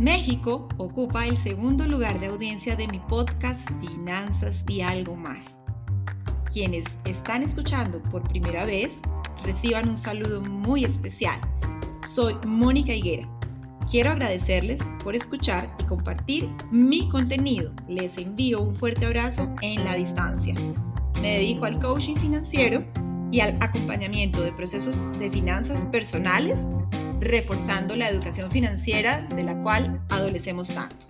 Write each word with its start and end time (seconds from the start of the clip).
México 0.00 0.66
ocupa 0.78 1.26
el 1.26 1.36
segundo 1.36 1.84
lugar 1.86 2.18
de 2.20 2.28
audiencia 2.28 2.74
de 2.74 2.88
mi 2.88 2.98
podcast 3.00 3.68
Finanzas 3.80 4.64
y 4.66 4.80
algo 4.80 5.14
más. 5.14 5.44
Quienes 6.50 6.86
están 7.04 7.42
escuchando 7.42 8.02
por 8.04 8.22
primera 8.22 8.64
vez, 8.64 8.90
reciban 9.44 9.90
un 9.90 9.98
saludo 9.98 10.40
muy 10.40 10.86
especial. 10.86 11.38
Soy 12.08 12.34
Mónica 12.46 12.94
Higuera. 12.94 13.28
Quiero 13.90 14.12
agradecerles 14.12 14.80
por 15.04 15.14
escuchar 15.14 15.70
y 15.78 15.84
compartir 15.84 16.48
mi 16.70 17.06
contenido. 17.10 17.70
Les 17.86 18.16
envío 18.16 18.62
un 18.62 18.74
fuerte 18.74 19.04
abrazo 19.04 19.54
en 19.60 19.84
la 19.84 19.96
distancia. 19.96 20.54
Me 21.20 21.34
dedico 21.34 21.66
al 21.66 21.78
coaching 21.78 22.16
financiero 22.16 22.82
y 23.32 23.40
al 23.40 23.58
acompañamiento 23.60 24.40
de 24.40 24.52
procesos 24.52 24.96
de 25.18 25.30
finanzas 25.30 25.84
personales, 25.84 26.58
reforzando 27.20 27.96
la 27.96 28.08
educación 28.08 28.50
financiera 28.50 29.26
de 29.34 29.42
la 29.42 29.62
cual 29.62 30.04
adolecemos 30.08 30.68
tanto. 30.68 31.06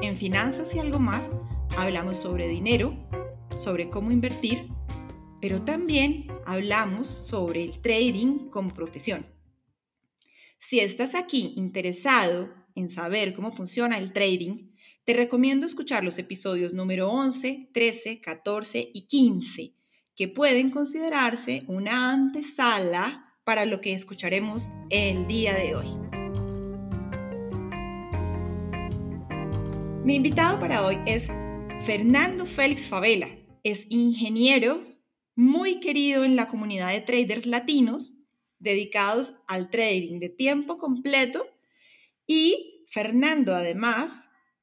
En 0.00 0.16
Finanzas 0.16 0.74
y 0.74 0.78
algo 0.78 0.98
más 0.98 1.22
hablamos 1.76 2.18
sobre 2.18 2.48
dinero, 2.48 2.96
sobre 3.58 3.90
cómo 3.90 4.10
invertir, 4.10 4.68
pero 5.40 5.62
también 5.62 6.26
hablamos 6.46 7.06
sobre 7.06 7.62
el 7.64 7.80
trading 7.80 8.48
como 8.50 8.72
profesión. 8.72 9.26
Si 10.58 10.80
estás 10.80 11.14
aquí 11.14 11.52
interesado 11.56 12.54
en 12.74 12.88
saber 12.88 13.34
cómo 13.34 13.52
funciona 13.52 13.98
el 13.98 14.12
trading, 14.12 14.70
te 15.04 15.12
recomiendo 15.12 15.66
escuchar 15.66 16.02
los 16.02 16.18
episodios 16.18 16.72
número 16.72 17.10
11, 17.10 17.68
13, 17.74 18.20
14 18.22 18.90
y 18.94 19.02
15 19.02 19.74
que 20.16 20.28
pueden 20.28 20.70
considerarse 20.70 21.64
una 21.66 22.12
antesala 22.12 23.23
para 23.44 23.66
lo 23.66 23.80
que 23.80 23.92
escucharemos 23.92 24.72
el 24.90 25.26
día 25.26 25.54
de 25.54 25.76
hoy. 25.76 25.86
Mi 30.04 30.16
invitado 30.16 30.58
para 30.58 30.84
hoy 30.84 30.98
es 31.06 31.26
Fernando 31.86 32.46
Félix 32.46 32.88
Favela. 32.88 33.28
Es 33.62 33.86
ingeniero 33.90 34.82
muy 35.34 35.80
querido 35.80 36.24
en 36.24 36.36
la 36.36 36.48
comunidad 36.48 36.92
de 36.92 37.00
traders 37.00 37.46
latinos 37.46 38.12
dedicados 38.58 39.34
al 39.46 39.70
trading 39.70 40.20
de 40.20 40.30
tiempo 40.30 40.78
completo 40.78 41.46
y 42.26 42.86
Fernando 42.90 43.54
además 43.54 44.10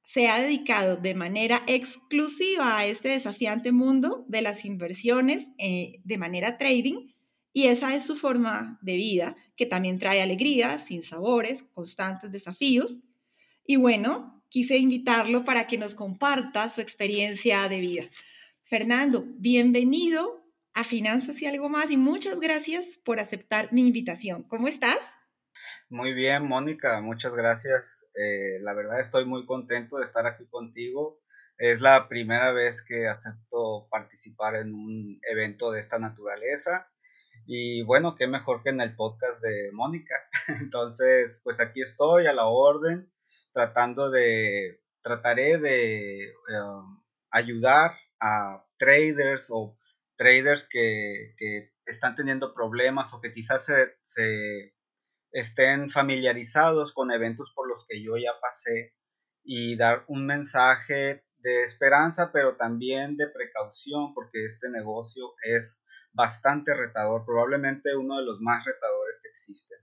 se 0.06 0.28
ha 0.28 0.42
dedicado 0.42 0.96
de 0.96 1.14
manera 1.14 1.64
exclusiva 1.68 2.78
a 2.78 2.86
este 2.86 3.10
desafiante 3.10 3.72
mundo 3.72 4.26
de 4.28 4.42
las 4.42 4.66
inversiones 4.66 5.48
eh, 5.58 6.00
de 6.04 6.18
manera 6.18 6.58
trading 6.58 7.12
y 7.54 7.68
esa 7.68 7.96
es 7.96 8.06
su 8.06 8.16
forma 8.18 8.80
de 8.82 8.96
vida 8.96 9.36
que 9.56 9.66
también 9.66 10.00
trae 10.00 10.22
alegría, 10.22 10.80
sin 10.80 11.04
sabores, 11.04 11.64
constantes 11.64 12.32
desafíos. 12.32 13.02
Y 13.66 13.76
bueno, 13.76 14.44
quise 14.50 14.78
invitarlo 14.78 15.44
para 15.44 15.68
que 15.68 15.78
nos 15.78 15.96
comparta 15.96 16.70
su 16.70 16.82
experiencia 16.82 17.68
de 17.68 17.80
vida. 17.80 18.04
Fernando, 18.64 19.26
bienvenido 19.38 20.46
a 20.74 20.84
Finanzas 20.84 21.42
y 21.42 21.46
algo 21.46 21.70
más 21.70 21.92
y 21.92 21.98
muchas 21.98 22.40
gracias 22.40 22.98
por 23.04 23.20
aceptar 23.20 23.74
mi 23.74 23.82
invitación. 23.82 24.44
¿Cómo 24.44 24.68
estás? 24.68 25.00
Muy 25.90 26.14
bien, 26.14 26.48
Mónica, 26.48 27.02
muchas 27.02 27.36
gracias. 27.36 28.06
Eh, 28.16 28.60
la 28.62 28.74
verdad 28.74 29.02
estoy 29.02 29.26
muy 29.26 29.46
contento 29.46 29.98
de 29.98 30.06
estar 30.06 30.26
aquí 30.26 30.46
contigo. 30.48 31.20
Es 31.58 31.82
la 31.82 32.08
primera 32.08 32.54
vez 32.54 32.82
que 32.82 33.08
acepto 33.08 33.88
participar 33.92 34.56
en 34.56 34.74
un 34.74 35.20
evento 35.30 35.72
de 35.72 35.82
esta 35.82 36.00
naturaleza. 36.00 36.91
Y 37.46 37.84
bueno, 37.84 38.16
qué 38.16 38.28
mejor 38.28 38.64
que 38.64 38.70
en 38.70 38.82
el 38.82 38.96
podcast 38.96 39.42
de 39.42 39.72
Mónica. 39.74 40.16
Entonces, 40.48 41.42
pues 41.44 41.60
aquí 41.60 41.82
estoy 41.82 42.28
a 42.28 42.34
la 42.34 42.46
orden, 42.46 43.12
tratando 43.54 44.10
de, 44.10 44.82
trataré 45.02 45.58
de 45.58 46.34
um, 46.50 47.04
ayudar 47.32 47.98
a 48.20 48.66
traders 48.78 49.48
o 49.50 49.78
traders 50.16 50.68
que, 50.70 51.34
que, 51.38 51.72
están 51.88 52.16
teniendo 52.16 52.54
problemas 52.54 53.14
o 53.14 53.20
que 53.20 53.34
quizás 53.34 53.66
se, 53.66 53.98
se 54.02 54.74
estén 55.32 55.90
familiarizados 55.90 56.94
con 56.94 57.12
eventos 57.12 57.52
por 57.54 57.68
los 57.68 57.86
que 57.86 58.02
yo 58.02 58.16
ya 58.16 58.40
pasé 58.40 58.94
y 59.44 59.76
dar 59.76 60.06
un 60.08 60.26
mensaje 60.26 61.26
de 61.40 61.64
esperanza, 61.64 62.32
pero 62.32 62.56
también 62.56 63.18
de 63.18 63.28
precaución, 63.28 64.14
porque 64.14 64.46
este 64.46 64.70
negocio 64.70 65.34
es 65.44 65.81
bastante 66.14 66.74
retador, 66.74 67.26
probablemente 67.26 67.96
uno 67.96 68.18
de 68.18 68.26
los 68.26 68.42
más 68.42 68.66
retadores 68.66 69.18
que 69.22 69.30
existen. 69.30 69.78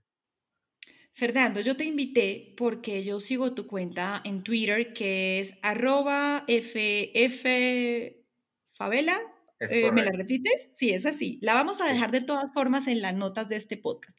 Fernando, 1.13 1.59
yo 1.59 1.75
te 1.75 1.83
invité 1.83 2.53
porque 2.57 3.03
yo 3.03 3.19
sigo 3.19 3.53
tu 3.53 3.67
cuenta 3.67 4.21
en 4.23 4.41
Twitter 4.41 4.93
que 4.93 5.41
es 5.41 5.53
arroba 5.61 6.45
ffavela. 6.47 8.23
Eh, 9.59 9.91
¿Me 9.91 10.05
la 10.05 10.13
repites? 10.13 10.69
Sí, 10.77 10.91
es 10.91 11.05
así. 11.05 11.37
La 11.41 11.55
vamos 11.55 11.81
a 11.81 11.91
dejar 11.91 12.11
de 12.11 12.21
todas 12.21 12.53
formas 12.53 12.87
en 12.87 13.01
las 13.01 13.13
notas 13.13 13.49
de 13.49 13.57
este 13.57 13.75
podcast. 13.75 14.17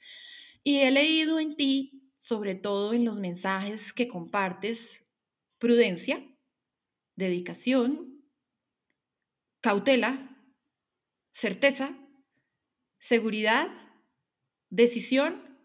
Y 0.63 0.81
he 0.81 0.91
leído 0.91 1.41
en 1.41 1.57
ti, 1.57 2.13
sobre 2.21 2.55
todo 2.55 2.93
en 2.93 3.07
los 3.07 3.19
mensajes 3.19 3.95
que 3.95 4.07
compartes, 4.07 5.07
prudencia, 5.59 6.23
dedicación, 7.17 8.23
cautela, 9.63 10.30
certeza, 11.41 11.97
seguridad, 12.99 13.69
decisión, 14.69 15.59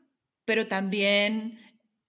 pero 0.46 0.68
también 0.68 1.60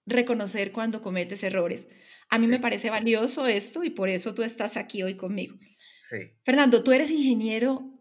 reconocer 0.06 0.71
cuando 0.71 1.03
cometes 1.03 1.43
errores. 1.43 1.84
A 2.28 2.38
mí 2.38 2.47
me 2.47 2.60
parece 2.60 2.91
valioso 2.91 3.47
esto 3.47 3.82
y 3.82 3.91
por 3.91 4.09
eso 4.09 4.34
tú 4.34 4.43
estás 4.43 4.77
aquí 4.77 5.03
hoy 5.03 5.16
conmigo. 5.16 5.56
Sí. 6.00 6.16
Fernando, 6.44 6.84
tú 6.84 6.93
eres 6.93 7.10
ingeniero 7.10 7.93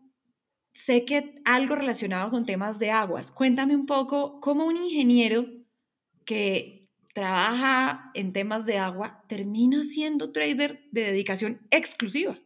sé 0.76 1.06
que 1.06 1.42
algo 1.46 1.76
relacionado 1.76 2.30
con 2.30 2.46
temas 2.46 2.78
de 2.78 2.92
aguas. 2.92 3.32
Cuéntame 3.32 3.76
un 3.76 3.86
poco 3.86 4.40
cómo 4.42 4.66
un 4.66 4.78
ingeniero 4.78 5.48
que 6.26 6.92
trabaja 7.14 8.12
en 8.14 8.34
temas 8.34 8.66
de 8.66 8.78
agua 8.78 9.24
termina 9.28 9.84
siendo 9.84 10.32
trader 10.32 10.84
de 10.92 11.02
dedicación 11.02 11.66
exclusiva. 11.72 12.38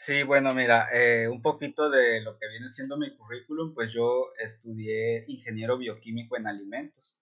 Sí, 0.00 0.22
bueno, 0.22 0.54
mira, 0.54 0.86
eh, 0.92 1.26
un 1.26 1.42
poquito 1.42 1.90
de 1.90 2.20
lo 2.20 2.38
que 2.38 2.48
viene 2.48 2.68
siendo 2.68 2.96
mi 2.96 3.16
currículum, 3.16 3.74
pues 3.74 3.92
yo 3.92 4.32
estudié 4.38 5.24
ingeniero 5.26 5.76
bioquímico 5.76 6.36
en 6.36 6.46
alimentos 6.46 7.18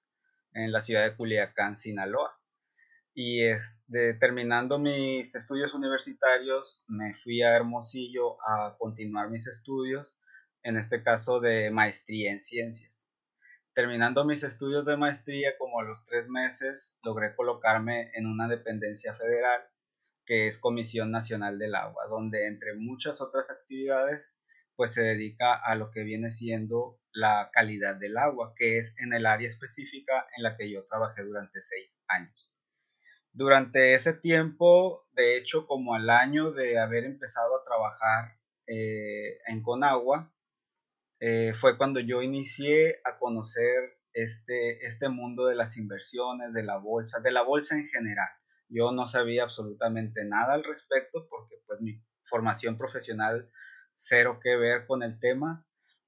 en 0.53 0.71
la 0.73 0.83
ciudad 0.83 1.05
de 1.05 1.17
Culiacán, 1.17 1.79
Sinaloa 1.79 2.39
y 3.15 3.45
es, 3.45 3.83
terminando 4.21 4.79
mis 4.79 5.35
estudios 5.35 5.73
universitarios 5.73 6.85
me 6.87 7.15
fui 7.15 7.43
a 7.43 7.57
Hermosillo 7.57 8.37
a 8.47 8.77
continuar 8.79 9.31
mis 9.31 9.47
estudios, 9.47 10.19
en 10.63 10.77
este 10.77 11.03
caso 11.03 11.41
de 11.41 11.71
maestría 11.71 12.31
en 12.31 12.41
ciencias. 12.41 13.09
Terminando 13.73 14.27
mis 14.27 14.43
estudios 14.43 14.85
de 14.85 14.99
maestría, 14.99 15.57
como 15.59 15.81
a 15.81 15.85
los 15.85 16.05
tres 16.05 16.29
meses, 16.29 16.99
logré 17.03 17.35
colocarme 17.35 18.11
en 18.13 18.27
una 18.27 18.49
dependencia 18.49 19.15
federal 19.15 19.67
que 20.27 20.49
es 20.49 20.59
Comisión 20.59 21.11
Nacional 21.11 21.59
del 21.59 21.75
Agua, 21.75 22.05
donde 22.11 22.49
entre 22.49 22.75
muchas 22.75 23.21
otras 23.21 23.51
actividades, 23.51 24.37
pues 24.75 24.93
se 24.93 25.03
dedica 25.03 25.55
a 25.55 25.75
lo 25.75 25.91
que 25.91 26.03
viene 26.03 26.31
siendo 26.31 27.01
la 27.13 27.51
calidad 27.53 27.97
del 27.97 28.19
agua, 28.19 28.53
que 28.55 28.77
es 28.79 28.95
en 28.99 29.15
el 29.15 29.25
área 29.25 29.49
específica 29.49 30.27
en 30.37 30.43
la 30.43 30.57
que 30.57 30.71
yo 30.71 30.85
trabajé 30.87 31.23
durante 31.23 31.63
seis 31.63 32.03
años. 32.09 32.53
Durante 33.33 33.95
ese 33.95 34.13
tiempo, 34.13 35.09
de 35.13 35.37
hecho, 35.37 35.67
como 35.67 35.95
al 35.95 36.11
año 36.11 36.53
de 36.53 36.79
haber 36.79 37.05
empezado 37.05 37.57
a 37.57 37.65
trabajar 37.65 38.39
eh, 38.67 39.39
en 39.47 39.63
Conagua, 39.63 40.33
eh, 41.21 41.55
fue 41.55 41.79
cuando 41.79 42.01
yo 42.01 42.21
inicié 42.21 43.01
a 43.05 43.19
conocer 43.19 43.99
este, 44.13 44.85
este 44.85 45.09
mundo 45.09 45.47
de 45.47 45.55
las 45.55 45.77
inversiones, 45.77 46.53
de 46.53 46.63
la 46.63 46.77
bolsa, 46.77 47.21
de 47.21 47.31
la 47.31 47.43
bolsa 47.43 47.77
en 47.77 47.87
general. 47.87 48.29
Yo 48.69 48.93
no 48.93 49.07
sabía 49.07 49.45
absolutamente 49.45 50.25
nada 50.25 50.55
al 50.55 50.65
respecto 50.65 51.27
porque 51.29 51.57
pues 51.67 51.81
mi 51.81 52.03
formación 52.23 52.77
profesional 52.77 53.51
cero 53.95 54.41
que 54.43 54.57
ver 54.57 54.87
con 54.87 55.03
el 55.03 55.19
tema, 55.19 55.67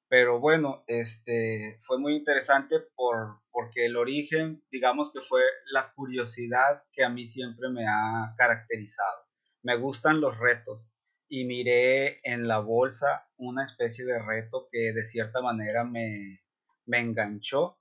pero 0.08 0.40
bueno, 0.40 0.84
este 0.86 1.78
fue 1.80 1.98
muy 1.98 2.14
interesante 2.14 2.80
por, 2.94 3.40
porque 3.50 3.86
el 3.86 3.96
origen, 3.96 4.62
digamos 4.70 5.12
que 5.12 5.20
fue 5.20 5.42
la 5.72 5.92
curiosidad 5.92 6.82
que 6.92 7.04
a 7.04 7.10
mí 7.10 7.26
siempre 7.26 7.68
me 7.70 7.86
ha 7.86 8.34
caracterizado. 8.36 9.26
Me 9.62 9.76
gustan 9.76 10.20
los 10.20 10.38
retos 10.38 10.92
y 11.28 11.44
miré 11.44 12.20
en 12.22 12.48
la 12.48 12.58
bolsa 12.58 13.28
una 13.36 13.64
especie 13.64 14.04
de 14.06 14.18
reto 14.18 14.68
que 14.72 14.92
de 14.92 15.04
cierta 15.04 15.42
manera 15.42 15.84
me, 15.84 16.40
me 16.86 17.00
enganchó 17.00 17.77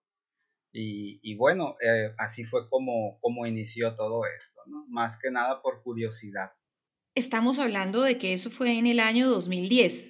y, 0.71 1.19
y 1.23 1.35
bueno, 1.35 1.75
eh, 1.81 2.13
así 2.17 2.43
fue 2.43 2.69
como, 2.69 3.19
como 3.21 3.45
inició 3.45 3.95
todo 3.95 4.23
esto, 4.25 4.61
¿no? 4.67 4.85
más 4.89 5.17
que 5.17 5.31
nada 5.31 5.61
por 5.61 5.81
curiosidad. 5.83 6.51
Estamos 7.15 7.57
hablando 7.57 8.01
de 8.01 8.17
que 8.17 8.33
eso 8.33 8.51
fue 8.51 8.77
en 8.77 8.85
el 8.85 8.99
año 8.99 9.29
2010. 9.29 10.05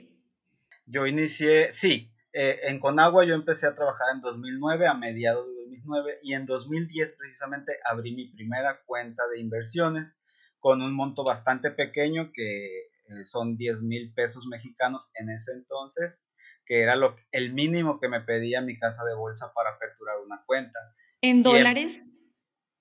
Yo 0.86 1.07
inicié, 1.07 1.71
sí, 1.71 2.12
eh, 2.33 2.59
en 2.63 2.80
Conagua 2.80 3.25
yo 3.25 3.33
empecé 3.33 3.65
a 3.68 3.75
trabajar 3.75 4.07
en 4.13 4.21
2009, 4.21 4.88
a 4.88 4.94
mediados 4.94 5.48
de 5.48 5.54
2009 5.54 6.19
y 6.24 6.33
en 6.33 6.45
2010 6.45 7.15
precisamente 7.18 7.74
abrí 7.83 8.13
mi 8.13 8.27
primera 8.27 8.81
cuenta 8.86 9.24
de 9.27 9.39
inversiones 9.39 10.18
con 10.59 10.81
un 10.81 10.94
monto 10.94 11.24
bastante 11.24 11.71
pequeño 11.71 12.31
que 12.33 12.89
eh, 13.07 13.25
son 13.25 13.57
10 13.57 13.81
mil 13.81 14.13
pesos 14.13 14.48
mexicanos 14.48 15.12
en 15.15 15.30
ese 15.30 15.54
entonces, 15.54 16.21
que 16.68 16.81
era 16.81 16.96
lo, 16.96 17.16
el 17.31 17.54
mínimo 17.54 18.00
que 18.00 18.10
me 18.10 18.22
pedía 18.22 18.62
mi 18.62 18.78
casa 18.78 19.06
de 19.06 19.16
bolsa 19.16 19.54
para 19.54 19.72
aperturar 19.72 20.19
una 20.19 20.44
cuenta. 20.46 20.80
¿En 21.22 21.44
dólares? 21.44 22.02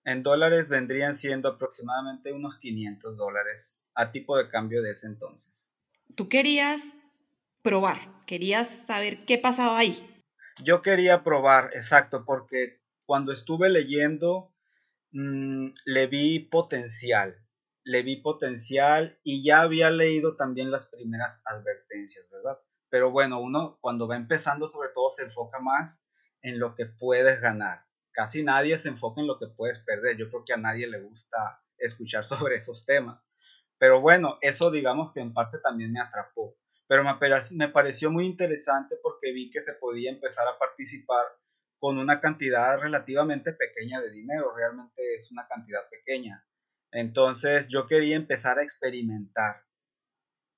En, 0.05 0.23
dólares 0.23 0.69
vendrían 0.69 1.17
siendo 1.17 1.49
aproximadamente 1.49 2.33
unos 2.33 2.59
500 2.59 3.17
dólares 3.17 3.91
a 3.94 4.12
tipo 4.12 4.37
de 4.37 4.49
cambio 4.49 4.83
de 4.83 4.91
ese 4.91 5.06
entonces. 5.06 5.75
Tú 6.15 6.29
querías 6.29 6.93
probar, 7.62 7.99
querías 8.27 8.69
saber 8.87 9.25
qué 9.25 9.38
pasaba 9.38 9.79
ahí. 9.79 10.23
Yo 10.62 10.83
quería 10.83 11.25
probar, 11.25 11.71
exacto, 11.75 12.25
porque 12.25 12.81
cuando 13.05 13.33
estuve 13.33 13.69
leyendo 13.69 14.53
mm, 15.12 15.69
le 15.85 16.06
vi 16.06 16.41
potencial 16.41 17.47
le 17.87 18.03
vi 18.03 18.17
potencial 18.17 19.17
y 19.23 19.44
ya 19.44 19.62
había 19.62 19.91
leído 19.91 20.35
también 20.35 20.73
las 20.73 20.87
primeras 20.87 21.41
advertencias, 21.44 22.29
¿verdad? 22.31 22.59
Pero 22.97 23.11
bueno, 23.11 23.41
uno 23.41 23.77
cuando 23.83 24.09
va 24.09 24.17
empezando 24.17 24.67
sobre 24.67 24.89
todo 24.89 25.11
se 25.11 25.25
enfoca 25.25 25.59
más 25.59 26.03
en 26.41 26.59
lo 26.59 26.75
que 26.75 26.87
puedes 26.87 27.43
ganar. 27.43 27.85
Casi 28.11 28.43
nadie 28.43 28.79
se 28.79 28.89
enfoca 28.89 29.21
en 29.21 29.27
lo 29.27 29.39
que 29.39 29.49
puedes 29.49 29.81
perder. 29.81 30.17
Yo 30.17 30.31
creo 30.31 30.47
que 30.47 30.55
a 30.55 30.57
nadie 30.57 30.87
le 30.87 31.03
gusta 31.03 31.63
escuchar 31.77 32.25
sobre 32.25 32.57
esos 32.57 32.87
temas. 32.87 33.29
Pero 33.77 34.01
bueno, 34.01 34.39
eso 34.41 34.71
digamos 34.71 35.13
que 35.13 35.21
en 35.21 35.35
parte 35.35 35.59
también 35.59 35.93
me 35.93 36.01
atrapó. 36.01 36.57
Pero 36.89 37.05
me 37.51 37.69
pareció 37.69 38.11
muy 38.11 38.25
interesante 38.25 38.97
porque 39.03 39.31
vi 39.35 39.51
que 39.51 39.61
se 39.61 39.75
podía 39.75 40.11
empezar 40.11 40.49
a 40.49 40.59
participar 40.59 41.27
con 41.79 41.99
una 41.99 42.19
cantidad 42.23 42.81
relativamente 42.81 43.53
pequeña 43.53 44.01
de 44.01 44.11
dinero. 44.11 44.57
Realmente 44.57 45.17
es 45.17 45.31
una 45.31 45.47
cantidad 45.47 45.87
pequeña. 45.91 46.47
Entonces 46.93 47.69
yo 47.69 47.87
quería 47.87 48.17
empezar 48.17 48.59
a 48.59 48.63
experimentar. 48.63 49.66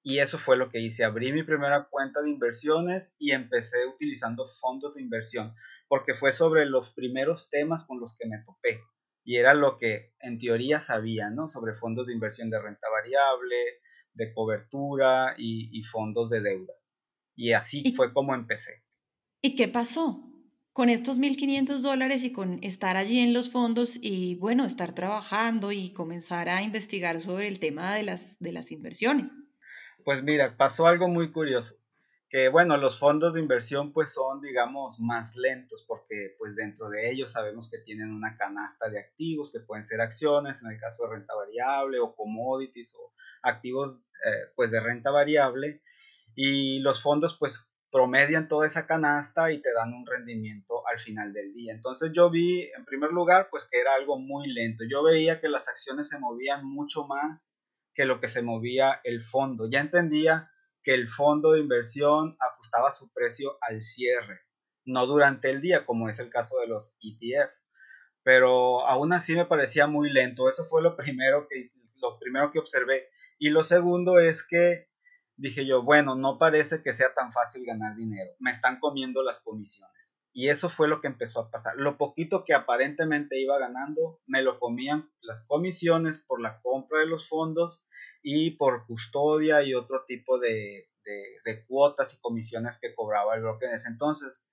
Y 0.09 0.21
eso 0.21 0.39
fue 0.39 0.57
lo 0.57 0.71
que 0.71 0.81
hice. 0.81 1.05
Abrí 1.05 1.35
mi 1.35 1.43
primera 1.43 1.87
cuenta 1.91 2.23
de 2.23 2.31
inversiones 2.31 3.15
y 3.19 3.33
empecé 3.33 3.87
utilizando 3.87 4.49
fondos 4.49 4.95
de 4.95 5.03
inversión, 5.03 5.55
porque 5.87 6.15
fue 6.15 6.33
sobre 6.33 6.65
los 6.65 6.89
primeros 6.89 7.51
temas 7.51 7.85
con 7.85 8.01
los 8.01 8.17
que 8.17 8.27
me 8.27 8.39
topé. 8.39 8.81
Y 9.23 9.37
era 9.37 9.53
lo 9.53 9.77
que 9.77 10.15
en 10.21 10.39
teoría 10.39 10.81
sabía, 10.81 11.29
¿no? 11.29 11.47
Sobre 11.47 11.75
fondos 11.75 12.07
de 12.07 12.15
inversión 12.15 12.49
de 12.49 12.59
renta 12.59 12.89
variable, 12.89 13.55
de 14.15 14.33
cobertura 14.33 15.35
y, 15.37 15.85
fondos 15.85 16.31
de 16.31 16.41
deuda. 16.41 16.73
Y 17.37 17.53
así 17.53 17.93
fue 17.95 18.15
como 18.15 18.35
empecé. 18.35 18.83
¿Y 19.43 19.57
qué 19.57 19.69
pasó? 19.69 20.25
con 20.73 20.91
estos 20.91 21.19
1.500 21.19 21.81
dólares 21.81 22.23
y 22.23 22.31
con 22.31 22.63
estar 22.63 22.97
allí 22.97 23.19
en 23.19 23.35
los 23.35 23.51
fondos 23.51 23.99
y 24.01 24.37
bueno, 24.37 24.65
estar 24.65 24.95
trabajando 24.95 25.73
y 25.73 25.93
comenzar 25.93 26.49
a 26.49 26.63
investigar 26.63 27.21
sobre 27.21 27.49
el 27.49 27.59
tema 27.59 27.97
de 27.97 28.05
las, 28.05 28.39
de 28.39 28.53
las 28.53 28.71
inversiones? 28.71 29.33
Pues 30.05 30.23
mira, 30.23 30.57
pasó 30.57 30.87
algo 30.87 31.09
muy 31.09 31.33
curioso, 31.33 31.77
que 32.29 32.49
bueno, 32.49 32.77
los 32.77 32.99
fondos 32.99 33.35
de 33.35 33.41
inversión 33.41 33.93
pues 33.93 34.13
son 34.13 34.41
digamos 34.41 35.01
más 35.01 35.37
lentos 35.37 35.85
porque 35.87 36.35
pues 36.39 36.57
dentro 36.57 36.89
de 36.89 37.11
ellos 37.11 37.33
sabemos 37.33 37.71
que 37.71 37.79
tienen 37.79 38.13
una 38.13 38.37
canasta 38.37 38.89
de 38.89 39.01
activos 39.01 39.53
que 39.53 39.61
pueden 39.61 39.85
ser 39.85 40.01
acciones 40.01 40.63
en 40.63 40.71
el 40.71 40.81
caso 40.81 41.05
de 41.05 41.17
renta 41.17 41.35
variable 41.35 42.01
o 42.01 42.15
commodities 42.15 42.95
o 42.95 43.13
activos 43.43 43.97
eh, 44.25 44.51
pues 44.57 44.71
de 44.71 44.81
renta 44.81 45.11
variable 45.11 45.83
y 46.35 46.81
los 46.81 47.03
fondos 47.03 47.37
pues 47.39 47.69
promedian 47.91 48.49
toda 48.49 48.67
esa 48.67 48.87
canasta 48.87 49.51
y 49.51 49.61
te 49.61 49.73
dan 49.73 49.95
un 49.95 50.07
rendimiento 50.07 50.87
al 50.87 50.99
final 50.99 51.33
del 51.33 51.53
día. 51.55 51.73
Entonces 51.73 52.13
yo 52.13 52.31
vi, 52.31 52.63
en 52.77 52.85
primer 52.85 53.11
lugar, 53.11 53.49
pues 53.51 53.65
que 53.65 53.81
era 53.81 53.95
algo 53.95 54.19
muy 54.19 54.47
lento. 54.53 54.85
Yo 54.89 55.03
veía 55.03 55.41
que 55.41 55.49
las 55.49 55.69
acciones 55.69 56.09
se 56.09 56.19
movían 56.19 56.67
mucho 56.67 57.07
más 57.07 57.53
que 57.99 58.05
lo 58.05 58.21
que 58.21 58.29
se 58.29 58.43
movía 58.43 59.01
el 59.03 59.25
fondo. 59.25 59.69
Ya 59.69 59.81
entendía 59.81 60.53
que 60.85 60.95
el 60.95 61.09
fondo 61.09 61.51
de 61.51 61.59
inversión 61.59 62.37
ajustaba 62.39 62.93
su 62.93 63.13
precio 63.13 63.59
al 63.61 63.83
cierre, 63.83 64.43
no 64.85 65.05
durante 65.07 65.51
el 65.51 65.61
día, 65.61 65.85
como 65.85 66.09
es 66.09 66.21
el 66.21 66.31
caso 66.31 66.61
de 66.61 66.69
los 66.69 66.97
ETF. 67.01 67.51
Pero 68.23 68.87
aún 68.87 69.13
así 69.13 69.35
me 69.35 69.47
parecía 69.47 69.89
muy 69.89 70.13
lento. 70.13 70.49
Eso 70.49 70.65
fue 70.65 70.81
lo 70.81 70.97
primero 70.97 71.49
que, 71.51 71.73
lo 71.97 72.21
primero 72.21 72.53
que 72.53 72.61
observé. 72.61 73.09
Y 73.37 73.51
lo 73.51 73.65
segundo 73.65 74.21
es 74.21 74.47
que 74.47 74.89
dije 75.35 75.67
yo, 75.67 75.83
bueno, 75.83 76.15
no 76.15 76.39
parece 76.39 76.81
que 76.81 76.93
sea 76.93 77.13
tan 77.15 77.33
fácil 77.33 77.65
ganar 77.67 77.97
dinero, 77.97 78.31
me 78.39 78.53
están 78.53 78.79
comiendo 78.79 79.25
las 79.25 79.41
comisiones. 79.41 80.17
Y 80.33 80.51
eso 80.51 80.71
fue 80.71 80.87
lo 80.87 81.01
que 81.01 81.09
empezó 81.09 81.41
a 81.41 81.51
pasar. 81.51 81.75
Lo 81.79 81.99
poquito 81.99 82.45
que 82.45 82.55
aparentemente 82.55 83.41
iba 83.41 83.59
ganando, 83.59 84.21
me 84.25 84.43
lo 84.43 84.61
comían 84.61 85.11
las 85.21 85.43
comisiones 85.43 86.19
por 86.19 86.41
la 86.41 86.61
compra 86.61 87.01
de 87.01 87.07
los 87.07 87.29
fondos 87.29 87.83
y 88.23 88.53
por 88.53 88.87
custodia 88.87 89.63
y 89.63 89.75
otro 89.75 90.05
tipo 90.07 90.39
de, 90.39 90.89
cuotas 91.67 92.15
y 92.15 92.21
comisiones 92.21 92.79
que 92.79 92.95
cobraba 92.95 93.35
el 93.35 93.43
broker 93.43 93.71
en 93.71 93.77
ese 93.77 93.89
entonces. 93.89 94.45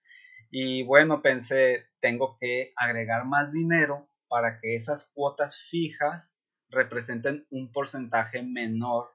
Y 0.49 0.83
bueno, 0.83 1.21
pensé, 1.21 1.87
tengo 1.99 2.37
que 2.39 2.71
agregar 2.77 3.25
más 3.25 3.51
dinero 3.51 4.09
para 4.29 4.59
que 4.59 4.75
esas 4.75 5.11
cuotas 5.13 5.57
fijas 5.69 6.37
representen 6.69 7.45
un 7.49 7.71
porcentaje 7.71 8.41
menor 8.41 9.09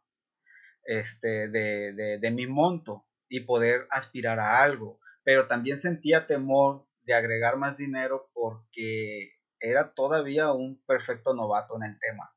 este, 0.84 1.48
de, 1.48 2.18
de, 2.18 2.30
mi 2.30 2.46
monto 2.46 3.06
y 3.28 3.40
poder 3.40 3.86
aspirar 3.90 4.38
a 4.38 4.62
algo. 4.62 5.00
Pero 5.24 5.46
también 5.46 5.78
sentía 5.78 6.26
temor 6.26 6.86
de 7.02 7.14
agregar 7.14 7.56
más 7.56 7.76
dinero 7.76 8.30
porque 8.34 9.32
era 9.60 9.94
todavía 9.94 10.52
un 10.52 10.82
perfecto 10.84 11.34
novato 11.34 11.76
en 11.76 11.84
el 11.84 11.98
tema. 11.98 12.34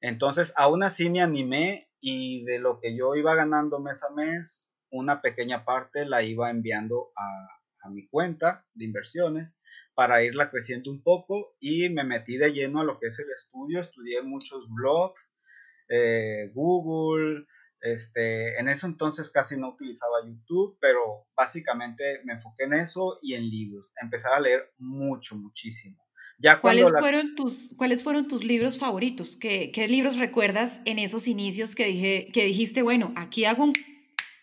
Entonces, 0.00 0.52
aún 0.56 0.82
así 0.82 1.10
me 1.10 1.20
animé 1.20 1.90
y 2.00 2.44
de 2.44 2.58
lo 2.58 2.80
que 2.80 2.96
yo 2.96 3.14
iba 3.16 3.34
ganando 3.34 3.80
mes 3.80 4.02
a 4.04 4.10
mes, 4.10 4.74
una 4.90 5.20
pequeña 5.20 5.64
parte 5.64 6.04
la 6.04 6.22
iba 6.22 6.50
enviando 6.50 7.10
a, 7.16 7.54
mi 7.90 8.06
cuenta 8.06 8.66
de 8.74 8.84
inversiones 8.84 9.58
para 9.94 10.22
irla 10.22 10.50
creciendo 10.50 10.90
un 10.90 11.02
poco 11.02 11.56
y 11.58 11.88
me 11.88 12.04
metí 12.04 12.36
de 12.36 12.52
lleno 12.52 12.80
a 12.80 12.84
lo 12.84 12.98
que 13.00 13.06
es 13.06 13.18
el 13.18 13.30
estudio, 13.30 13.80
estudié 13.80 14.20
muchos 14.20 14.68
blogs, 14.68 15.34
eh, 15.88 16.50
Google, 16.52 17.46
este, 17.80 18.58
en 18.60 18.68
eso 18.68 18.86
entonces 18.86 19.30
casi 19.30 19.56
no 19.56 19.70
utilizaba 19.70 20.26
YouTube, 20.26 20.76
pero 20.82 21.28
básicamente 21.34 22.20
me 22.24 22.34
enfoqué 22.34 22.64
en 22.64 22.74
eso 22.74 23.18
y 23.22 23.34
en 23.34 23.48
libros. 23.48 23.92
Empezar 24.02 24.34
a 24.34 24.40
leer 24.40 24.70
mucho, 24.76 25.34
muchísimo. 25.34 26.07
Ya 26.38 26.60
¿Cuáles, 26.60 26.90
fueron 26.98 27.34
tus, 27.34 27.74
¿Cuáles 27.76 28.04
fueron 28.04 28.28
tus 28.28 28.44
libros 28.44 28.78
favoritos? 28.78 29.36
¿Qué, 29.36 29.72
¿Qué, 29.72 29.88
libros 29.88 30.16
recuerdas 30.16 30.80
en 30.84 31.00
esos 31.00 31.26
inicios 31.26 31.74
que, 31.74 31.86
dije, 31.86 32.28
que 32.32 32.44
dijiste, 32.44 32.82
bueno, 32.82 33.12
aquí 33.16 33.44
hago 33.44 33.64
un 33.64 33.72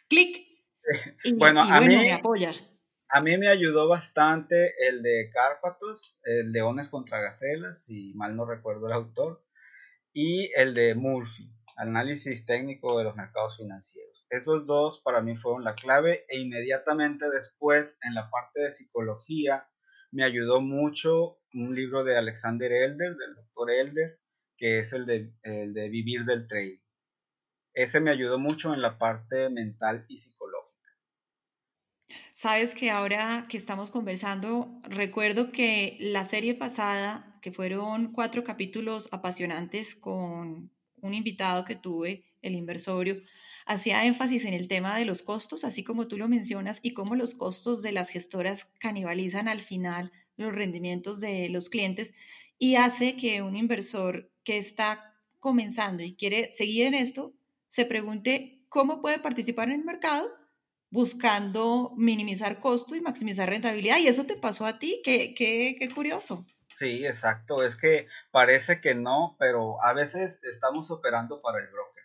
clic 0.10 0.46
y, 1.24 1.34
bueno, 1.34 1.62
a 1.62 1.80
mí, 1.80 1.88
me 1.88 2.12
apoya? 2.12 2.54
A 3.08 3.22
mí 3.22 3.38
me 3.38 3.48
ayudó 3.48 3.88
bastante 3.88 4.74
el 4.88 5.02
de 5.04 5.30
Cárpatos, 5.34 6.20
el 6.24 6.52
de 6.52 6.62
Ones 6.62 6.90
contra 6.90 7.22
Gacelas, 7.22 7.86
si 7.86 8.14
mal 8.16 8.36
no 8.36 8.46
recuerdo 8.46 8.88
el 8.88 8.94
autor, 8.94 9.46
y 10.12 10.52
el 10.56 10.74
de 10.74 10.96
Murphy 10.96 11.50
análisis 11.78 12.46
técnico 12.46 12.98
de 12.98 13.04
los 13.04 13.16
mercados 13.16 13.58
financieros. 13.58 14.25
Esos 14.30 14.66
dos 14.66 15.02
para 15.02 15.22
mí 15.22 15.36
fueron 15.36 15.64
la 15.64 15.75
clave 15.75 16.25
e 16.30 16.40
inmediatamente 16.40 17.30
después 17.30 17.98
en 18.02 18.16
la 18.16 18.30
parte 18.30 18.62
de 18.62 18.72
psicología 18.72 19.68
me 20.12 20.24
ayudó 20.24 20.62
mucho 20.62 21.38
un 21.55 21.74
libro 21.74 22.03
de 22.03 22.17
Alexander 22.17 22.71
Elder, 22.71 23.15
del 23.15 23.35
doctor 23.35 23.71
Elder, 23.71 24.19
que 24.57 24.79
es 24.79 24.93
el 24.93 25.05
de, 25.05 25.33
el 25.43 25.74
de 25.74 25.89
Vivir 25.89 26.25
del 26.25 26.47
Trading. 26.47 26.79
Ese 27.74 28.00
me 28.00 28.12
ayudó 28.12 28.39
mucho 28.39 28.74
en 28.74 28.81
la 28.81 28.97
parte 28.97 29.50
mental 29.50 30.05
y 30.07 30.17
psicológica. 30.17 30.65
Sabes 32.33 32.74
que 32.74 32.91
ahora 32.91 33.45
que 33.50 33.57
estamos 33.57 33.89
conversando, 33.91 34.81
recuerdo 34.83 35.51
que 35.51 35.97
la 36.00 36.24
serie 36.25 36.55
pasada, 36.55 37.39
que 37.41 37.51
fueron 37.51 38.12
cuatro 38.12 38.43
capítulos 38.43 39.09
apasionantes 39.12 39.95
con 39.95 40.71
un 41.01 41.13
invitado 41.13 41.65
que 41.65 41.75
tuve, 41.75 42.25
el 42.41 42.55
inversorio, 42.55 43.21
hacía 43.65 44.05
énfasis 44.05 44.45
en 44.45 44.53
el 44.53 44.67
tema 44.67 44.95
de 44.97 45.05
los 45.05 45.21
costos, 45.24 45.63
así 45.63 45.83
como 45.83 46.07
tú 46.07 46.17
lo 46.17 46.27
mencionas, 46.27 46.79
y 46.81 46.93
cómo 46.93 47.15
los 47.15 47.33
costos 47.33 47.81
de 47.81 47.91
las 47.91 48.09
gestoras 48.09 48.65
canibalizan 48.79 49.47
al 49.47 49.62
final 49.62 50.12
los 50.38 50.54
rendimientos 50.54 51.20
de 51.20 51.50
los 51.50 51.70
clientes 51.70 52.13
y 52.58 52.75
hace 52.75 53.15
que 53.18 53.42
un 53.42 53.56
inversor 53.56 54.32
que 54.44 54.58
está 54.58 55.13
comenzando 55.39 56.04
y 56.04 56.15
quiere 56.15 56.51
seguir 56.54 56.88
en 56.88 56.94
esto 56.94 57.34
se 57.70 57.86
pregunte 57.86 58.63
cómo 58.70 59.01
puede 59.01 59.20
participar 59.20 59.70
en 59.70 59.80
el 59.80 59.86
mercado 59.86 60.32
buscando 60.89 61.92
minimizar 61.98 62.60
costo 62.60 62.96
y 62.96 63.01
maximizar 63.01 63.50
rentabilidad. 63.50 63.98
Y 63.98 64.08
eso 64.08 64.25
te 64.25 64.38
pasó 64.38 64.65
a 64.65 64.80
ti, 64.80 65.01
qué, 65.04 65.34
qué, 65.36 65.75
qué 65.77 65.89
curioso. 65.94 66.46
Sí, 66.74 67.06
exacto. 67.06 67.63
Es 67.63 67.75
que 67.75 68.08
parece 68.32 68.80
que 68.80 68.96
no, 68.96 69.36
pero 69.39 69.82
a 69.84 69.94
veces 69.94 70.42
estamos 70.44 70.92
operando 70.92 71.42
para 71.42 71.60
el 71.60 71.68
broker. 71.68 72.04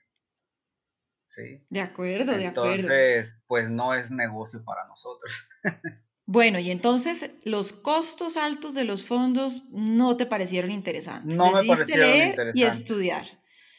Sí. 1.27 1.65
De 1.71 1.81
acuerdo, 1.81 2.33
de 2.37 2.49
acuerdo. 2.49 2.73
Entonces, 2.73 3.39
pues 3.47 3.71
no 3.71 3.95
es 3.95 4.11
negocio 4.11 4.65
para 4.65 4.87
nosotros. 4.87 5.49
Bueno, 6.27 6.59
y 6.59 6.71
entonces 6.71 7.31
los 7.45 7.73
costos 7.73 8.37
altos 8.37 8.75
de 8.75 8.85
los 8.85 9.05
fondos 9.05 9.65
no 9.71 10.17
te 10.17 10.27
parecieron 10.27 10.71
interesantes. 10.71 11.37
No 11.37 11.53
me 11.53 11.63
Decidiste 11.63 11.99
parecieron 11.99 12.11
leer 12.11 12.53
y 12.55 12.63
estudiar. 12.63 13.27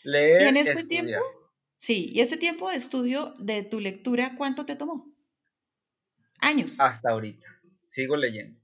Y 0.04 0.10
Leer, 0.10 0.48
en 0.48 0.58
este 0.58 0.84
tiempo, 0.84 1.22
sí, 1.78 2.10
y 2.12 2.22
este 2.22 2.38
tiempo 2.38 2.70
de 2.70 2.76
estudio 2.76 3.36
de 3.40 3.64
tu 3.64 3.80
lectura, 3.80 4.36
¿cuánto 4.36 4.66
te 4.66 4.76
tomó? 4.76 5.16
Años. 6.40 6.80
Hasta 6.80 7.12
ahorita. 7.12 7.46
Sigo 7.86 8.16
leyendo. 8.18 8.60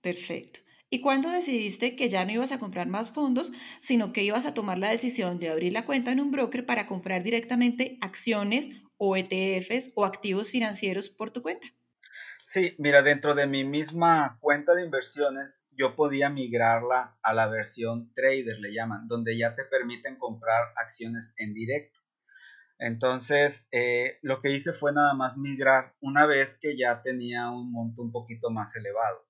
Perfecto. 0.00 0.60
¿Y 0.92 1.00
cuándo 1.00 1.30
decidiste 1.30 1.94
que 1.94 2.08
ya 2.08 2.24
no 2.24 2.32
ibas 2.32 2.50
a 2.50 2.58
comprar 2.58 2.88
más 2.88 3.10
fondos, 3.10 3.52
sino 3.80 4.12
que 4.12 4.24
ibas 4.24 4.44
a 4.44 4.54
tomar 4.54 4.78
la 4.78 4.90
decisión 4.90 5.38
de 5.38 5.48
abrir 5.48 5.72
la 5.72 5.86
cuenta 5.86 6.10
en 6.10 6.20
un 6.20 6.32
broker 6.32 6.66
para 6.66 6.86
comprar 6.86 7.22
directamente 7.22 7.96
acciones 8.00 8.68
o 8.96 9.16
ETFs 9.16 9.92
o 9.94 10.04
activos 10.04 10.50
financieros 10.50 11.08
por 11.08 11.30
tu 11.30 11.42
cuenta? 11.42 11.68
Sí, 12.52 12.74
mira, 12.78 13.02
dentro 13.02 13.36
de 13.36 13.46
mi 13.46 13.62
misma 13.62 14.36
cuenta 14.40 14.74
de 14.74 14.82
inversiones, 14.82 15.64
yo 15.70 15.94
podía 15.94 16.30
migrarla 16.30 17.16
a 17.22 17.32
la 17.32 17.46
versión 17.46 18.12
trader, 18.12 18.58
le 18.58 18.74
llaman, 18.74 19.06
donde 19.06 19.38
ya 19.38 19.54
te 19.54 19.64
permiten 19.66 20.18
comprar 20.18 20.72
acciones 20.74 21.32
en 21.36 21.54
directo. 21.54 22.00
Entonces, 22.76 23.68
eh, 23.70 24.18
lo 24.22 24.40
que 24.40 24.50
hice 24.50 24.72
fue 24.72 24.92
nada 24.92 25.14
más 25.14 25.38
migrar 25.38 25.94
una 26.00 26.26
vez 26.26 26.58
que 26.60 26.76
ya 26.76 27.02
tenía 27.02 27.50
un 27.50 27.70
monto 27.70 28.02
un 28.02 28.10
poquito 28.10 28.50
más 28.50 28.74
elevado 28.74 29.28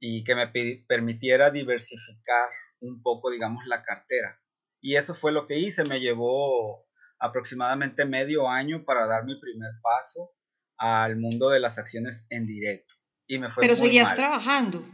y 0.00 0.24
que 0.24 0.34
me 0.34 0.46
permitiera 0.88 1.50
diversificar 1.50 2.48
un 2.80 3.02
poco, 3.02 3.30
digamos, 3.30 3.66
la 3.66 3.82
cartera. 3.82 4.40
Y 4.80 4.96
eso 4.96 5.14
fue 5.14 5.32
lo 5.32 5.46
que 5.46 5.58
hice, 5.58 5.84
me 5.84 6.00
llevó 6.00 6.86
aproximadamente 7.18 8.06
medio 8.06 8.48
año 8.48 8.86
para 8.86 9.06
dar 9.06 9.26
mi 9.26 9.38
primer 9.38 9.72
paso 9.82 10.32
al 10.82 11.16
mundo 11.16 11.48
de 11.50 11.60
las 11.60 11.78
acciones 11.78 12.26
en 12.28 12.42
directo. 12.44 12.96
Y 13.28 13.38
me 13.38 13.50
fue 13.50 13.60
Pero 13.62 13.76
muy 13.76 13.86
seguías 13.86 14.08
mal. 14.08 14.16
trabajando. 14.16 14.84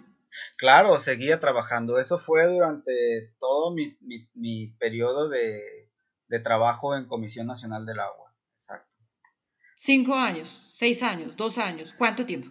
Claro, 0.59 1.00
seguía 1.00 1.40
trabajando. 1.40 1.99
Eso 1.99 2.18
fue 2.18 2.47
durante 2.47 3.35
todo 3.40 3.73
mi, 3.75 3.97
mi, 4.02 4.28
mi 4.35 4.68
periodo 4.78 5.30
de, 5.30 5.90
de 6.28 6.40
trabajo 6.40 6.95
en 6.95 7.07
Comisión 7.07 7.47
Nacional 7.47 7.87
del 7.87 8.00
Agua. 8.00 8.35
Exacto. 8.52 8.87
Cinco 9.78 10.14
años, 10.14 10.71
seis 10.75 11.02
años, 11.02 11.35
dos 11.37 11.57
años. 11.57 11.95
¿Cuánto 11.97 12.26
tiempo? 12.26 12.50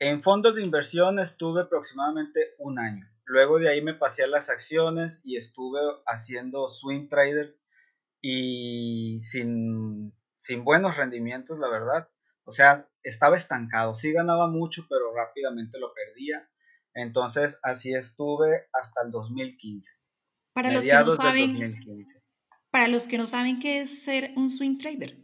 En 0.00 0.20
fondos 0.20 0.56
de 0.56 0.64
inversión 0.64 1.20
estuve 1.20 1.62
aproximadamente 1.62 2.54
un 2.58 2.80
año. 2.80 3.08
Luego 3.26 3.60
de 3.60 3.68
ahí 3.68 3.80
me 3.80 3.94
pasé 3.94 4.24
a 4.24 4.26
las 4.26 4.48
acciones 4.50 5.20
y 5.22 5.36
estuve 5.36 5.80
haciendo 6.06 6.68
swing 6.68 7.08
trader 7.08 7.56
y 8.20 9.20
sin, 9.20 10.17
sin 10.38 10.64
buenos 10.64 10.96
rendimientos, 10.96 11.58
la 11.58 11.68
verdad. 11.68 12.08
O 12.44 12.50
sea, 12.50 12.88
estaba 13.02 13.36
estancado. 13.36 13.94
Sí 13.94 14.12
ganaba 14.12 14.48
mucho, 14.48 14.86
pero 14.88 15.14
rápidamente 15.14 15.78
lo 15.78 15.92
perdía. 15.92 16.48
Entonces, 16.94 17.58
así 17.62 17.94
estuve 17.94 18.68
hasta 18.72 19.02
el 19.04 19.10
2015. 19.10 19.92
Para 20.54 20.72
los 20.72 20.82
que 20.82 20.94
no 20.94 21.14
saben, 21.14 21.52
2015. 21.52 22.22
para 22.70 22.88
los 22.88 23.06
que 23.06 23.18
no 23.18 23.26
saben 23.26 23.60
qué 23.60 23.80
es 23.80 24.02
ser 24.02 24.32
un 24.36 24.50
swing 24.50 24.78
trader. 24.78 25.18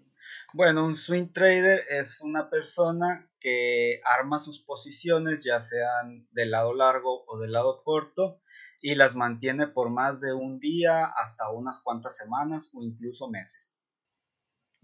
Bueno, 0.52 0.86
un 0.86 0.94
swing 0.94 1.32
trader 1.32 1.82
es 1.88 2.20
una 2.20 2.48
persona 2.48 3.28
que 3.40 4.00
arma 4.04 4.38
sus 4.38 4.62
posiciones, 4.62 5.42
ya 5.42 5.60
sean 5.60 6.28
del 6.30 6.52
lado 6.52 6.74
largo 6.74 7.24
o 7.26 7.40
del 7.40 7.52
lado 7.52 7.82
corto, 7.82 8.40
y 8.80 8.94
las 8.94 9.16
mantiene 9.16 9.66
por 9.66 9.90
más 9.90 10.20
de 10.20 10.32
un 10.32 10.60
día 10.60 11.06
hasta 11.06 11.50
unas 11.50 11.80
cuantas 11.80 12.16
semanas 12.16 12.70
o 12.72 12.82
incluso 12.82 13.28
meses. 13.28 13.80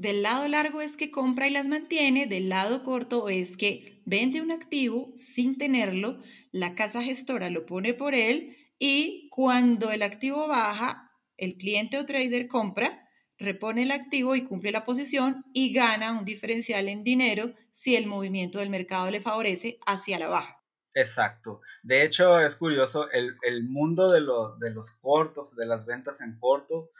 Del 0.05 0.23
lado 0.23 0.49
largo 0.49 0.81
es 0.81 0.97
que 0.97 1.11
compra 1.11 1.47
y 1.47 1.51
las 1.51 1.69
mantiene, 1.69 2.27
del 2.27 2.49
lado 2.49 2.83
corto 2.83 3.29
es 3.29 3.57
que 3.59 4.01
vende 4.07 4.41
un 4.41 4.51
activo 4.51 5.13
sin 5.19 5.59
tenerlo, 5.59 6.23
la 6.53 6.75
casa 6.75 7.03
gestora 7.03 7.51
lo 7.51 7.67
pone 7.67 7.93
por 7.93 8.15
él 8.15 8.57
y 8.79 9.29
cuando 9.31 9.91
el 9.93 10.03
activo 10.03 10.49
baja, 10.49 11.13
el 11.37 11.59
cliente 11.59 11.99
o 11.99 12.07
trader 12.07 12.49
compra, 12.49 13.09
repone 13.37 13.83
el 13.83 13.91
activo 13.91 14.35
y 14.37 14.45
cumple 14.45 14.73
la 14.73 14.85
posición 14.87 15.45
y 15.53 15.73
gana 15.75 16.19
un 16.19 16.25
diferencial 16.25 16.89
en 16.89 17.05
dinero 17.05 17.55
si 17.73 17.95
el 17.95 18.07
movimiento 18.07 18.59
del 18.59 18.71
mercado 18.71 19.11
le 19.11 19.21
favorece 19.21 19.79
hacia 19.87 20.19
la 20.19 20.29
baja. 20.29 20.65
Exacto. 20.95 21.61
De 21.83 22.03
hecho, 22.05 22.39
es 22.41 22.57
curioso, 22.57 23.11
el, 23.11 23.37
el 23.43 23.65
mundo 23.65 24.11
de, 24.11 24.21
lo- 24.21 24.57
de 24.57 24.71
los 24.71 24.91
cortos, 24.93 25.55
de 25.57 25.67
las 25.67 25.87
ventas 25.87 26.21
en 26.21 26.39
corto, 26.39 26.91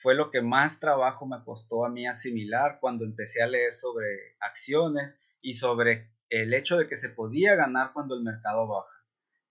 fue 0.00 0.14
lo 0.14 0.30
que 0.30 0.42
más 0.42 0.78
trabajo 0.78 1.26
me 1.26 1.42
costó 1.44 1.84
a 1.84 1.90
mí 1.90 2.06
asimilar 2.06 2.78
cuando 2.80 3.04
empecé 3.04 3.42
a 3.42 3.48
leer 3.48 3.74
sobre 3.74 4.06
acciones 4.40 5.16
y 5.42 5.54
sobre 5.54 6.10
el 6.28 6.54
hecho 6.54 6.76
de 6.76 6.88
que 6.88 6.96
se 6.96 7.08
podía 7.08 7.56
ganar 7.56 7.92
cuando 7.92 8.14
el 8.14 8.22
mercado 8.22 8.68
baja. 8.68 8.94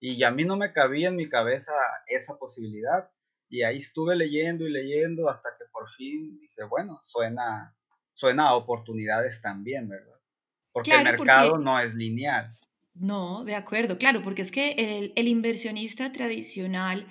Y 0.00 0.22
a 0.22 0.30
mí 0.30 0.44
no 0.44 0.56
me 0.56 0.72
cabía 0.72 1.08
en 1.08 1.16
mi 1.16 1.28
cabeza 1.28 1.72
esa 2.06 2.38
posibilidad. 2.38 3.10
Y 3.50 3.62
ahí 3.62 3.78
estuve 3.78 4.14
leyendo 4.14 4.66
y 4.66 4.70
leyendo 4.70 5.28
hasta 5.28 5.50
que 5.58 5.64
por 5.72 5.90
fin 5.90 6.38
dije, 6.38 6.64
bueno, 6.64 6.98
suena, 7.02 7.74
suena 8.12 8.48
a 8.48 8.54
oportunidades 8.54 9.42
también, 9.42 9.88
¿verdad? 9.88 10.20
Porque 10.72 10.92
el 10.92 11.02
mercado 11.02 11.50
porque 11.50 11.64
no 11.64 11.80
es 11.80 11.94
lineal. 11.94 12.56
No, 12.94 13.44
de 13.44 13.54
acuerdo, 13.54 13.98
claro, 13.98 14.22
porque 14.22 14.42
es 14.42 14.50
que 14.50 14.72
el, 14.72 15.12
el 15.16 15.28
inversionista 15.28 16.12
tradicional 16.12 17.06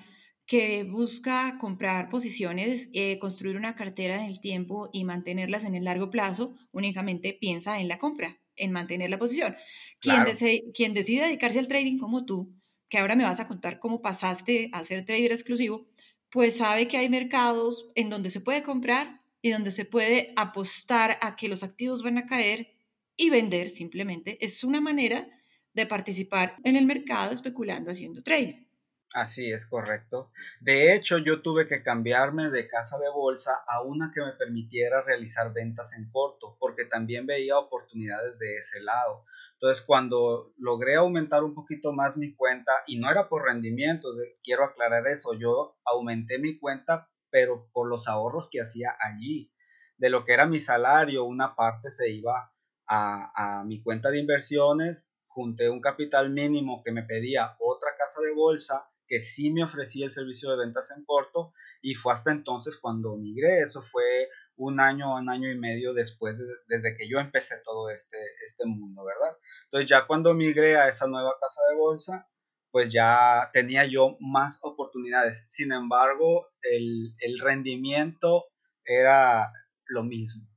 que 0.47 0.83
busca 0.85 1.57
comprar 1.59 2.09
posiciones, 2.09 2.89
eh, 2.93 3.19
construir 3.19 3.57
una 3.57 3.75
cartera 3.75 4.15
en 4.17 4.25
el 4.25 4.39
tiempo 4.41 4.89
y 4.93 5.03
mantenerlas 5.05 5.65
en 5.65 5.75
el 5.75 5.83
largo 5.83 6.09
plazo, 6.09 6.55
únicamente 6.71 7.33
piensa 7.39 7.79
en 7.81 7.89
la 7.89 7.99
compra, 7.99 8.39
en 8.55 8.71
mantener 8.71 9.09
la 9.09 9.19
posición. 9.19 9.57
Quien, 9.99 10.23
Claro, 10.23 10.25
dese- 10.25 10.63
quien 10.73 10.93
decide 10.93 11.23
dedicarse 11.25 11.59
al 11.59 11.67
trading 11.67 11.97
como 11.99 12.25
tú, 12.25 12.55
que 12.89 12.97
ahora 12.97 13.15
me 13.15 13.23
vas 13.25 13.39
a 13.41 13.47
contar 13.47 13.79
cómo 13.79 14.01
pasaste 14.01 14.69
a 14.73 14.83
ser 14.85 15.05
trader 15.05 15.31
exclusivo, 15.33 15.87
pues 16.29 16.57
sabe 16.57 16.87
que 16.87 16.97
hay 16.97 17.09
mercados 17.09 17.89
en 17.95 18.09
donde 18.09 18.29
se 18.29 18.41
puede 18.41 18.63
comprar 18.63 19.21
y 19.41 19.51
donde 19.51 19.71
se 19.71 19.85
puede 19.85 20.33
apostar 20.37 21.17
a 21.21 21.35
que 21.35 21.49
los 21.49 21.63
activos 21.63 22.03
van 22.03 22.17
a 22.17 22.25
caer 22.25 22.73
y 23.17 23.29
vender 23.29 23.69
simplemente. 23.69 24.37
Es 24.43 24.63
una 24.63 24.81
manera 24.81 25.29
de 25.73 25.85
participar 25.85 26.55
en 26.63 26.75
el 26.75 26.85
mercado 26.85 27.33
especulando 27.33 27.91
haciendo 27.91 28.23
trading. 28.23 28.66
Así 29.13 29.51
es 29.51 29.65
correcto. 29.65 30.31
De 30.59 30.93
hecho, 30.93 31.17
yo 31.17 31.41
tuve 31.41 31.67
que 31.67 31.83
cambiarme 31.83 32.49
de 32.49 32.67
casa 32.67 32.97
de 32.99 33.09
bolsa 33.09 33.63
a 33.67 33.81
una 33.81 34.11
que 34.13 34.21
me 34.21 34.33
permitiera 34.33 35.01
realizar 35.01 35.53
ventas 35.53 35.93
en 35.93 36.09
corto, 36.11 36.57
porque 36.59 36.85
también 36.85 37.25
veía 37.25 37.57
oportunidades 37.57 38.37
de 38.39 38.57
ese 38.57 38.81
lado. 38.81 39.25
Entonces, 39.53 39.83
cuando 39.83 40.53
logré 40.57 40.95
aumentar 40.95 41.43
un 41.43 41.55
poquito 41.55 41.93
más 41.93 42.17
mi 42.17 42.35
cuenta, 42.35 42.71
y 42.85 42.99
no 42.99 43.09
era 43.09 43.27
por 43.29 43.45
rendimiento, 43.45 44.09
quiero 44.43 44.65
aclarar 44.65 45.07
eso, 45.07 45.33
yo 45.33 45.79
aumenté 45.85 46.37
mi 46.37 46.59
cuenta, 46.59 47.09
pero 47.29 47.69
por 47.73 47.89
los 47.89 48.07
ahorros 48.07 48.49
que 48.51 48.61
hacía 48.61 48.95
allí. 48.99 49.51
De 49.97 50.09
lo 50.09 50.25
que 50.25 50.33
era 50.33 50.45
mi 50.45 50.59
salario, 50.59 51.23
una 51.23 51.55
parte 51.55 51.89
se 51.89 52.11
iba 52.11 52.53
a, 52.85 53.59
a 53.59 53.63
mi 53.63 53.81
cuenta 53.81 54.11
de 54.11 54.19
inversiones, 54.19 55.09
junté 55.25 55.69
un 55.69 55.81
capital 55.81 56.29
mínimo 56.31 56.83
que 56.83 56.91
me 56.91 57.03
pedía 57.03 57.55
otra 57.59 57.91
casa 57.97 58.21
de 58.21 58.33
bolsa 58.33 58.87
que 59.07 59.19
sí 59.19 59.51
me 59.51 59.63
ofrecía 59.63 60.05
el 60.05 60.11
servicio 60.11 60.51
de 60.51 60.57
ventas 60.65 60.91
en 60.91 61.03
corto 61.05 61.53
y 61.81 61.95
fue 61.95 62.13
hasta 62.13 62.31
entonces 62.31 62.77
cuando 62.77 63.15
migré, 63.17 63.61
eso 63.61 63.81
fue 63.81 64.29
un 64.55 64.79
año, 64.79 65.15
un 65.15 65.29
año 65.29 65.49
y 65.51 65.57
medio 65.57 65.93
después 65.93 66.37
de- 66.39 66.45
desde 66.67 66.97
que 66.97 67.07
yo 67.09 67.19
empecé 67.19 67.55
todo 67.63 67.89
este, 67.89 68.17
este 68.45 68.65
mundo, 68.65 69.03
¿verdad? 69.05 69.37
Entonces 69.65 69.89
ya 69.89 70.07
cuando 70.07 70.33
migré 70.33 70.77
a 70.77 70.89
esa 70.89 71.07
nueva 71.07 71.33
casa 71.39 71.61
de 71.69 71.75
bolsa, 71.77 72.27
pues 72.71 72.91
ya 72.91 73.49
tenía 73.53 73.85
yo 73.85 74.17
más 74.19 74.59
oportunidades. 74.61 75.45
Sin 75.47 75.71
embargo, 75.71 76.47
el, 76.61 77.15
el 77.19 77.39
rendimiento 77.39 78.45
era 78.85 79.51
lo 79.85 80.03
mismo. 80.03 80.47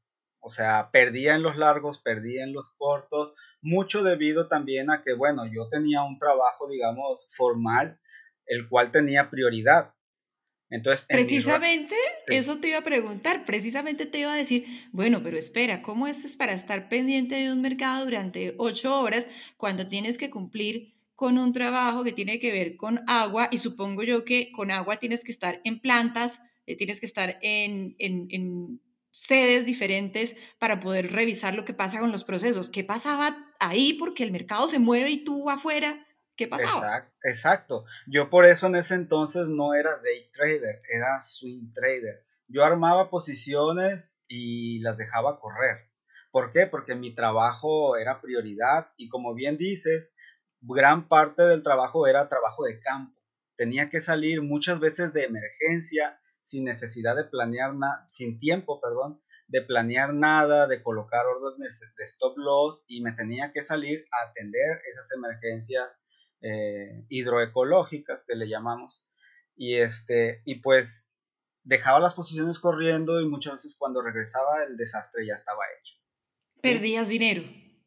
O 0.41 0.51
sea, 0.51 0.91
perdía 0.93 1.35
en 1.35 1.43
los 1.43 1.57
largos, 1.57 1.99
perdía 2.01 2.45
en 2.45 2.53
los 2.53 2.71
cortos, 2.77 3.35
mucho 3.63 4.03
debido 4.03 4.49
también 4.49 4.91
a 4.91 5.03
que, 5.03 5.13
bueno, 5.13 5.45
yo 5.47 5.69
tenía 5.69 6.03
un 6.03 6.19
trabajo, 6.19 6.69
digamos, 6.69 7.29
formal, 7.37 8.00
el 8.51 8.69
cual 8.69 8.91
tenía 8.91 9.31
prioridad. 9.31 9.95
Entonces, 10.69 11.07
en 11.09 11.17
mi... 11.17 11.23
ra- 11.23 11.59
Precisamente 11.59 11.95
Sí, 12.29 12.37
eso 12.37 12.59
te 12.59 12.69
iba 12.69 12.79
a 12.79 12.85
preguntar, 12.85 13.45
precisamente 13.45 14.07
te 14.07 14.21
iba 14.21 14.33
a 14.33 14.37
decir, 14.37 14.67
bueno, 14.93 15.23
pero 15.23 15.39
espera, 15.39 15.83
¿cómo 15.83 16.07
es 16.07 16.37
para 16.37 16.53
estar 16.53 16.89
pendiente 16.89 17.35
de 17.37 17.51
un 17.51 17.61
mercado 17.61 18.05
durante 18.05 18.55
ocho 18.59 19.01
horas 19.01 19.27
cuando 19.57 19.89
tienes 19.89 20.19
que 20.19 20.31
cumplir 20.31 20.95
con 21.17 21.39
un 21.39 21.53
trabajo 21.53 22.05
que 22.05 22.13
tiene 22.13 22.39
que 22.39 22.53
ver 22.53 22.77
con 22.77 23.01
agua? 23.09 23.49
Y 23.51 23.59
supongo 23.59 24.03
yo 24.03 24.25
que 24.25 24.53
con 24.53 24.71
agua 24.71 24.99
tienes 24.99 25.25
que 25.25 25.33
estar 25.33 25.61
en 25.65 25.81
plantas, 25.81 26.41
eh, 26.67 26.77
tienes 26.77 27.01
que 27.01 27.07
estar 27.07 27.39
en, 27.43 27.97
en, 27.99 28.27
en 28.31 28.81
sedes 29.11 29.67
diferentes 29.67 30.37
para 30.61 30.79
poder 30.79 31.11
revisar 31.11 31.55
lo 31.57 31.65
que 31.65 31.75
pasa 31.75 31.99
con 31.99 32.13
los 32.13 32.23
procesos. 32.25 32.71
¿Qué 32.71 32.85
pasaba 32.85 33.53
ahí? 33.59 33.95
Porque 33.95 34.23
el 34.23 34.31
mercado 34.31 34.69
se 34.69 34.79
mueve 34.79 35.11
y 35.11 35.25
tú 35.25 35.51
afuera, 35.51 36.07
¿qué 36.49 36.51
exacto. 37.25 37.85
Yo 38.07 38.31
por 38.31 38.47
eso 38.47 38.67
en 38.67 38.77
ese 38.77 38.95
entonces 38.95 39.49
no 39.49 39.75
era 39.75 39.99
day 39.99 40.31
trader, 40.33 40.83
era 40.89 41.21
swing 41.21 41.73
trader. 41.75 42.25
Yo 42.49 42.65
armaba 42.65 43.11
posiciones 43.11 44.17
y 44.27 44.81
las 44.81 44.97
dejaba 44.97 45.39
correr. 45.39 45.91
¿Por 46.31 46.51
qué? 46.51 46.67
Porque 46.67 46.95
mi 46.95 47.15
trabajo 47.15 47.97
era 47.97 48.21
prioridad 48.21 48.93
y 48.97 49.09
como 49.09 49.35
bien 49.35 49.59
dices, 49.59 50.15
gran 50.61 51.09
parte 51.09 51.43
del 51.43 51.63
trabajo 51.63 52.07
era 52.07 52.29
trabajo 52.29 52.65
de 52.65 52.81
campo. 52.81 53.21
Tenía 53.57 53.87
que 53.87 54.01
salir 54.01 54.41
muchas 54.41 54.81
veces 54.81 55.13
de 55.13 55.25
emergencia 55.25 56.19
sin 56.45 56.65
necesidad 56.65 57.17
de 57.17 57.25
planear 57.25 57.75
nada, 57.75 58.07
sin 58.09 58.39
tiempo, 58.39 58.81
perdón, 58.81 59.21
de 59.49 59.63
planear 59.63 60.15
nada, 60.15 60.67
de 60.67 60.83
colocar 60.83 61.27
órdenes 61.27 61.81
de 61.97 62.05
stop 62.05 62.39
loss 62.39 62.85
y 62.89 63.03
me 63.03 63.13
tenía 63.13 63.53
que 63.53 63.63
salir 63.63 64.07
a 64.13 64.31
atender 64.31 64.81
esas 64.91 65.13
emergencias 65.13 66.01
eh, 66.43 67.05
hidroecológicas 67.09 68.25
que 68.25 68.35
le 68.35 68.49
llamamos. 68.49 69.07
Y, 69.57 69.77
este, 69.77 70.43
y 70.45 70.57
pues 70.57 71.13
dejaba 71.63 72.01
las 72.01 72.15
posiciones 72.15 72.59
corriendo 72.59 73.21
y 73.21 73.29
muchas 73.29 73.55
veces 73.55 73.77
cuando 73.79 74.03
regresaba 74.03 74.65
el 74.65 74.77
desastre 74.77 75.27
ya 75.27 75.35
estaba 75.35 75.63
hecho. 75.79 75.95
Perdías 76.63 77.09
dinero. 77.09 77.43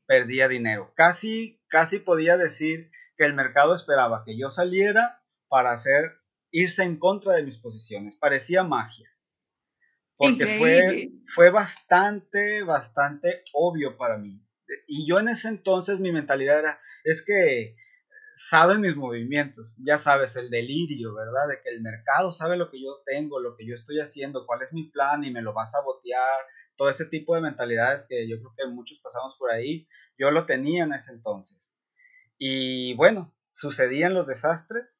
Perdía 0.06 0.48
dinero. 0.48 0.94
Casi, 0.96 1.62
casi 1.68 2.00
podía 2.00 2.38
decir 2.38 2.92
que 3.18 3.26
el 3.26 3.34
mercado 3.34 3.74
esperaba 3.74 4.24
que 4.26 4.38
yo 4.38 4.50
saliera 4.50 5.24
para 5.48 5.72
hacer 5.72 6.12
irse 6.52 6.84
en 6.84 6.98
contra 6.98 7.34
de 7.34 7.44
mis 7.44 7.58
posiciones. 7.58 8.16
Parecía 8.16 8.64
magia. 8.64 9.10
Porque 10.16 10.58
fue, 10.58 11.12
fue 11.28 11.50
bastante, 11.50 12.64
bastante 12.64 13.44
obvio 13.52 13.98
para 13.98 14.18
mí. 14.18 14.42
Y 14.88 15.06
yo 15.06 15.20
en 15.20 15.28
ese 15.28 15.50
entonces 15.50 16.00
mi 16.00 16.12
mentalidad 16.12 16.60
era, 16.60 16.82
es 17.04 17.26
que 17.26 17.76
saben 18.36 18.82
mis 18.82 18.96
movimientos, 18.96 19.76
ya 19.84 19.98
sabes, 19.98 20.36
el 20.36 20.50
delirio, 20.50 21.14
¿verdad? 21.14 21.48
De 21.50 21.62
que 21.62 21.70
el 21.70 21.82
mercado 21.82 22.32
sabe 22.32 22.58
lo 22.58 22.70
que 22.70 22.82
yo 22.82 23.02
tengo, 23.06 23.40
lo 23.40 23.56
que 23.56 23.66
yo 23.68 23.76
estoy 23.76 24.00
haciendo, 24.00 24.46
cuál 24.46 24.62
es 24.62 24.74
mi 24.74 24.90
plan 24.90 25.24
y 25.24 25.32
me 25.32 25.42
lo 25.42 25.54
vas 25.54 25.76
a 25.76 25.82
botear, 25.82 26.40
todo 26.76 26.90
ese 26.90 27.06
tipo 27.06 27.36
de 27.36 27.42
mentalidades 27.42 28.04
que 28.04 28.28
yo 28.28 28.38
creo 28.40 28.54
que 28.58 28.68
muchos 28.68 29.00
pasamos 29.00 29.36
por 29.36 29.52
ahí, 29.52 29.88
yo 30.18 30.32
lo 30.32 30.46
tenía 30.46 30.84
en 30.84 30.94
ese 30.94 31.12
entonces. 31.12 31.76
Y 32.38 32.96
bueno, 32.96 33.34
sucedían 33.52 34.14
los 34.14 34.28
desastres 34.28 34.98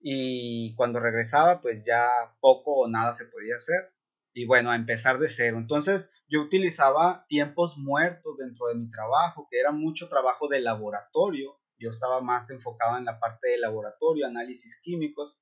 y 0.00 0.74
cuando 0.74 1.00
regresaba 1.00 1.60
pues 1.60 1.84
ya 1.84 2.08
poco 2.40 2.80
o 2.80 2.88
nada 2.88 3.12
se 3.12 3.26
podía 3.26 3.56
hacer 3.56 3.92
y 4.34 4.46
bueno, 4.46 4.70
a 4.70 4.76
empezar 4.76 5.18
de 5.18 5.28
cero. 5.28 5.58
Entonces 5.58 6.10
yo 6.28 6.40
utilizaba 6.40 7.26
tiempos 7.28 7.76
muertos 7.76 8.38
dentro 8.38 8.68
de 8.68 8.74
mi 8.74 8.90
trabajo, 8.90 9.46
que 9.50 9.60
era 9.60 9.72
mucho 9.72 10.08
trabajo 10.08 10.48
de 10.48 10.60
laboratorio. 10.60 11.60
Yo 11.82 11.90
estaba 11.90 12.20
más 12.20 12.48
enfocado 12.50 12.96
en 12.96 13.04
la 13.04 13.18
parte 13.18 13.48
de 13.48 13.58
laboratorio, 13.58 14.26
análisis 14.26 14.80
químicos. 14.80 15.40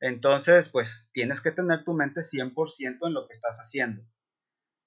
Entonces, 0.00 0.68
pues 0.68 1.10
tienes 1.12 1.40
que 1.40 1.50
tener 1.50 1.84
tu 1.84 1.94
mente 1.94 2.20
100% 2.20 3.06
en 3.06 3.14
lo 3.14 3.26
que 3.26 3.32
estás 3.32 3.58
haciendo. 3.58 4.02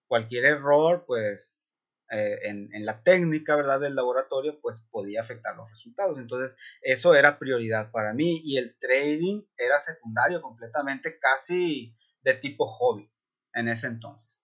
Cualquier 0.08 0.46
error, 0.46 1.06
pues 1.08 1.80
eh, 2.12 2.40
en, 2.44 2.70
en, 2.74 2.86
la 2.86 3.02
técnica, 3.02 3.56
¿verdad? 3.56 3.80
Del 3.80 3.96
laboratorio, 3.96 4.60
pues 4.62 4.86
podía 4.92 5.22
afectar 5.22 5.56
los 5.56 5.70
resultados. 5.72 6.20
Entonces, 6.20 6.56
eso 6.82 7.16
era 7.16 7.40
prioridad 7.40 7.92
para 7.92 8.14
mí 8.14 8.42
y 8.44 8.58
el 8.58 8.78
trading 8.78 9.44
era 9.58 9.80
secundario 9.80 10.42
completamente, 10.42 11.18
casi 11.20 11.96
de 12.22 12.36
tipo 12.36 12.68
hobby 12.68 13.12
en 13.54 13.68
ese 13.68 13.88
entonces. 13.88 14.44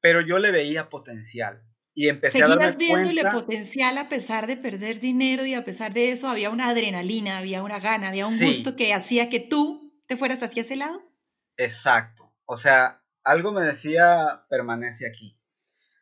Pero 0.00 0.20
yo 0.20 0.38
le 0.38 0.50
veía 0.50 0.88
potencial 0.88 1.64
y 1.94 2.08
empecé 2.08 2.42
a 2.42 2.48
darme 2.48 2.72
viéndole 2.72 3.22
potencial 3.30 3.98
a 3.98 4.08
pesar 4.08 4.46
de 4.46 4.56
perder 4.56 5.00
dinero 5.00 5.44
y 5.44 5.54
a 5.54 5.64
pesar 5.64 5.92
de 5.92 6.10
eso 6.10 6.28
había 6.28 6.50
una 6.50 6.68
adrenalina, 6.68 7.38
había 7.38 7.62
una 7.62 7.78
gana, 7.80 8.08
había 8.08 8.26
un 8.26 8.38
gusto 8.38 8.76
que 8.76 8.94
hacía 8.94 9.28
que 9.28 9.40
tú 9.40 9.94
te 10.06 10.16
fueras 10.16 10.42
hacia 10.42 10.62
ese 10.62 10.76
lado. 10.76 11.02
Exacto. 11.56 12.32
O 12.44 12.56
sea, 12.56 13.02
algo 13.24 13.52
me 13.52 13.62
decía 13.62 14.44
permanece 14.48 15.06
aquí. 15.06 15.38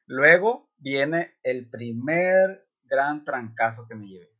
Luego 0.07 0.73
viene 0.79 1.35
el 1.43 1.69
primer 1.69 2.67
gran 2.85 3.25
trancazo 3.25 3.87
que 3.89 3.95
me 3.95 4.07
llevé. 4.07 4.31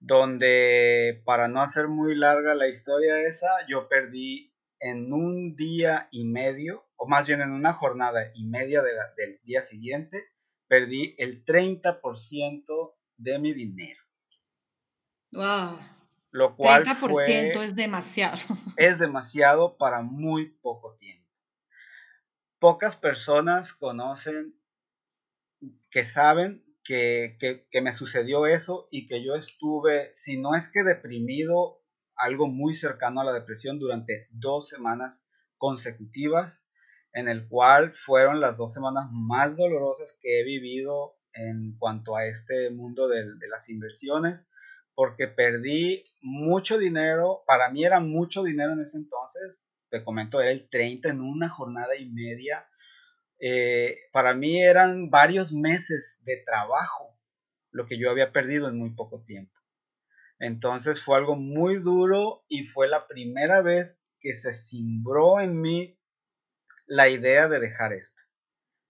Donde, 0.00 1.22
para 1.24 1.48
no 1.48 1.60
hacer 1.60 1.88
muy 1.88 2.14
larga 2.14 2.54
la 2.54 2.68
historia 2.68 3.20
esa, 3.20 3.48
yo 3.68 3.88
perdí 3.88 4.54
en 4.80 5.12
un 5.12 5.56
día 5.56 6.08
y 6.10 6.26
medio, 6.26 6.83
o 6.96 7.06
más 7.06 7.26
bien 7.26 7.40
en 7.40 7.50
una 7.50 7.72
jornada 7.72 8.30
y 8.34 8.46
media 8.46 8.82
del 8.82 9.40
día 9.44 9.62
siguiente, 9.62 10.24
perdí 10.68 11.14
el 11.18 11.44
30% 11.44 12.94
de 13.16 13.38
mi 13.38 13.52
dinero. 13.52 14.00
¡Wow! 15.32 15.78
Lo 16.30 16.56
cual 16.56 16.84
30% 16.84 17.62
es 17.62 17.76
demasiado. 17.76 18.38
Es 18.76 18.98
demasiado 18.98 19.76
para 19.76 20.02
muy 20.02 20.50
poco 20.60 20.96
tiempo. 20.96 21.30
Pocas 22.58 22.96
personas 22.96 23.72
conocen 23.72 24.58
que 25.90 26.04
saben 26.04 26.64
que, 26.82 27.36
que 27.70 27.80
me 27.80 27.92
sucedió 27.92 28.46
eso 28.46 28.88
y 28.90 29.06
que 29.06 29.24
yo 29.24 29.36
estuve, 29.36 30.10
si 30.12 30.38
no 30.40 30.54
es 30.54 30.68
que 30.68 30.82
deprimido, 30.82 31.84
algo 32.16 32.48
muy 32.48 32.74
cercano 32.74 33.20
a 33.20 33.24
la 33.24 33.32
depresión 33.32 33.78
durante 33.78 34.28
dos 34.30 34.68
semanas 34.68 35.24
consecutivas, 35.56 36.63
en 37.14 37.28
el 37.28 37.48
cual 37.48 37.92
fueron 37.92 38.40
las 38.40 38.56
dos 38.56 38.74
semanas 38.74 39.08
más 39.12 39.56
dolorosas 39.56 40.18
que 40.20 40.40
he 40.40 40.44
vivido 40.44 41.16
en 41.32 41.76
cuanto 41.78 42.16
a 42.16 42.26
este 42.26 42.70
mundo 42.70 43.08
de, 43.08 43.24
las 43.48 43.68
inversiones, 43.68 44.48
porque 44.94 45.28
perdí 45.28 46.04
mucho 46.20 46.76
dinero, 46.76 47.42
para 47.46 47.70
mí 47.70 47.84
era 47.84 48.00
mucho 48.00 48.42
dinero 48.42 48.72
en 48.72 48.80
ese 48.80 48.98
entonces, 48.98 49.66
te 49.90 50.04
comento, 50.04 50.40
era 50.40 50.50
el 50.50 50.68
30 50.68 51.10
en 51.10 51.20
una 51.20 51.48
jornada 51.48 51.96
y 51.96 52.10
media, 52.10 52.68
eh, 53.40 53.96
para 54.12 54.34
mí 54.34 54.60
eran 54.60 55.10
varios 55.10 55.52
meses 55.52 56.18
de 56.22 56.42
trabajo 56.44 57.16
lo 57.70 57.86
que 57.86 57.98
yo 57.98 58.10
había 58.10 58.32
perdido 58.32 58.68
en 58.68 58.78
muy 58.78 58.90
poco 58.90 59.24
tiempo. 59.24 59.52
Entonces 60.38 61.00
fue 61.00 61.16
algo 61.16 61.36
muy 61.36 61.76
duro 61.76 62.44
y 62.48 62.64
fue 62.64 62.88
la 62.88 63.06
primera 63.06 63.62
vez 63.62 64.00
que 64.20 64.32
se 64.32 64.52
cimbró 64.52 65.40
en 65.40 65.60
mí 65.60 65.98
la 66.86 67.08
idea 67.08 67.48
de 67.48 67.60
dejar 67.60 67.92
esto. 67.92 68.20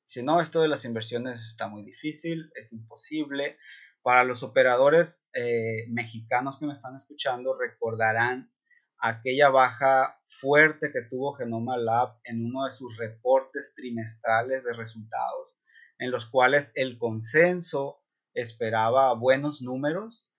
Si 0.04 0.22
no, 0.22 0.40
esto 0.40 0.60
de 0.60 0.68
las 0.68 0.84
inversiones 0.84 1.40
está 1.40 1.68
muy 1.68 1.82
difícil, 1.82 2.50
es 2.54 2.72
imposible. 2.72 3.58
Para 4.02 4.24
los 4.24 4.42
operadores 4.42 5.24
eh, 5.32 5.86
mexicanos 5.88 6.58
que 6.58 6.66
me 6.66 6.72
están 6.72 6.94
escuchando, 6.94 7.56
recordarán 7.58 8.52
aquella 8.98 9.48
baja 9.48 10.20
fuerte 10.26 10.90
que 10.92 11.02
tuvo 11.02 11.34
Genoma 11.34 11.78
Lab 11.78 12.18
en 12.24 12.44
uno 12.44 12.66
de 12.66 12.70
sus 12.70 12.96
reportes 12.98 13.72
trimestrales 13.74 14.64
de 14.64 14.74
resultados, 14.74 15.56
en 15.98 16.10
los 16.10 16.26
cuales 16.26 16.72
el 16.74 16.98
consenso 16.98 18.02
esperaba 18.34 19.14
buenos 19.14 19.62
números 19.62 20.30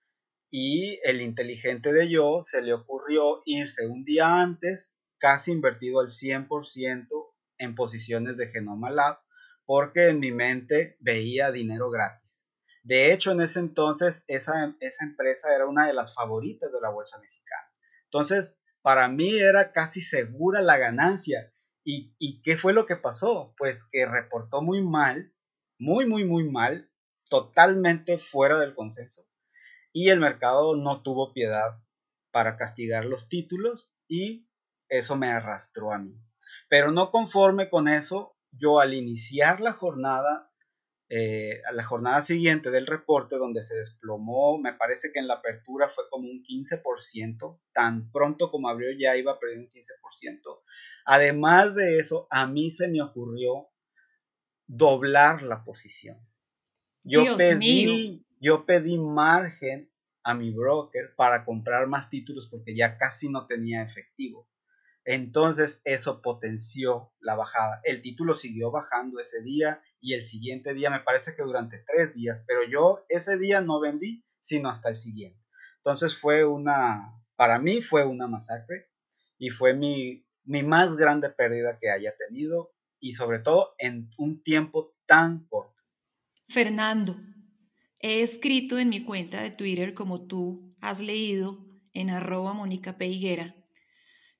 y 0.50 1.00
el 1.02 1.22
inteligente 1.22 1.92
de 1.92 2.08
yo 2.08 2.42
se 2.42 2.62
le 2.62 2.72
ocurrió 2.72 3.42
irse 3.46 3.86
un 3.86 4.04
día 4.04 4.40
antes, 4.40 4.96
casi 5.18 5.50
invertido 5.50 6.00
al 6.00 6.08
100% 6.08 7.08
en 7.58 7.74
posiciones 7.74 8.36
de 8.36 8.48
Genoma 8.48 8.90
Lab, 8.90 9.20
porque 9.64 10.08
en 10.08 10.20
mi 10.20 10.32
mente 10.32 10.96
veía 11.00 11.52
dinero 11.52 11.90
gratis. 11.90 12.46
De 12.82 13.12
hecho, 13.12 13.32
en 13.32 13.40
ese 13.40 13.58
entonces 13.58 14.24
esa, 14.28 14.76
esa 14.80 15.04
empresa 15.04 15.54
era 15.54 15.66
una 15.66 15.86
de 15.86 15.94
las 15.94 16.14
favoritas 16.14 16.72
de 16.72 16.80
la 16.80 16.90
bolsa 16.90 17.18
mexicana. 17.18 17.68
Entonces, 18.04 18.60
para 18.82 19.08
mí 19.08 19.36
era 19.38 19.72
casi 19.72 20.02
segura 20.02 20.62
la 20.62 20.78
ganancia. 20.78 21.52
¿Y, 21.84 22.14
¿Y 22.18 22.42
qué 22.42 22.56
fue 22.56 22.72
lo 22.72 22.86
que 22.86 22.96
pasó? 22.96 23.54
Pues 23.58 23.84
que 23.84 24.06
reportó 24.06 24.62
muy 24.62 24.82
mal, 24.82 25.32
muy, 25.78 26.06
muy, 26.06 26.24
muy 26.24 26.48
mal, 26.48 26.90
totalmente 27.28 28.18
fuera 28.18 28.60
del 28.60 28.74
consenso 28.74 29.26
y 29.96 30.10
el 30.10 30.20
mercado 30.20 30.76
no 30.76 31.00
tuvo 31.00 31.32
piedad 31.32 31.82
para 32.30 32.58
castigar 32.58 33.06
los 33.06 33.30
títulos 33.30 33.94
y 34.06 34.46
eso 34.90 35.16
me 35.16 35.28
arrastró 35.28 35.90
a 35.90 35.98
mí. 35.98 36.22
Pero 36.68 36.92
no 36.92 37.10
conforme 37.10 37.68
con 37.70 37.88
eso, 37.88 38.36
yo 38.52 38.80
al 38.80 38.94
iniciar 38.94 39.60
la 39.60 39.72
jornada, 39.72 40.50
eh, 41.08 41.60
a 41.68 41.72
la 41.72 41.84
jornada 41.84 42.22
siguiente 42.22 42.70
del 42.70 42.86
reporte 42.86 43.36
donde 43.36 43.62
se 43.62 43.76
desplomó, 43.76 44.58
me 44.58 44.72
parece 44.72 45.12
que 45.12 45.20
en 45.20 45.28
la 45.28 45.34
apertura 45.34 45.88
fue 45.88 46.04
como 46.10 46.28
un 46.28 46.42
15%, 46.42 47.60
tan 47.72 48.10
pronto 48.10 48.50
como 48.50 48.68
abrió 48.68 48.88
ya 48.98 49.16
iba 49.16 49.32
a 49.32 49.38
perder 49.38 49.58
un 49.58 49.70
15%. 49.70 50.62
Además 51.04 51.74
de 51.76 51.98
eso, 51.98 52.26
a 52.30 52.46
mí 52.46 52.70
se 52.72 52.88
me 52.88 53.00
ocurrió 53.00 53.68
doblar 54.66 55.42
la 55.42 55.64
posición. 55.64 56.18
Yo 57.04 57.36
pedí, 57.36 58.26
yo 58.40 58.66
pedí 58.66 58.98
margen 58.98 59.92
a 60.24 60.34
mi 60.34 60.50
broker 60.50 61.14
para 61.16 61.44
comprar 61.44 61.86
más 61.86 62.10
títulos 62.10 62.48
porque 62.48 62.74
ya 62.74 62.98
casi 62.98 63.28
no 63.28 63.46
tenía 63.46 63.82
efectivo. 63.84 64.48
Entonces 65.06 65.80
eso 65.84 66.20
potenció 66.20 67.12
la 67.20 67.36
bajada. 67.36 67.80
El 67.84 68.02
título 68.02 68.34
siguió 68.34 68.72
bajando 68.72 69.20
ese 69.20 69.40
día 69.40 69.80
y 70.00 70.14
el 70.14 70.24
siguiente 70.24 70.74
día, 70.74 70.90
me 70.90 71.00
parece 71.00 71.36
que 71.36 71.44
durante 71.44 71.78
tres 71.86 72.12
días, 72.12 72.44
pero 72.46 72.68
yo 72.68 72.98
ese 73.08 73.38
día 73.38 73.60
no 73.60 73.78
vendí, 73.80 74.24
sino 74.40 74.68
hasta 74.68 74.88
el 74.88 74.96
siguiente. 74.96 75.40
Entonces 75.76 76.18
fue 76.18 76.44
una, 76.44 77.22
para 77.36 77.60
mí 77.60 77.82
fue 77.82 78.04
una 78.04 78.26
masacre 78.26 78.90
y 79.38 79.50
fue 79.50 79.74
mi, 79.74 80.26
mi 80.42 80.64
más 80.64 80.96
grande 80.96 81.30
pérdida 81.30 81.78
que 81.80 81.88
haya 81.88 82.12
tenido 82.16 82.74
y 82.98 83.12
sobre 83.12 83.38
todo 83.38 83.74
en 83.78 84.10
un 84.18 84.42
tiempo 84.42 84.96
tan 85.06 85.46
corto. 85.46 85.80
Fernando, 86.48 87.16
he 88.00 88.22
escrito 88.22 88.76
en 88.78 88.88
mi 88.88 89.04
cuenta 89.04 89.40
de 89.40 89.50
Twitter, 89.50 89.94
como 89.94 90.26
tú 90.26 90.74
has 90.80 91.00
leído 91.00 91.64
en 91.92 92.10
arroba 92.10 92.52
Mónica 92.52 92.98
Peiguera, 92.98 93.55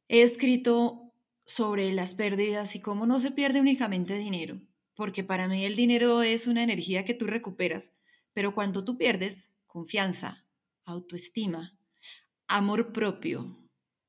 he 0.09 0.23
escrito 0.23 1.13
sobre 1.47 1.93
las 1.93 2.15
pérdidas 2.15 2.75
y 2.75 2.81
cómo 2.81 3.07
no 3.07 3.21
se 3.21 3.31
pierde 3.31 3.61
únicamente 3.61 4.19
dinero, 4.19 4.61
porque 4.95 5.25
para 5.25 5.49
mí 5.49 5.65
el 5.65 5.77
dinero 5.77 6.23
es 6.23 6.47
una 6.47 6.63
energía 6.63 7.05
que 7.05 7.15
tú 7.15 7.27
recuperas, 7.27 7.93
pero 8.33 8.55
cuando 8.55 8.85
tú 8.85 8.99
pierdes 8.99 9.55
confianza, 9.67 10.47
autoestima, 10.85 11.79
amor 12.49 12.93
propio, 12.93 13.59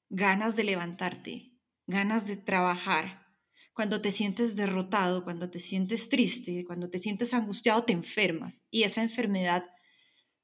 ganas 0.09 0.55
de 0.55 0.63
levantarte, 0.63 1.53
ganas 1.85 2.25
de 2.25 2.37
trabajar, 2.37 3.27
cuando 3.73 4.01
te 4.01 4.09
sientes 4.09 4.55
derrotado, 4.55 5.23
cuando 5.23 5.51
te 5.51 5.59
sientes 5.59 6.09
triste, 6.09 6.65
cuando 6.65 6.89
te 6.89 6.97
sientes 6.97 7.33
angustiado, 7.35 7.83
te 7.83 7.93
enfermas 7.93 8.63
y 8.71 8.83
esa 8.83 9.03
enfermedad 9.03 9.65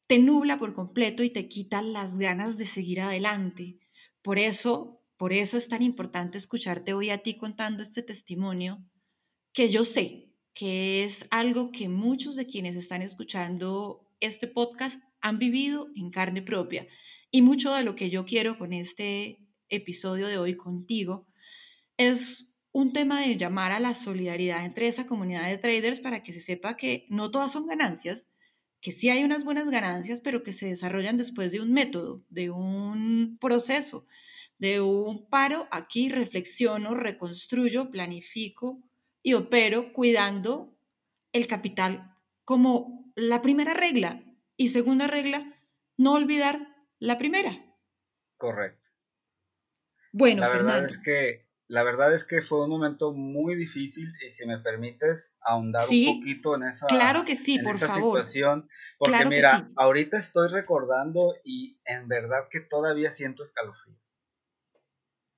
te 0.06 0.20
nubla 0.20 0.60
por 0.60 0.76
completo 0.76 1.24
y 1.24 1.32
te 1.32 1.48
quita 1.48 1.82
las 1.82 2.20
ganas 2.20 2.58
de 2.58 2.68
seguir 2.68 3.02
adelante. 3.02 3.80
Por 4.22 4.38
eso, 4.38 5.03
por 5.18 5.34
eso 5.34 5.58
es 5.58 5.70
tan 5.70 5.82
importante 5.82 6.38
escucharte 6.38 6.94
hoy 6.94 7.10
a 7.10 7.20
ti 7.20 7.38
contando 7.38 7.84
este 7.84 8.02
testimonio 8.04 8.84
que 9.54 9.70
yo 9.70 9.84
sé 9.84 10.34
que 10.54 11.04
es 11.04 11.26
algo 11.32 11.72
que 11.72 11.90
muchos 11.90 12.36
de 12.36 12.46
quienes 12.46 12.76
están 12.76 13.02
escuchando 13.02 14.08
este 14.20 14.48
podcast 14.48 15.02
han 15.22 15.40
vivido 15.40 15.88
en 15.96 16.12
carne 16.12 16.42
propia. 16.42 16.88
Y 17.32 17.42
mucho 17.42 17.74
de 17.74 17.84
lo 17.84 17.96
que 17.96 18.10
yo 18.10 18.26
quiero 18.26 18.58
con 18.58 18.74
este 18.74 19.40
episodio 19.70 20.28
de 20.28 20.38
hoy 20.38 20.56
contigo 20.56 21.28
es 21.98 22.54
un 22.72 22.94
tema 22.94 23.22
de 23.22 23.38
llamar 23.38 23.72
a 23.72 23.80
la 23.80 23.94
solidaridad 23.94 24.66
entre 24.66 24.88
esa 24.88 25.06
comunidad 25.06 25.48
de 25.48 25.58
traders 25.58 26.00
para 26.00 26.24
que 26.24 26.34
se 26.34 26.40
sepa 26.40 26.76
que 26.76 27.06
no 27.10 27.32
todas 27.32 27.52
son 27.52 27.68
ganancias, 27.68 28.28
que 28.82 28.92
sí 28.92 29.10
hay 29.10 29.24
unas 29.24 29.44
buenas 29.44 29.70
ganancias, 29.70 30.22
pero 30.22 30.44
que 30.44 30.54
se 30.54 30.68
desarrollan 30.68 31.18
después 31.18 31.52
de 31.52 31.62
un 31.62 31.72
método, 31.72 32.24
de 32.30 32.50
un 32.50 33.38
proceso, 33.40 34.06
de 34.64 34.80
un 34.80 35.28
paro. 35.30 35.68
Aquí 35.72 36.08
reflexiono, 36.08 36.96
reconstruyo, 36.96 37.92
planifico 37.92 38.82
y 39.22 39.34
opero 39.34 39.92
cuidando 39.92 40.74
el 41.34 41.48
capital 41.48 42.16
como 42.46 43.12
la 43.16 43.42
primera 43.42 43.74
regla. 43.74 44.24
Y 44.56 44.70
segunda 44.70 45.08
regla, 45.08 45.60
no 45.98 46.14
olvidar 46.14 46.78
la 47.00 47.18
primera. 47.18 47.52
Correcto. 48.38 48.90
Bueno, 50.14 50.42
la 50.42 50.48
verdad 50.48 50.86
es 50.86 50.98
que 50.98 51.44
la 51.68 51.84
verdad 51.84 52.14
es 52.14 52.24
que 52.24 52.42
fue 52.42 52.64
un 52.64 52.70
momento 52.70 53.12
muy 53.14 53.56
difícil 53.56 54.14
y 54.26 54.30
si 54.30 54.46
me 54.46 54.60
permites 54.60 55.36
ahondar 55.42 55.90
un 55.90 56.20
poquito 56.20 56.56
en 56.56 56.64
esa, 56.64 56.86
claro 56.86 57.26
que 57.26 57.36
sí, 57.36 57.58
por 57.60 57.78
favor. 57.78 58.20
situación, 58.20 58.70
porque 59.00 59.26
mira, 59.26 59.72
ahorita 59.76 60.18
estoy 60.18 60.50
recordando 60.50 61.34
y 61.44 61.80
en 61.86 62.08
verdad 62.08 62.48
que 62.50 62.60
todavía 62.60 63.12
siento 63.12 63.42
escalofríos. 63.44 64.03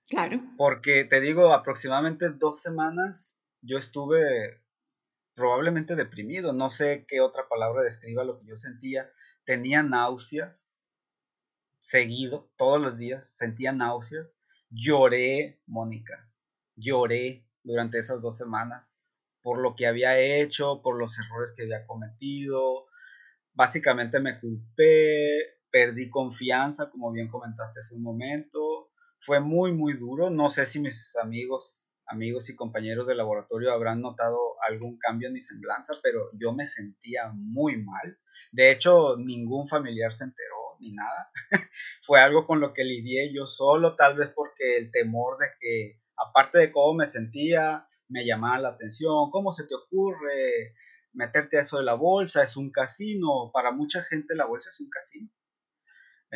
Claro. 0.07 0.41
Porque 0.57 1.03
te 1.05 1.19
digo, 1.21 1.51
aproximadamente 1.53 2.29
dos 2.29 2.61
semanas 2.61 3.41
yo 3.61 3.77
estuve 3.77 4.61
probablemente 5.33 5.95
deprimido, 5.95 6.53
no 6.53 6.69
sé 6.69 7.05
qué 7.07 7.19
otra 7.21 7.47
palabra 7.49 7.81
describa 7.81 8.23
lo 8.23 8.39
que 8.39 8.47
yo 8.47 8.57
sentía, 8.57 9.09
tenía 9.45 9.83
náuseas 9.83 10.77
seguido, 11.81 12.51
todos 12.55 12.81
los 12.81 12.97
días, 12.97 13.29
sentía 13.33 13.71
náuseas 13.73 14.35
Lloré, 14.69 15.61
Mónica, 15.67 16.29
lloré 16.75 17.47
durante 17.63 17.99
esas 17.99 18.21
dos 18.21 18.37
semanas 18.37 18.91
por 19.41 19.59
lo 19.59 19.75
que 19.75 19.85
había 19.85 20.19
hecho, 20.19 20.81
por 20.81 20.97
los 20.97 21.17
errores 21.19 21.53
que 21.55 21.63
había 21.63 21.85
cometido. 21.85 22.87
Básicamente 23.53 24.19
me 24.19 24.39
culpé, 24.39 25.59
perdí 25.69 26.09
confianza, 26.09 26.89
como 26.89 27.11
bien 27.11 27.29
comentaste 27.29 27.79
hace 27.79 27.93
un 27.93 28.01
momento. 28.01 28.74
Fue 29.25 29.39
muy, 29.39 29.73
muy 29.73 29.93
duro. 29.93 30.29
No 30.29 30.49
sé 30.49 30.67
si 30.67 30.79
mis 30.79 31.15
amigos, 31.15 31.89
amigos 32.05 32.47
y 32.51 32.55
compañeros 32.55 33.07
de 33.07 33.15
laboratorio 33.15 33.73
habrán 33.73 34.01
notado 34.01 34.37
algún 34.61 34.99
cambio 34.99 35.29
en 35.29 35.33
mi 35.33 35.41
semblanza, 35.41 35.95
pero 36.03 36.29
yo 36.39 36.53
me 36.53 36.67
sentía 36.67 37.31
muy 37.33 37.81
mal. 37.83 38.19
De 38.51 38.69
hecho, 38.69 39.17
ningún 39.17 39.67
familiar 39.67 40.13
se 40.13 40.25
enteró 40.25 40.77
ni 40.79 40.91
nada. 40.91 41.31
Fue 42.03 42.19
algo 42.19 42.45
con 42.45 42.59
lo 42.59 42.71
que 42.71 42.83
lidié 42.83 43.33
yo 43.33 43.47
solo, 43.47 43.95
tal 43.95 44.15
vez 44.15 44.29
porque 44.29 44.77
el 44.77 44.91
temor 44.91 45.39
de 45.39 45.47
que, 45.59 45.99
aparte 46.15 46.59
de 46.59 46.71
cómo 46.71 46.93
me 46.93 47.07
sentía, 47.07 47.87
me 48.07 48.27
llamaba 48.27 48.59
la 48.59 48.69
atención, 48.69 49.31
¿cómo 49.31 49.53
se 49.53 49.65
te 49.65 49.73
ocurre 49.73 50.75
meterte 51.13 51.57
a 51.57 51.61
eso 51.61 51.79
de 51.79 51.83
la 51.83 51.95
bolsa? 51.95 52.43
Es 52.43 52.57
un 52.57 52.69
casino, 52.69 53.49
para 53.51 53.71
mucha 53.71 54.03
gente 54.03 54.35
la 54.35 54.45
bolsa 54.45 54.69
es 54.69 54.79
un 54.79 54.89
casino. 54.91 55.31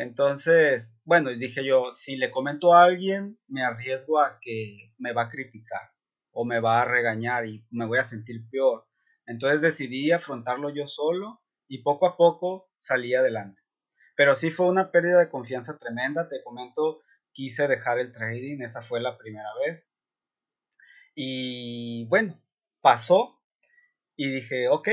Entonces, 0.00 0.98
bueno, 1.04 1.28
dije 1.28 1.62
yo, 1.62 1.92
si 1.92 2.16
le 2.16 2.30
comento 2.30 2.72
a 2.72 2.84
alguien, 2.84 3.38
me 3.48 3.62
arriesgo 3.62 4.18
a 4.18 4.38
que 4.40 4.94
me 4.96 5.12
va 5.12 5.24
a 5.24 5.28
criticar 5.28 5.92
o 6.32 6.46
me 6.46 6.58
va 6.58 6.80
a 6.80 6.86
regañar 6.86 7.46
y 7.46 7.66
me 7.70 7.84
voy 7.84 7.98
a 7.98 8.04
sentir 8.04 8.48
peor. 8.50 8.88
Entonces 9.26 9.60
decidí 9.60 10.10
afrontarlo 10.10 10.70
yo 10.70 10.86
solo 10.86 11.42
y 11.68 11.82
poco 11.82 12.06
a 12.06 12.16
poco 12.16 12.70
salí 12.78 13.14
adelante. 13.14 13.60
Pero 14.16 14.36
sí 14.36 14.50
fue 14.50 14.68
una 14.68 14.90
pérdida 14.90 15.18
de 15.18 15.28
confianza 15.28 15.76
tremenda. 15.76 16.30
Te 16.30 16.42
comento, 16.42 17.02
quise 17.32 17.68
dejar 17.68 17.98
el 17.98 18.10
trading, 18.10 18.62
esa 18.62 18.80
fue 18.80 19.02
la 19.02 19.18
primera 19.18 19.50
vez. 19.66 19.92
Y 21.14 22.06
bueno, 22.06 22.42
pasó 22.80 23.42
y 24.16 24.30
dije, 24.30 24.70
ok, 24.70 24.88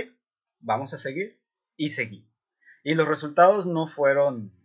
vamos 0.60 0.94
a 0.94 0.98
seguir. 0.98 1.42
Y 1.78 1.92
seguí. 1.92 2.30
Y 2.84 2.96
los 2.96 3.08
resultados 3.08 3.68
no 3.68 3.88
fueron, 3.88 4.57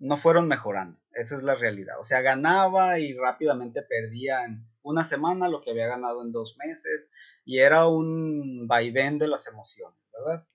no 0.00 0.16
fueron 0.16 0.48
mejorando. 0.48 0.98
Esa 1.12 1.36
es 1.36 1.42
la 1.42 1.54
realidad. 1.54 2.00
O 2.00 2.04
sea, 2.04 2.22
ganaba 2.22 2.98
y 2.98 3.12
rápidamente 3.14 3.82
perdía 3.82 4.44
en 4.44 4.66
una 4.82 5.04
semana 5.04 5.48
lo 5.48 5.60
que 5.60 5.70
había 5.70 5.86
ganado 5.86 6.22
en 6.22 6.32
dos 6.32 6.56
meses. 6.58 7.10
Y 7.44 7.58
era 7.58 7.86
un 7.86 8.66
vaivén 8.66 9.18
de 9.18 9.28
las 9.28 9.46
emociones. 9.46 9.98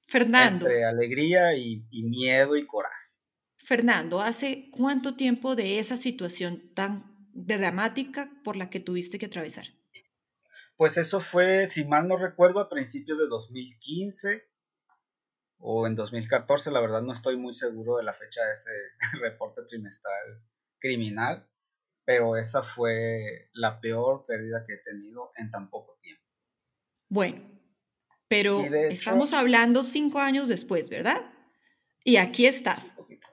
Fernando. 0.08 0.68
Entre 0.68 0.86
alegría 0.86 1.56
y, 1.56 1.86
miedo 1.92 2.56
y 2.56 2.66
coraje. 2.66 2.94
Fernando, 3.58 4.22
¿hace 4.22 4.70
cuánto 4.72 5.16
tiempo 5.16 5.56
de 5.56 5.80
esa 5.80 5.98
situación 5.98 6.72
tan 6.76 7.16
dramática 7.34 8.32
por 8.44 8.56
la 8.56 8.70
que 8.70 8.80
tuviste 8.80 9.18
que 9.18 9.26
atravesar? 9.26 9.66
Pues 10.78 10.98
eso 10.98 11.20
fue, 11.20 11.68
si 11.68 11.86
mal 11.86 12.08
no 12.08 12.18
recuerdo, 12.18 12.60
a 12.60 12.70
principios 12.70 13.18
de 13.18 13.28
2015 13.28 14.48
o 15.68 15.88
en 15.88 15.96
2014, 15.96 16.70
la 16.70 16.80
verdad 16.80 17.02
no 17.02 17.12
estoy 17.12 17.38
muy 17.38 17.52
seguro 17.52 17.98
de 17.98 18.04
la 18.04 18.14
fecha 18.14 18.42
de 18.46 18.54
ese 18.54 18.72
reporte 19.20 19.64
trimestral 19.64 20.44
criminal, 20.80 21.50
pero 22.06 22.38
esa 22.38 22.62
fue 22.62 23.50
la 23.54 23.82
peor 23.82 24.26
pérdida 24.28 24.64
que 24.66 24.74
he 24.74 24.78
tenido 24.78 25.32
en 25.38 25.50
tan 25.50 25.72
poco 25.72 25.98
tiempo. 26.04 26.22
Bueno, 27.10 27.42
pero 28.28 28.62
estamos 28.62 29.34
hablando 29.34 29.82
cinco 29.82 30.20
años 30.20 30.48
después, 30.48 30.90
¿verdad? 30.92 31.34
Y 32.04 32.18
aquí 32.18 32.46
estás. 32.46 32.84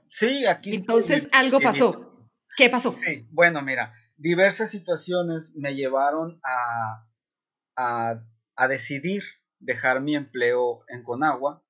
Sí, 0.09 0.47
aquí 0.47 0.75
Entonces 0.75 1.29
algo 1.33 1.61
pasó. 1.61 2.31
¿Qué 2.57 2.71
pasó? 2.71 2.95
Sí, 2.97 3.27
bueno, 3.31 3.61
mira, 3.61 3.93
diversas 4.17 4.71
situaciones 4.71 5.53
me 5.55 5.75
llevaron 5.75 6.41
a, 6.45 7.07
a, 7.77 8.25
a 8.57 8.69
decidir 8.69 9.23
dejar 9.59 10.01
mi 10.01 10.17
empleo 10.17 10.85
en 10.89 11.03
Conagua 11.03 11.63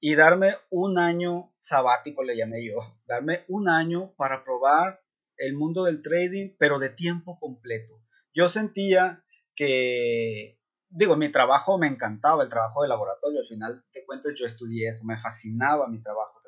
y 0.00 0.14
darme 0.14 0.54
un 0.70 0.98
año 0.98 1.52
sabático, 1.58 2.22
le 2.22 2.36
llamé 2.36 2.64
yo, 2.64 2.78
darme 3.06 3.44
un 3.48 3.68
año 3.68 4.14
para 4.16 4.44
probar 4.44 5.02
el 5.36 5.54
mundo 5.54 5.84
del 5.84 6.02
trading, 6.02 6.56
pero 6.58 6.78
de 6.78 6.90
tiempo 6.90 7.38
completo. 7.38 8.02
Yo 8.34 8.48
sentía 8.48 9.24
que 9.54 10.58
digo, 10.90 11.16
mi 11.16 11.30
trabajo 11.30 11.78
me 11.78 11.86
encantaba, 11.86 12.42
el 12.42 12.48
trabajo 12.48 12.82
de 12.82 12.88
laboratorio, 12.88 13.40
al 13.40 13.46
final 13.46 13.84
te 13.92 14.04
cuentas, 14.06 14.34
yo 14.36 14.46
estudié 14.46 14.88
eso, 14.88 15.04
me 15.04 15.18
fascinaba 15.18 15.88
mi 15.88 16.02
trabajo, 16.02 16.38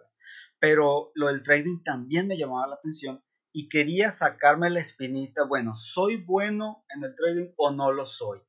pero 0.61 1.11
lo 1.15 1.29
del 1.29 1.43
trading 1.43 1.83
también 1.83 2.29
me 2.29 2.37
llamaba 2.37 2.69
la 2.69 2.75
atención 2.77 3.25
y 3.53 3.69
quería 3.69 4.13
sacarme 4.13 4.71
la 4.71 4.81
espinita, 4.81 5.45
bueno, 5.45 5.75
¿soy 5.75 6.17
bueno 6.23 6.85
en 6.95 7.03
el 7.03 7.15
trading 7.17 7.53
o 7.57 7.73
no 7.73 7.91
lo 7.91 8.07
soy? 8.07 8.41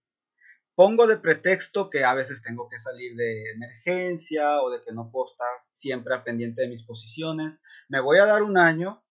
Pongo 0.76 1.06
de 1.06 1.18
pretexto 1.18 1.90
que 1.90 2.06
a 2.06 2.14
veces 2.14 2.42
tengo 2.42 2.70
que 2.70 2.80
salir 2.80 3.16
de 3.16 3.52
emergencia 3.52 4.62
o 4.62 4.70
de 4.70 4.82
que 4.82 4.94
no 4.94 5.12
puedo 5.12 5.26
estar 5.26 5.50
siempre 5.74 6.14
al 6.14 6.24
pendiente 6.24 6.62
de 6.62 6.70
mis 6.70 6.84
posiciones. 6.84 7.62
Me 7.90 8.00
voy 8.00 8.20
a 8.20 8.26
dar 8.26 8.42
un 8.42 8.58
año 8.58 9.04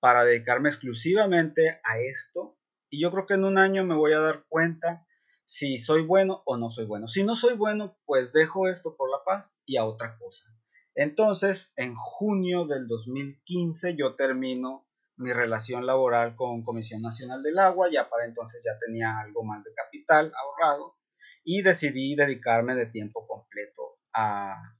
para 0.00 0.24
dedicarme 0.24 0.68
exclusivamente 0.68 1.80
a 1.84 1.98
esto 1.98 2.58
y 2.90 3.00
yo 3.00 3.10
creo 3.10 3.26
que 3.26 3.34
en 3.34 3.44
un 3.44 3.56
año 3.56 3.84
me 3.84 3.94
voy 3.94 4.12
a 4.12 4.20
dar 4.20 4.44
cuenta 4.48 5.06
si 5.44 5.78
soy 5.78 6.02
bueno 6.02 6.42
o 6.44 6.56
no 6.56 6.70
soy 6.70 6.84
bueno. 6.84 7.08
Si 7.08 7.24
no 7.24 7.36
soy 7.36 7.56
bueno, 7.56 7.98
pues 8.04 8.32
dejo 8.32 8.68
esto 8.68 8.96
por 8.96 9.10
la 9.10 9.24
paz 9.24 9.58
y 9.64 9.78
a 9.78 9.84
otra 9.84 10.18
cosa. 10.18 10.54
Entonces, 10.94 11.72
en 11.76 11.94
junio 11.94 12.66
del 12.66 12.86
2015 12.86 13.96
yo 13.96 14.14
termino 14.14 14.86
mi 15.22 15.32
relación 15.32 15.86
laboral 15.86 16.36
con 16.36 16.62
Comisión 16.62 17.02
Nacional 17.02 17.42
del 17.42 17.58
Agua, 17.58 17.88
ya 17.90 18.08
para 18.08 18.26
entonces 18.26 18.62
ya 18.64 18.78
tenía 18.78 19.18
algo 19.18 19.44
más 19.44 19.64
de 19.64 19.72
capital 19.74 20.32
ahorrado 20.36 20.96
y 21.44 21.62
decidí 21.62 22.14
dedicarme 22.14 22.74
de 22.74 22.86
tiempo 22.86 23.26
completo 23.26 23.98
a, 24.12 24.74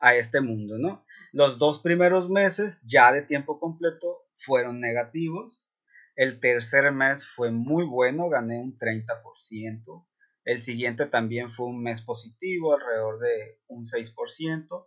a 0.00 0.14
este 0.14 0.40
mundo, 0.40 0.78
¿no? 0.78 1.04
Los 1.32 1.58
dos 1.58 1.80
primeros 1.80 2.28
meses 2.28 2.82
ya 2.86 3.12
de 3.12 3.22
tiempo 3.22 3.58
completo 3.58 4.24
fueron 4.36 4.80
negativos. 4.80 5.68
El 6.16 6.38
tercer 6.38 6.92
mes 6.92 7.26
fue 7.26 7.50
muy 7.50 7.84
bueno, 7.84 8.28
gané 8.28 8.60
un 8.60 8.76
30%. 8.78 10.06
El 10.44 10.60
siguiente 10.60 11.06
también 11.06 11.50
fue 11.50 11.66
un 11.66 11.82
mes 11.82 12.02
positivo, 12.02 12.74
alrededor 12.74 13.18
de 13.18 13.60
un 13.66 13.84
6%. 13.84 14.86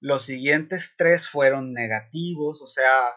Los 0.00 0.24
siguientes 0.24 0.94
tres 0.96 1.28
fueron 1.28 1.72
negativos, 1.72 2.62
o 2.62 2.66
sea, 2.66 3.10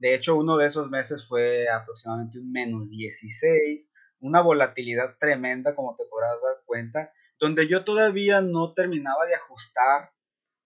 de 0.00 0.14
hecho 0.14 0.34
uno 0.34 0.56
de 0.56 0.66
esos 0.66 0.90
meses 0.90 1.28
fue 1.28 1.68
aproximadamente 1.68 2.38
un 2.38 2.50
menos 2.50 2.90
16, 2.90 3.92
una 4.20 4.40
volatilidad 4.40 5.16
tremenda, 5.18 5.74
como 5.74 5.94
te 5.94 6.04
podrás 6.10 6.40
dar 6.42 6.64
cuenta, 6.64 7.12
donde 7.38 7.68
yo 7.68 7.84
todavía 7.84 8.40
no 8.40 8.72
terminaba 8.72 9.26
de 9.26 9.34
ajustar 9.34 10.12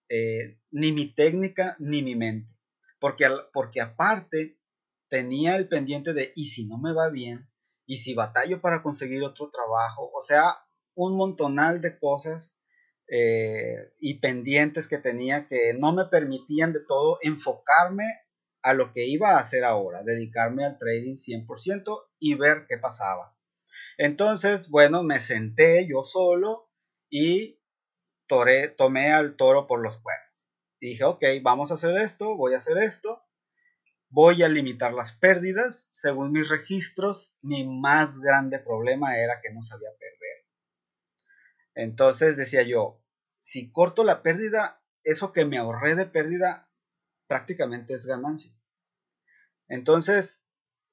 eh, 0.09 0.57
ni 0.71 0.93
mi 0.93 1.13
técnica 1.13 1.75
ni 1.79 2.01
mi 2.01 2.15
mente. 2.15 2.49
Porque, 2.99 3.27
porque 3.53 3.81
aparte 3.81 4.57
tenía 5.09 5.57
el 5.57 5.67
pendiente 5.67 6.13
de, 6.13 6.31
¿y 6.35 6.47
si 6.47 6.65
no 6.65 6.77
me 6.77 6.93
va 6.93 7.09
bien? 7.09 7.49
¿Y 7.85 7.97
si 7.97 8.13
batallo 8.13 8.61
para 8.61 8.81
conseguir 8.81 9.21
otro 9.23 9.51
trabajo? 9.51 10.11
O 10.13 10.23
sea, 10.23 10.65
un 10.95 11.17
montonal 11.17 11.81
de 11.81 11.99
cosas 11.99 12.57
eh, 13.09 13.91
y 13.99 14.19
pendientes 14.19 14.87
que 14.87 14.97
tenía 14.97 15.45
que 15.47 15.73
no 15.77 15.93
me 15.93 16.05
permitían 16.05 16.71
de 16.71 16.79
todo 16.87 17.19
enfocarme 17.21 18.05
a 18.65 18.73
lo 18.73 18.91
que 18.91 19.05
iba 19.05 19.33
a 19.33 19.39
hacer 19.39 19.63
ahora, 19.63 20.01
dedicarme 20.01 20.65
al 20.65 20.79
trading 20.79 21.17
100% 21.17 22.07
y 22.17 22.33
ver 22.33 22.65
qué 22.67 22.79
pasaba. 22.79 23.37
Entonces, 23.95 24.71
bueno, 24.71 25.03
me 25.03 25.19
senté 25.19 25.87
yo 25.87 26.03
solo 26.03 26.67
y 27.07 27.61
tomé 28.75 29.13
al 29.13 29.35
toro 29.35 29.67
por 29.67 29.83
los 29.83 29.99
cuernos. 29.99 30.49
Dije, 30.81 31.03
ok, 31.03 31.23
vamos 31.43 31.69
a 31.69 31.75
hacer 31.75 31.95
esto, 31.97 32.35
voy 32.35 32.55
a 32.55 32.57
hacer 32.57 32.79
esto, 32.79 33.23
voy 34.09 34.41
a 34.41 34.47
limitar 34.47 34.95
las 34.95 35.11
pérdidas. 35.11 35.87
Según 35.91 36.31
mis 36.31 36.49
registros, 36.49 37.37
mi 37.43 37.67
más 37.67 38.17
grande 38.17 38.57
problema 38.57 39.19
era 39.19 39.41
que 39.41 39.53
no 39.53 39.61
sabía 39.61 39.91
perder. 39.91 40.45
Entonces 41.75 42.35
decía 42.35 42.63
yo, 42.63 42.99
si 43.41 43.71
corto 43.71 44.03
la 44.03 44.23
pérdida, 44.23 44.81
eso 45.03 45.31
que 45.33 45.45
me 45.45 45.59
ahorré 45.59 45.93
de 45.93 46.07
pérdida 46.07 46.71
prácticamente 47.27 47.93
es 47.93 48.07
ganancia. 48.07 48.54
Entonces 49.67 50.43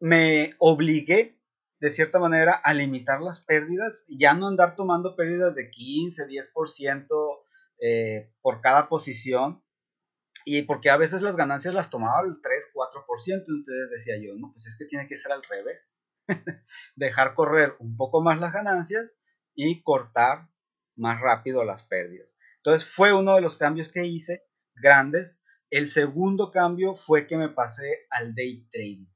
me 0.01 0.55
obligué 0.59 1.39
de 1.81 1.91
cierta 1.91 2.19
manera 2.19 2.53
a 2.53 2.75
limitar 2.75 3.21
las 3.21 3.45
pérdidas, 3.45 4.05
ya 4.09 4.35
no 4.35 4.47
andar 4.47 4.77
tomando 4.77 5.17
pérdidas 5.17 5.55
de 5.55 5.71
15, 5.71 6.27
10% 6.27 7.07
eh, 7.81 8.33
por 8.41 8.61
cada 8.61 8.89
posición, 8.89 9.63
y 10.45 10.63
porque 10.63 10.91
a 10.91 10.97
veces 10.97 11.23
las 11.23 11.37
ganancias 11.37 11.75
las 11.75 11.91
tomaba 11.91 12.21
al 12.21 12.41
3, 12.41 12.73
4%, 12.75 13.33
entonces 13.37 13.91
decía 13.91 14.17
yo, 14.21 14.35
no, 14.37 14.53
pues 14.53 14.67
es 14.67 14.77
que 14.77 14.85
tiene 14.85 15.07
que 15.07 15.17
ser 15.17 15.33
al 15.33 15.43
revés, 15.43 16.05
dejar 16.97 17.35
correr 17.35 17.75
un 17.79 17.97
poco 17.97 18.23
más 18.23 18.39
las 18.39 18.53
ganancias 18.53 19.19
y 19.55 19.83
cortar 19.83 20.49
más 20.97 21.21
rápido 21.21 21.65
las 21.65 21.83
pérdidas. 21.83 22.35
Entonces 22.59 22.89
fue 22.89 23.13
uno 23.13 23.35
de 23.35 23.41
los 23.41 23.57
cambios 23.57 23.89
que 23.89 24.05
hice, 24.05 24.45
grandes. 24.75 25.41
El 25.73 25.89
segundo 25.89 26.53
cambio 26.53 26.95
fue 26.95 27.27
que 27.27 27.37
me 27.37 27.49
pasé 27.49 28.07
al 28.11 28.35
day 28.35 28.69
trading 28.71 29.07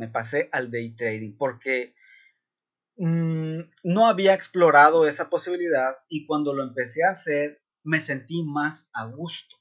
me 0.00 0.08
pasé 0.08 0.48
al 0.52 0.70
day 0.70 0.96
trading 0.96 1.36
porque 1.36 1.94
mm, 2.96 3.60
no 3.84 4.06
había 4.06 4.32
explorado 4.32 5.06
esa 5.06 5.28
posibilidad 5.28 5.98
y 6.08 6.26
cuando 6.26 6.54
lo 6.54 6.62
empecé 6.62 7.04
a 7.04 7.10
hacer 7.10 7.62
me 7.82 8.00
sentí 8.00 8.42
más 8.42 8.88
a 8.94 9.06
gusto. 9.06 9.56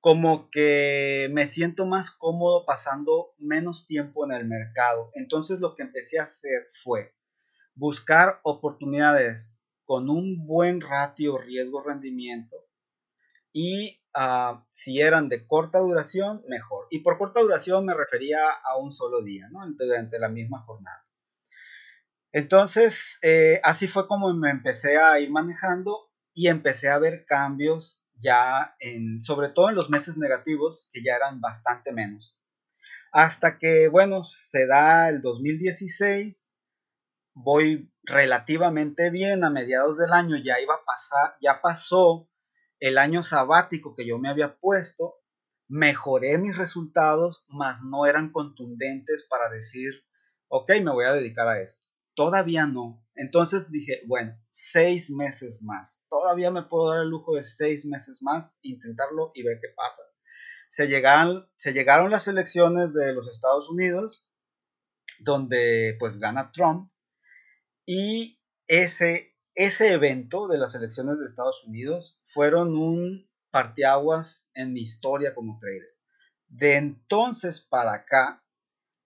Como 0.00 0.48
que 0.50 1.28
me 1.32 1.46
siento 1.48 1.84
más 1.84 2.10
cómodo 2.10 2.64
pasando 2.64 3.34
menos 3.38 3.86
tiempo 3.86 4.24
en 4.24 4.32
el 4.32 4.46
mercado. 4.46 5.10
Entonces 5.14 5.60
lo 5.60 5.74
que 5.74 5.82
empecé 5.82 6.18
a 6.18 6.22
hacer 6.22 6.68
fue 6.82 7.14
buscar 7.74 8.40
oportunidades 8.42 9.62
con 9.84 10.08
un 10.08 10.46
buen 10.46 10.80
ratio 10.80 11.36
riesgo-rendimiento 11.38 12.65
y 13.58 14.02
ah, 14.12 14.66
si 14.70 15.00
eran 15.00 15.30
de 15.30 15.46
corta 15.46 15.78
duración, 15.78 16.44
mejor. 16.46 16.88
Y 16.90 16.98
por 16.98 17.16
corta 17.16 17.40
duración 17.40 17.86
me 17.86 17.94
refería 17.94 18.50
a 18.50 18.76
un 18.76 18.92
solo 18.92 19.22
día, 19.22 19.48
¿no? 19.50 19.60
Durante 19.78 20.18
la 20.18 20.28
misma 20.28 20.60
jornada. 20.66 21.06
Entonces, 22.32 23.18
eh, 23.22 23.58
así 23.64 23.88
fue 23.88 24.06
como 24.08 24.30
me 24.34 24.50
empecé 24.50 24.98
a 24.98 25.18
ir 25.20 25.30
manejando 25.30 26.10
y 26.34 26.48
empecé 26.48 26.90
a 26.90 26.98
ver 26.98 27.24
cambios 27.24 28.06
ya 28.20 28.76
en, 28.78 29.22
sobre 29.22 29.48
todo 29.48 29.70
en 29.70 29.74
los 29.74 29.88
meses 29.88 30.18
negativos, 30.18 30.90
que 30.92 31.02
ya 31.02 31.16
eran 31.16 31.40
bastante 31.40 31.92
menos. 31.92 32.36
Hasta 33.10 33.56
que, 33.56 33.88
bueno, 33.88 34.24
se 34.24 34.66
da 34.66 35.08
el 35.08 35.22
2016, 35.22 36.54
voy 37.32 37.90
relativamente 38.02 39.08
bien, 39.08 39.44
a 39.44 39.48
mediados 39.48 39.96
del 39.96 40.12
año 40.12 40.36
ya 40.36 40.60
iba 40.60 40.74
a 40.74 40.84
pasar, 40.84 41.38
ya 41.40 41.62
pasó 41.62 42.28
el 42.80 42.98
año 42.98 43.22
sabático 43.22 43.94
que 43.94 44.06
yo 44.06 44.18
me 44.18 44.28
había 44.28 44.58
puesto, 44.58 45.16
mejoré 45.68 46.38
mis 46.38 46.56
resultados, 46.56 47.44
mas 47.48 47.82
no 47.82 48.06
eran 48.06 48.30
contundentes 48.30 49.26
para 49.28 49.50
decir, 49.50 50.04
ok, 50.48 50.70
me 50.82 50.92
voy 50.92 51.04
a 51.04 51.12
dedicar 51.12 51.48
a 51.48 51.60
esto. 51.60 51.86
Todavía 52.14 52.66
no. 52.66 53.04
Entonces 53.14 53.70
dije, 53.70 54.02
bueno, 54.06 54.38
seis 54.50 55.10
meses 55.10 55.62
más. 55.62 56.06
Todavía 56.08 56.50
me 56.50 56.62
puedo 56.62 56.90
dar 56.90 57.02
el 57.02 57.10
lujo 57.10 57.34
de 57.34 57.42
seis 57.42 57.84
meses 57.86 58.22
más, 58.22 58.58
intentarlo 58.62 59.32
y 59.34 59.42
ver 59.42 59.58
qué 59.60 59.68
pasa. 59.74 60.02
Se 60.68 60.86
llegaron, 60.86 61.48
se 61.56 61.72
llegaron 61.72 62.10
las 62.10 62.28
elecciones 62.28 62.92
de 62.92 63.12
los 63.12 63.28
Estados 63.28 63.68
Unidos, 63.70 64.28
donde 65.20 65.96
pues 65.98 66.18
gana 66.18 66.50
Trump, 66.52 66.90
y 67.86 68.40
ese 68.66 69.35
ese 69.56 69.92
evento 69.92 70.46
de 70.48 70.58
las 70.58 70.74
elecciones 70.74 71.18
de 71.18 71.26
Estados 71.26 71.64
Unidos 71.64 72.20
fueron 72.22 72.76
un 72.76 73.28
parteaguas 73.50 74.48
en 74.54 74.74
mi 74.74 74.82
historia 74.82 75.34
como 75.34 75.58
trader. 75.58 75.96
De 76.48 76.76
entonces 76.76 77.60
para 77.60 77.94
acá, 77.94 78.44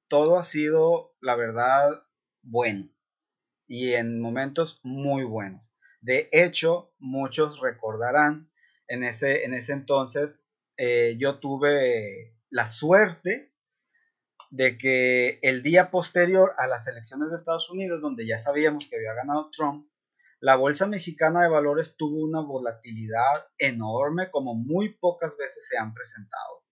todo 0.08 0.38
ha 0.38 0.44
sido, 0.44 1.14
la 1.20 1.36
verdad, 1.36 2.02
bueno 2.42 2.90
y 3.70 3.92
en 3.92 4.20
momentos 4.20 4.80
muy 4.82 5.22
buenos. 5.22 5.62
De 6.00 6.28
hecho, 6.32 6.92
muchos 6.98 7.60
recordarán, 7.60 8.50
en 8.88 9.04
ese, 9.04 9.44
en 9.44 9.54
ese 9.54 9.72
entonces 9.72 10.42
eh, 10.76 11.16
yo 11.20 11.38
tuve 11.38 12.36
la 12.48 12.66
suerte 12.66 13.54
de 14.50 14.76
que 14.76 15.38
el 15.42 15.62
día 15.62 15.92
posterior 15.92 16.54
a 16.58 16.66
las 16.66 16.88
elecciones 16.88 17.30
de 17.30 17.36
Estados 17.36 17.70
Unidos, 17.70 18.00
donde 18.00 18.26
ya 18.26 18.40
sabíamos 18.40 18.88
que 18.88 18.96
había 18.96 19.14
ganado 19.14 19.50
Trump, 19.52 19.89
la 20.40 20.56
Bolsa 20.56 20.86
Mexicana 20.86 21.42
de 21.42 21.50
Valores 21.50 21.96
tuvo 21.96 22.24
una 22.24 22.40
volatilidad 22.40 23.46
enorme 23.58 24.30
como 24.30 24.54
muy 24.54 24.88
pocas 24.88 25.36
veces 25.36 25.68
se 25.68 25.76
han 25.76 25.92
presentado. 25.92 26.64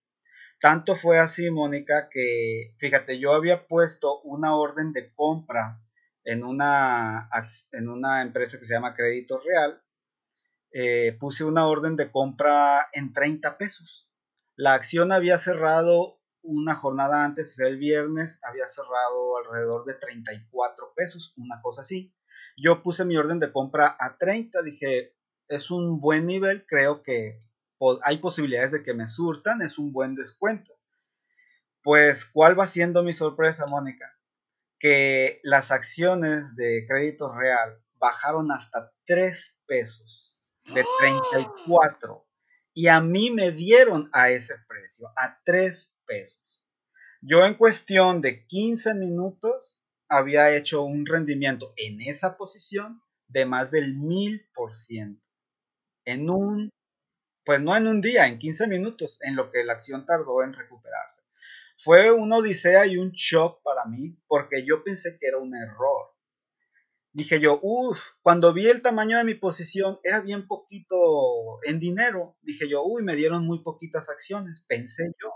Tanto 0.59 0.95
fue 0.95 1.19
así, 1.19 1.51
Mónica, 1.51 2.09
que 2.09 2.73
fíjate, 2.79 3.19
yo 3.19 3.33
había 3.33 3.67
puesto 3.67 4.21
una 4.21 4.55
orden 4.55 4.91
de 4.91 5.13
compra 5.13 5.81
en 6.23 6.43
una, 6.43 7.29
en 7.71 7.89
una 7.89 8.23
empresa 8.23 8.57
que 8.59 8.65
se 8.65 8.73
llama 8.73 8.95
Crédito 8.95 9.39
Real. 9.39 9.81
Eh, 10.71 11.15
puse 11.19 11.43
una 11.43 11.67
orden 11.67 11.95
de 11.95 12.11
compra 12.11 12.87
en 12.91 13.13
30 13.13 13.57
pesos. 13.57 14.09
La 14.55 14.73
acción 14.73 15.11
había 15.11 15.37
cerrado 15.37 16.19
una 16.41 16.73
jornada 16.75 17.23
antes, 17.23 17.51
o 17.51 17.53
sea, 17.53 17.67
el 17.67 17.77
viernes 17.77 18.39
había 18.43 18.67
cerrado 18.67 19.37
alrededor 19.37 19.85
de 19.85 19.93
34 19.93 20.93
pesos, 20.95 21.33
una 21.37 21.61
cosa 21.61 21.81
así. 21.81 22.13
Yo 22.61 22.83
puse 22.83 23.05
mi 23.05 23.17
orden 23.17 23.39
de 23.39 23.51
compra 23.51 23.95
a 23.99 24.17
30, 24.17 24.61
dije, 24.61 25.15
es 25.47 25.71
un 25.71 25.99
buen 25.99 26.25
nivel, 26.25 26.65
creo 26.67 27.01
que 27.03 27.39
hay 28.03 28.17
posibilidades 28.17 28.71
de 28.71 28.83
que 28.83 28.93
me 28.93 29.07
surtan, 29.07 29.61
es 29.61 29.77
un 29.77 29.93
buen 29.93 30.15
descuento. 30.15 30.77
Pues, 31.81 32.25
¿cuál 32.25 32.59
va 32.59 32.67
siendo 32.67 33.03
mi 33.03 33.13
sorpresa, 33.13 33.65
Mónica? 33.69 34.05
Que 34.79 35.39
las 35.43 35.71
acciones 35.71 36.55
de 36.55 36.85
crédito 36.87 37.33
real 37.33 37.81
bajaron 37.95 38.51
hasta 38.51 38.91
3 39.05 39.57
pesos, 39.65 40.37
de 40.65 40.85
34. 40.99 42.27
Y 42.73 42.87
a 42.87 42.99
mí 43.01 43.31
me 43.31 43.51
dieron 43.51 44.09
a 44.13 44.29
ese 44.29 44.55
precio, 44.67 45.07
a 45.15 45.39
3 45.45 45.93
pesos. 46.05 46.39
Yo 47.21 47.45
en 47.45 47.55
cuestión 47.55 48.21
de 48.21 48.45
15 48.45 48.95
minutos 48.95 49.78
había 50.09 50.55
hecho 50.55 50.81
un 50.83 51.05
rendimiento 51.05 51.73
en 51.77 52.01
esa 52.01 52.35
posición 52.35 53.01
de 53.27 53.45
más 53.45 53.71
del 53.71 53.95
mil 53.95 54.49
por 54.53 54.75
ciento. 54.75 55.27
En 56.03 56.29
un, 56.29 56.71
pues 57.45 57.61
no 57.61 57.75
en 57.77 57.87
un 57.87 58.01
día, 58.01 58.27
en 58.27 58.39
15 58.39 58.67
minutos, 58.67 59.19
en 59.21 59.35
lo 59.35 59.51
que 59.51 59.63
la 59.63 59.73
acción 59.73 60.05
tardó 60.05 60.43
en 60.43 60.53
recuperarse. 60.53 61.21
Fue 61.77 62.11
una 62.11 62.37
odisea 62.37 62.87
y 62.87 62.97
un 62.97 63.11
shock 63.11 63.61
para 63.63 63.85
mí 63.85 64.17
porque 64.27 64.65
yo 64.65 64.83
pensé 64.83 65.17
que 65.17 65.27
era 65.27 65.37
un 65.37 65.55
error. 65.55 66.13
dije 67.13 67.39
yo, 67.39 67.59
uff, 67.61 68.13
cuando 68.21 68.53
vi 68.53 68.67
el 68.67 68.81
tamaño 68.81 69.17
de 69.17 69.23
mi 69.23 69.35
posición 69.35 69.99
era 70.03 70.21
bien 70.21 70.47
poquito 70.47 71.59
en 71.63 71.79
dinero. 71.79 72.37
Dije 72.41 72.67
yo, 72.67 72.83
uy, 72.83 73.03
me 73.03 73.15
dieron 73.15 73.45
muy 73.45 73.63
poquitas 73.63 74.09
acciones, 74.09 74.65
pensé 74.67 75.05
yo. 75.21 75.31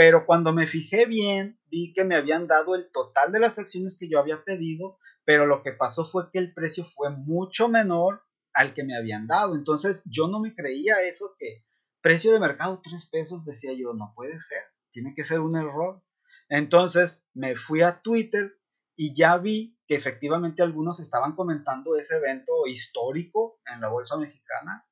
Pero 0.00 0.24
cuando 0.24 0.54
me 0.54 0.66
fijé 0.66 1.04
bien, 1.04 1.60
vi 1.66 1.92
que 1.92 2.04
me 2.04 2.16
habían 2.16 2.46
dado 2.46 2.74
el 2.74 2.90
total 2.90 3.32
de 3.32 3.38
las 3.38 3.58
acciones 3.58 3.98
que 3.98 4.08
yo 4.08 4.18
había 4.18 4.44
pedido, 4.44 4.98
pero 5.26 5.44
lo 5.44 5.60
que 5.60 5.72
pasó 5.72 6.06
fue 6.06 6.30
que 6.32 6.38
el 6.38 6.54
precio 6.54 6.86
fue 6.86 7.10
mucho 7.10 7.68
menor 7.68 8.22
al 8.54 8.72
que 8.72 8.82
me 8.82 8.96
habían 8.96 9.26
dado. 9.26 9.54
Entonces 9.54 10.00
yo 10.06 10.28
no 10.28 10.40
me 10.40 10.54
creía 10.54 11.02
eso 11.02 11.36
que 11.38 11.66
precio 12.00 12.32
de 12.32 12.40
mercado 12.40 12.80
3 12.82 13.10
pesos, 13.10 13.44
decía 13.44 13.74
yo, 13.74 13.92
no 13.92 14.14
puede 14.16 14.38
ser, 14.38 14.62
tiene 14.88 15.12
que 15.14 15.22
ser 15.22 15.40
un 15.40 15.54
error. 15.54 16.02
Entonces 16.48 17.26
me 17.34 17.54
fui 17.54 17.82
a 17.82 18.00
Twitter 18.00 18.58
y 18.96 19.14
ya 19.14 19.36
vi 19.36 19.78
que 19.86 19.96
efectivamente 19.96 20.62
algunos 20.62 20.98
estaban 21.00 21.36
comentando 21.36 21.98
ese 21.98 22.16
evento 22.16 22.66
histórico 22.66 23.60
en 23.66 23.82
la 23.82 23.90
Bolsa 23.90 24.16
Mexicana. 24.16 24.88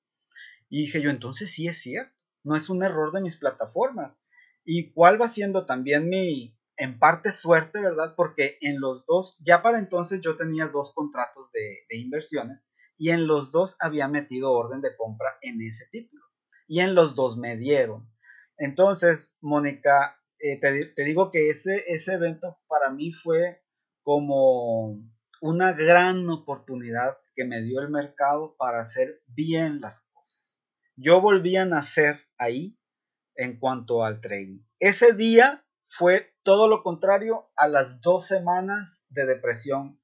Y 0.68 0.82
dije 0.82 1.00
yo, 1.00 1.08
entonces 1.08 1.50
sí 1.50 1.66
es 1.66 1.80
cierto, 1.80 2.14
no 2.44 2.56
es 2.56 2.68
un 2.68 2.82
error 2.82 3.10
de 3.14 3.22
mis 3.22 3.38
plataformas. 3.38 4.17
¿Y 4.70 4.92
cuál 4.92 5.18
va 5.18 5.30
siendo 5.30 5.64
también 5.64 6.10
mi, 6.10 6.54
en 6.76 6.98
parte, 6.98 7.32
suerte, 7.32 7.80
verdad? 7.80 8.12
Porque 8.14 8.58
en 8.60 8.82
los 8.82 9.06
dos, 9.06 9.38
ya 9.40 9.62
para 9.62 9.78
entonces 9.78 10.20
yo 10.20 10.36
tenía 10.36 10.66
dos 10.66 10.92
contratos 10.92 11.50
de, 11.52 11.96
inversiones 11.96 12.66
y 12.98 13.08
en 13.08 13.26
los 13.26 13.50
dos 13.50 13.76
había 13.80 14.08
metido 14.08 14.52
orden 14.52 14.82
de 14.82 14.94
compra 14.94 15.38
en 15.40 15.62
ese 15.62 15.86
título. 15.90 16.22
Y 16.66 16.80
en 16.80 16.94
los 16.94 17.14
dos 17.14 17.38
me 17.38 17.56
dieron. 17.56 18.12
Entonces, 18.58 19.38
Mónica, 19.40 20.20
eh, 20.38 20.60
te, 20.60 21.02
digo 21.02 21.30
que 21.30 21.48
ese, 21.48 21.84
ese 21.86 22.12
evento 22.12 22.60
para 22.68 22.90
mí 22.90 23.14
fue 23.14 23.62
como 24.02 24.98
una 25.40 25.72
gran 25.72 26.28
oportunidad 26.28 27.16
que 27.34 27.46
me 27.46 27.62
dio 27.62 27.80
el 27.80 27.88
mercado 27.88 28.54
para 28.58 28.82
hacer 28.82 29.22
bien 29.28 29.80
las 29.80 30.00
cosas. 30.12 30.60
Yo 30.94 31.22
volví 31.22 31.56
a 31.56 31.64
nacer 31.64 32.20
ahí 32.36 32.77
en 33.38 33.58
cuanto 33.58 34.04
al 34.04 34.20
trading. 34.20 34.58
Ese 34.78 35.14
día 35.14 35.64
fue 35.88 36.34
todo 36.42 36.68
lo 36.68 36.82
contrario 36.82 37.50
a 37.56 37.68
las 37.68 38.02
dos 38.02 38.26
semanas 38.26 39.06
de 39.08 39.24
depresión 39.24 39.98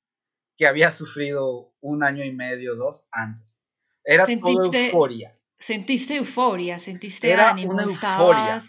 que 0.57 0.67
había 0.67 0.93
sufrido 0.93 1.75
un 1.81 2.05
año 2.05 2.25
y 2.25 2.33
medio, 2.33 2.77
dos 2.77 3.09
antes. 3.11 3.61
Era 4.05 4.27
toda 4.27 4.79
euforia. 4.79 5.39
Sentiste 5.59 6.17
euforia, 6.17 6.79
sentiste 6.79 7.31
Era 7.31 7.51
ánimo, 7.51 7.73
una 7.73 7.83
euforia. 7.83 8.63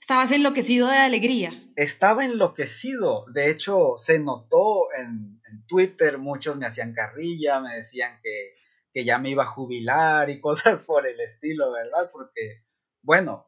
Estabas 0.00 0.30
enloquecido 0.30 0.86
de 0.86 0.98
alegría. 0.98 1.50
Estaba 1.74 2.24
enloquecido. 2.24 3.24
De 3.32 3.50
hecho, 3.50 3.94
se 3.96 4.20
notó 4.20 4.92
en, 4.96 5.40
Twitter, 5.66 6.18
muchos 6.18 6.56
me 6.56 6.66
hacían 6.66 6.92
carrilla, 6.92 7.60
me 7.60 7.74
decían 7.74 8.20
que, 8.22 9.04
ya 9.04 9.18
me 9.18 9.30
iba 9.30 9.42
a 9.42 9.48
jubilar 9.48 10.30
y 10.30 10.40
cosas 10.40 10.84
por 10.84 11.06
el 11.08 11.18
estilo, 11.20 11.72
¿verdad? 11.72 12.10
Porque, 12.12 12.64
bueno, 13.02 13.45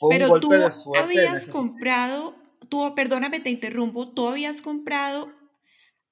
fue 0.00 0.16
un 0.16 0.28
golpe 0.28 0.58
de 0.58 0.70
suerte. 0.70 1.04
Habías 1.04 1.48
comprado, 1.48 2.34
tú, 2.68 2.94
perdóname, 2.94 3.40
te 3.40 3.50
interrumpo, 3.50 4.12
tú 4.12 4.28
habías 4.28 4.62
comprado 4.62 5.30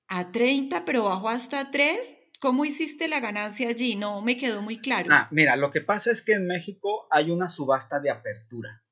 a 0.07 0.31
30, 0.31 0.85
pero 0.85 1.05
bajó 1.05 1.31
hasta 1.31 1.70
3. 1.70 2.16
¿Cómo 2.40 2.64
hiciste 2.64 3.09
la 3.09 3.18
ganancia 3.18 3.68
allí? 3.68 3.96
No 3.96 4.20
me 4.22 4.37
quedó 4.37 4.62
muy 4.62 4.79
claro. 4.79 5.09
Ah, 5.11 5.29
mira, 5.33 5.57
lo 5.57 5.70
que 5.70 5.81
pasa 5.81 6.12
es 6.12 6.22
que 6.22 6.35
en 6.35 6.46
México 6.46 7.09
hay 7.11 7.31
una 7.31 7.48
subasta 7.48 7.98
de 8.01 8.11
apertura 8.11 8.85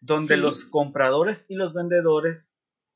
donde 0.00 0.36
los 0.36 0.64
compradores 0.64 1.46
y 1.48 1.54
los 1.54 1.72
vendedores 1.74 2.54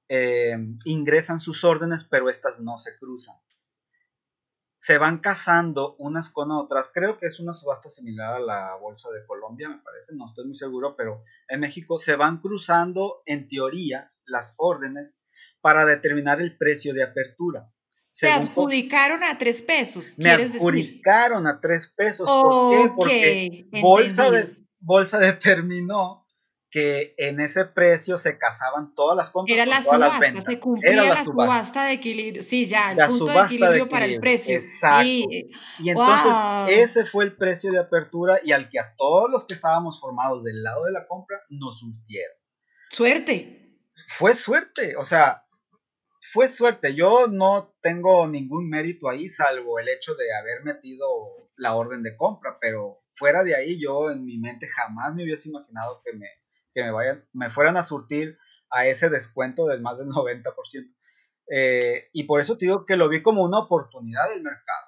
eh, 0.09 0.57
ingresan 0.85 1.39
sus 1.39 1.65
órdenes, 1.65 2.05
pero 2.05 2.29
estas 2.29 2.61
no 2.61 2.79
se 2.79 2.97
cruzan. 2.99 3.37
Se 4.85 4.99
van 4.99 5.21
casando 5.21 5.97
unas 5.99 6.29
con 6.29 6.51
otras. 6.51 6.91
Creo 6.93 7.17
que 7.17 7.25
es 7.25 7.41
una 7.41 7.55
subasta 7.55 7.89
similar 7.89 8.37
a 8.37 8.41
la 8.41 8.75
Bolsa 8.75 9.11
de 9.13 9.25
Colombia, 9.25 9.71
me 9.71 9.79
parece, 9.79 10.15
no 10.15 10.27
estoy 10.27 10.45
muy 10.45 10.57
seguro, 10.57 10.95
pero 10.95 11.25
en 11.49 11.61
México 11.61 11.99
se 11.99 12.17
van 12.17 12.43
cruzando, 12.43 13.23
en 13.25 13.49
teoría, 13.49 14.13
las 14.27 14.53
órdenes 14.59 15.17
para 15.63 15.87
determinar 15.87 16.43
el 16.43 16.59
precio 16.59 16.93
de 16.93 17.03
apertura. 17.03 17.73
Se 18.11 18.31
adjudicaron 18.31 19.25
a 19.25 19.39
tres 19.39 19.63
pesos. 19.63 20.19
Me 20.19 20.29
adjudicaron 20.29 21.47
a 21.47 21.63
tres 21.63 21.89
pesos. 21.89 22.29
¿Por 22.29 22.71
qué? 22.71 22.93
Porque 22.95 23.67
Bolsa, 23.81 24.31
de, 24.31 24.55
Bolsa 24.81 25.19
determinó 25.19 26.24
que 26.75 27.15
en 27.19 27.39
ese 27.39 27.67
precio 27.67 28.19
se 28.19 28.37
casaban 28.37 28.97
todas 28.97 29.17
las 29.17 29.31
compras 29.31 29.55
Era 29.55 29.65
la 29.65 29.81
todas 29.81 29.95
subasta, 29.95 30.09
las 30.09 30.19
ventas. 30.19 30.45
se 30.45 30.59
cumplía 30.59 30.93
Era 30.93 31.05
la, 31.05 31.25
subasta. 31.25 31.85
de 31.85 31.93
equilibrio. 31.93 32.43
Sí, 32.43 32.67
ya, 32.67 32.91
el 32.91 32.99
punto 33.07 33.27
de 33.27 33.39
equilibrio, 33.43 33.87
para 33.87 34.07
el 34.07 34.19
precio. 34.19 34.57
Exacto. 34.57 35.07
Y 35.07 35.89
entonces 35.89 36.77
ese 36.77 37.07
fue 37.07 37.27
el 37.27 37.37
precio 37.37 37.71
de 37.71 37.79
apertura 37.79 38.41
y 38.43 38.51
al 38.51 38.69
que 38.69 38.81
a 38.81 38.93
todos 38.97 39.31
los 39.31 39.45
que 39.47 39.55
estábamos 39.55 40.01
formados 40.01 40.43
del 40.43 40.65
lado 40.65 40.87
de 40.87 40.91
la 40.91 41.07
compra 41.07 41.41
nos 41.49 41.79
surtieron. 41.79 42.37
Suerte. 42.91 43.79
Fue 44.09 44.35
suerte, 44.35 44.97
o 44.97 45.05
sea, 45.05 45.45
fue 46.33 46.49
suerte. 46.49 46.97
Yo 46.97 47.29
no 47.29 47.73
tengo 47.83 48.27
ningún 48.27 48.69
mérito 48.69 49.09
ahí, 49.09 49.29
salvo 49.29 49.79
el 49.79 49.89
hecho 49.91 50.17
de 50.17 50.35
haber 50.35 50.65
metido 50.65 51.07
la 51.55 51.77
orden 51.77 52.03
de 52.03 52.17
compra, 52.17 52.59
pero 52.61 53.05
fuera 53.15 53.45
de 53.45 53.55
ahí 53.55 53.81
yo 53.81 54.11
en 54.11 54.25
mi 54.25 54.39
mente 54.39 54.67
jamás 54.67 55.15
me 55.15 55.23
hubiese 55.23 55.51
imaginado 55.51 56.03
que 56.05 56.13
me 56.15 56.27
que 56.75 56.83
me, 56.83 56.91
vayan, 56.91 57.25
me 57.33 57.51
fueran 57.51 57.77
a 57.77 57.83
surtir 57.83 58.37
a 58.71 58.87
ese 58.87 59.09
descuento 59.09 59.67
del 59.67 59.81
más 59.81 59.99
del 59.99 60.09
90%. 60.11 60.95
Eh, 61.51 62.09
y 62.13 62.25
por 62.25 62.41
eso 62.41 62.59
te 62.59 62.67
digo 62.67 62.85
que 62.85 62.97
lo 62.97 63.09
vi 63.09 63.23
como 63.23 63.43
una 63.43 63.59
oportunidad 63.59 64.29
del 64.31 64.43
mercado. 64.43 64.87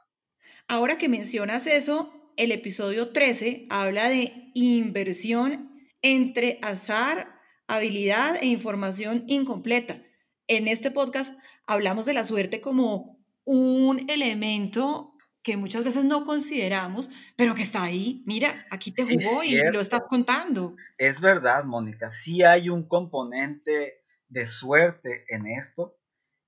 Ahora 0.68 0.98
que 0.98 1.08
mencionas 1.08 1.66
eso, 1.66 2.12
el 2.36 2.50
episodio 2.50 3.12
13 3.12 3.66
habla 3.70 4.08
de 4.08 4.50
inversión 4.54 5.70
entre 6.02 6.58
azar, 6.62 7.40
habilidad 7.66 8.36
e 8.40 8.46
información 8.46 9.24
incompleta. 9.26 10.02
En 10.48 10.68
este 10.68 10.90
podcast 10.90 11.34
hablamos 11.66 12.06
de 12.06 12.14
la 12.14 12.24
suerte 12.24 12.60
como 12.60 13.24
un 13.44 14.10
elemento 14.10 15.15
que 15.46 15.56
muchas 15.56 15.84
veces 15.84 16.04
no 16.04 16.26
consideramos, 16.26 17.08
pero 17.36 17.54
que 17.54 17.62
está 17.62 17.84
ahí. 17.84 18.20
Mira, 18.26 18.66
aquí 18.68 18.90
te 18.90 19.04
jugó 19.04 19.44
y 19.44 19.56
lo 19.70 19.80
estás 19.80 20.02
contando. 20.08 20.74
Es 20.98 21.20
verdad, 21.20 21.62
Mónica, 21.62 22.10
sí 22.10 22.42
hay 22.42 22.68
un 22.68 22.88
componente 22.88 24.02
de 24.26 24.44
suerte 24.44 25.24
en 25.28 25.46
esto 25.46 26.00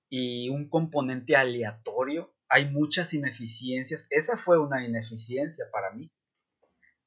y 0.08 0.48
un 0.48 0.68
componente 0.68 1.36
aleatorio. 1.36 2.34
Hay 2.48 2.72
muchas 2.72 3.14
ineficiencias. 3.14 4.08
Esa 4.10 4.36
fue 4.36 4.58
una 4.58 4.84
ineficiencia 4.84 5.66
para 5.70 5.92
mí. 5.92 6.12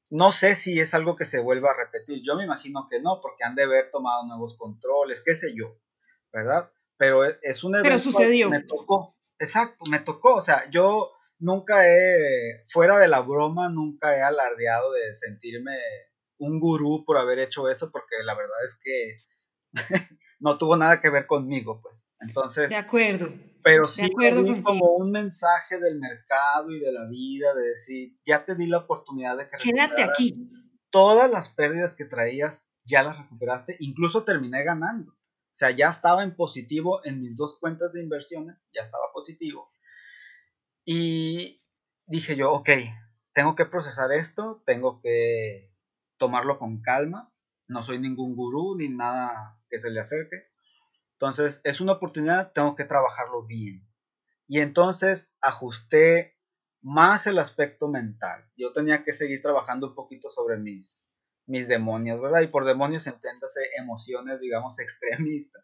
No 0.10 0.32
sé 0.32 0.56
si 0.56 0.80
es 0.80 0.94
algo 0.94 1.18
que 1.18 1.26
se 1.26 1.40
vuelva 1.40 1.72
a 1.72 1.78
repetir. 1.78 2.22
Yo 2.24 2.38
me 2.38 2.46
imagino 2.46 2.88
que 2.90 3.02
no, 3.02 3.20
porque 3.22 3.44
han 3.44 3.56
de 3.56 3.64
haber 3.64 3.92
tomado 3.92 4.26
nuevos 4.28 4.56
controles, 4.58 5.22
qué 5.22 5.36
sé 5.36 5.54
yo, 5.54 5.78
¿verdad? 6.32 6.72
Pero 6.96 7.26
e, 7.26 7.38
es 7.42 7.66
un 7.66 7.76
evento 7.76 7.90
Pero 7.90 8.00
sucedió. 8.00 8.50
me 8.50 8.64
tocó. 8.64 9.18
Exacto, 9.38 9.84
me 9.92 10.00
tocó. 10.00 10.36
O 10.36 10.42
sea, 10.42 10.70
yo 10.70 11.12
nunca 11.42 11.88
he, 11.88 12.64
fuera 12.70 12.98
de 13.00 13.08
la 13.08 13.22
broma, 13.22 13.70
nunca 13.70 14.16
he 14.16 14.22
alardeado 14.22 14.94
de 14.94 15.14
sentirme 15.14 15.76
un 16.38 16.60
gurú 16.60 17.04
por 17.06 17.18
haber 17.18 17.40
hecho 17.40 17.68
eso, 17.70 17.92
porque 17.92 18.16
la 18.24 18.36
verdad 18.36 18.64
es 18.64 18.80
que 18.82 19.20
no 20.40 20.58
tuvo 20.58 20.78
nada 20.78 21.02
que 21.02 21.10
ver 21.10 21.28
conmigo, 21.28 21.82
pues. 21.82 22.10
Entonces. 22.20 22.70
De 22.70 22.76
acuerdo. 22.76 23.34
Pero 23.64 23.86
sí 23.86 24.10
como 24.64 24.96
un 24.96 25.12
mensaje 25.12 25.80
del 25.80 26.00
mercado 26.00 26.72
y 26.72 26.80
de 26.80 26.92
la 26.92 27.08
vida, 27.08 27.54
de 27.54 27.70
decir, 27.70 28.18
ya 28.26 28.44
te 28.44 28.56
di 28.56 28.66
la 28.66 28.80
oportunidad 28.80 29.38
de 29.38 29.48
que 29.48 29.58
Quédate 29.58 30.02
aquí. 30.02 30.50
Todas 30.90 31.30
las 31.30 31.50
pérdidas 31.50 31.94
que 31.94 32.06
traías, 32.06 32.68
ya 32.86 33.04
las 33.04 33.18
recuperaste, 33.18 33.78
incluso 33.80 34.24
terminé 34.24 34.64
ganando. 34.64 35.12
O 35.12 35.54
sea, 35.54 35.70
ya 35.72 35.90
estaba 35.90 36.24
en 36.24 36.36
positivo 36.36 37.02
en 37.06 37.22
mis 37.22 37.38
dos 37.38 37.60
cuentas 37.60 37.94
de 37.94 38.02
inversiones, 38.02 38.58
ya 38.74 38.82
estaba 38.82 39.04
positivo. 39.14 39.70
Y 40.86 41.64
dije 42.06 42.36
yo, 42.36 42.52
ok, 42.52 42.70
tengo 43.34 43.56
que 43.56 43.66
procesar 43.66 44.12
esto, 44.12 44.64
tengo 44.66 45.02
que 45.02 45.74
tomarlo 46.18 46.60
con 46.60 46.82
calma, 46.82 47.34
no 47.68 47.84
soy 47.84 48.00
ningún 48.00 48.36
gurú 48.36 48.76
ni 48.78 48.90
nada 48.90 49.60
que 49.70 49.80
se 49.80 49.90
le 49.90 50.00
acerque. 50.00 50.50
Entonces, 51.14 51.62
es 51.64 51.82
una 51.82 51.94
oportunidad, 51.94 52.52
tengo 52.52 52.76
que 52.76 52.84
trabajarlo 52.84 53.46
bien. 53.46 53.88
Y 54.48 54.60
entonces 54.60 55.34
ajusté 55.40 56.38
más 56.82 57.28
el 57.28 57.40
aspecto 57.40 57.88
mental. 57.88 58.52
Yo 58.58 58.74
tenía 58.74 59.04
que 59.04 59.14
seguir 59.14 59.42
trabajando 59.42 59.90
un 59.90 59.96
poquito 59.96 60.30
sobre 60.30 60.58
mis, 60.58 61.08
mis 61.46 61.68
demonios, 61.68 62.20
¿verdad? 62.20 62.42
Y 62.42 62.48
por 62.48 62.66
demonios 62.66 63.08
entiéndase 63.08 63.62
emociones, 63.78 64.42
digamos, 64.42 64.80
extremistas. 64.82 65.64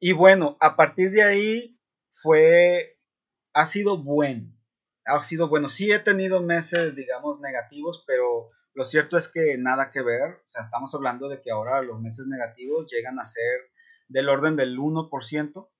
Y 0.00 0.12
bueno, 0.12 0.56
a 0.60 0.76
partir 0.76 1.10
de 1.10 1.22
ahí 1.22 1.80
fue 2.08 2.95
ha 3.56 3.66
sido 3.66 3.96
bueno. 3.96 4.52
Ha 5.06 5.22
sido 5.22 5.48
bueno. 5.48 5.70
Sí 5.70 5.90
he 5.90 5.98
tenido 5.98 6.42
meses, 6.42 6.94
digamos, 6.94 7.40
negativos, 7.40 8.04
pero 8.06 8.50
lo 8.74 8.84
cierto 8.84 9.16
es 9.16 9.28
que 9.28 9.56
nada 9.58 9.88
que 9.90 10.02
ver. 10.02 10.30
O 10.30 10.48
sea, 10.48 10.64
estamos 10.64 10.94
hablando 10.94 11.28
de 11.28 11.40
que 11.40 11.50
ahora 11.50 11.80
los 11.80 11.98
meses 12.00 12.26
negativos 12.26 12.86
llegan 12.92 13.18
a 13.18 13.24
ser 13.24 13.60
del 14.08 14.28
orden 14.28 14.56
del 14.56 14.78
1%, 14.78 15.70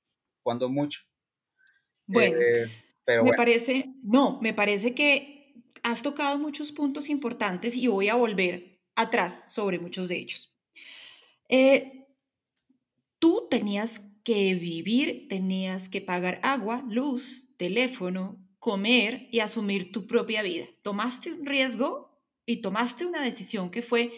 cuando 0.43 0.71
mucho. 0.71 1.03
Bueno, 2.07 2.39
eh, 2.41 2.67
Pero 3.05 3.25
me 3.25 3.35
parece, 3.35 3.93
no, 4.03 4.41
me 4.41 4.55
parece 4.55 4.95
que 4.95 5.55
has 5.83 6.01
tocado 6.01 6.39
muchos 6.39 6.73
puntos 6.73 7.11
importantes 7.11 7.75
y 7.77 7.89
voy 7.89 8.09
a 8.09 8.15
volver 8.15 8.81
atrás 8.95 9.53
sobre 9.53 9.79
muchos 9.79 10.09
de 10.09 10.17
ellos. 10.17 10.57
Eh, 11.51 12.07
tú 13.19 13.49
tenías 13.51 14.01
que 14.27 14.57
vivir, 14.57 15.29
tenías 15.29 15.89
que 15.89 16.01
pagar 16.01 16.41
agua, 16.43 16.85
luz, 16.89 17.55
teléfono, 17.59 18.45
comer 18.59 19.29
y 19.31 19.39
asumir 19.39 19.93
tu 19.93 20.09
propia 20.09 20.43
vida. 20.43 20.67
Tomaste 20.83 21.33
un 21.33 21.47
riesgo 21.47 22.11
y 22.45 22.57
tomaste 22.61 23.07
una 23.07 23.23
decisión 23.23 23.71
que 23.71 23.83
fue 23.83 24.11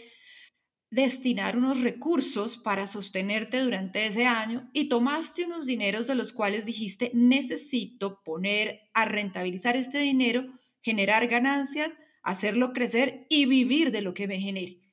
destinar 0.91 1.59
unos 1.59 1.83
recursos 1.83 2.57
para 2.57 2.87
sostenerte 2.87 3.61
durante 3.61 4.07
ese 4.07 4.25
año 4.25 4.71
y 4.73 4.89
tomaste 4.89 5.45
unos 5.45 5.67
dineros 5.67 6.07
de 6.07 6.15
los 6.15 6.33
cuales 6.33 6.65
dijiste, 6.65 7.11
necesito 7.13 8.23
poner 8.25 8.89
a 8.95 9.05
rentabilizar 9.05 9.77
este 9.77 9.99
dinero, 9.99 10.47
generar 10.81 11.29
ganancias, 11.29 11.95
hacerlo 12.23 12.73
crecer 12.73 13.27
y 13.29 13.45
vivir 13.45 13.91
de 13.91 14.01
lo 14.01 14.15
que 14.15 14.27
me 14.27 14.41
genere. 14.41 14.88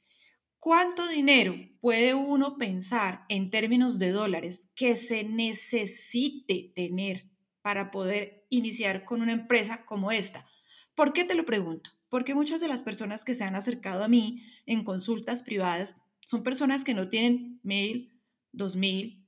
¿Cuánto 0.65 1.07
dinero 1.07 1.53
puede 1.79 2.15
uno 2.15 2.57
pensar 2.57 3.23
en 3.29 3.51
términos 3.51 3.99
de 3.99 4.09
dólares 4.09 4.71
que 4.73 4.95
se 4.95 5.23
necesite 5.23 6.71
tener 6.73 7.29
para 7.61 7.91
poder 7.91 8.47
iniciar 8.49 9.05
con 9.05 9.21
una 9.21 9.33
empresa 9.33 9.85
como 9.85 10.11
esta? 10.11 10.47
¿Por 10.95 11.13
qué 11.13 11.23
te 11.23 11.35
lo 11.35 11.45
pregunto? 11.45 11.91
porque 12.09 12.33
muchas 12.33 12.61
de 12.61 12.67
las 12.67 12.81
personas 12.81 13.23
que 13.23 13.35
se 13.35 13.43
han 13.43 13.55
acercado 13.55 14.03
a 14.03 14.07
mí 14.07 14.41
en 14.65 14.83
consultas 14.83 15.43
privadas 15.43 15.95
son 16.25 16.41
personas 16.41 16.83
que 16.83 16.95
no 16.95 17.09
tienen 17.09 17.59
mil, 17.61 18.19
dos 18.51 18.75
mil, 18.75 19.23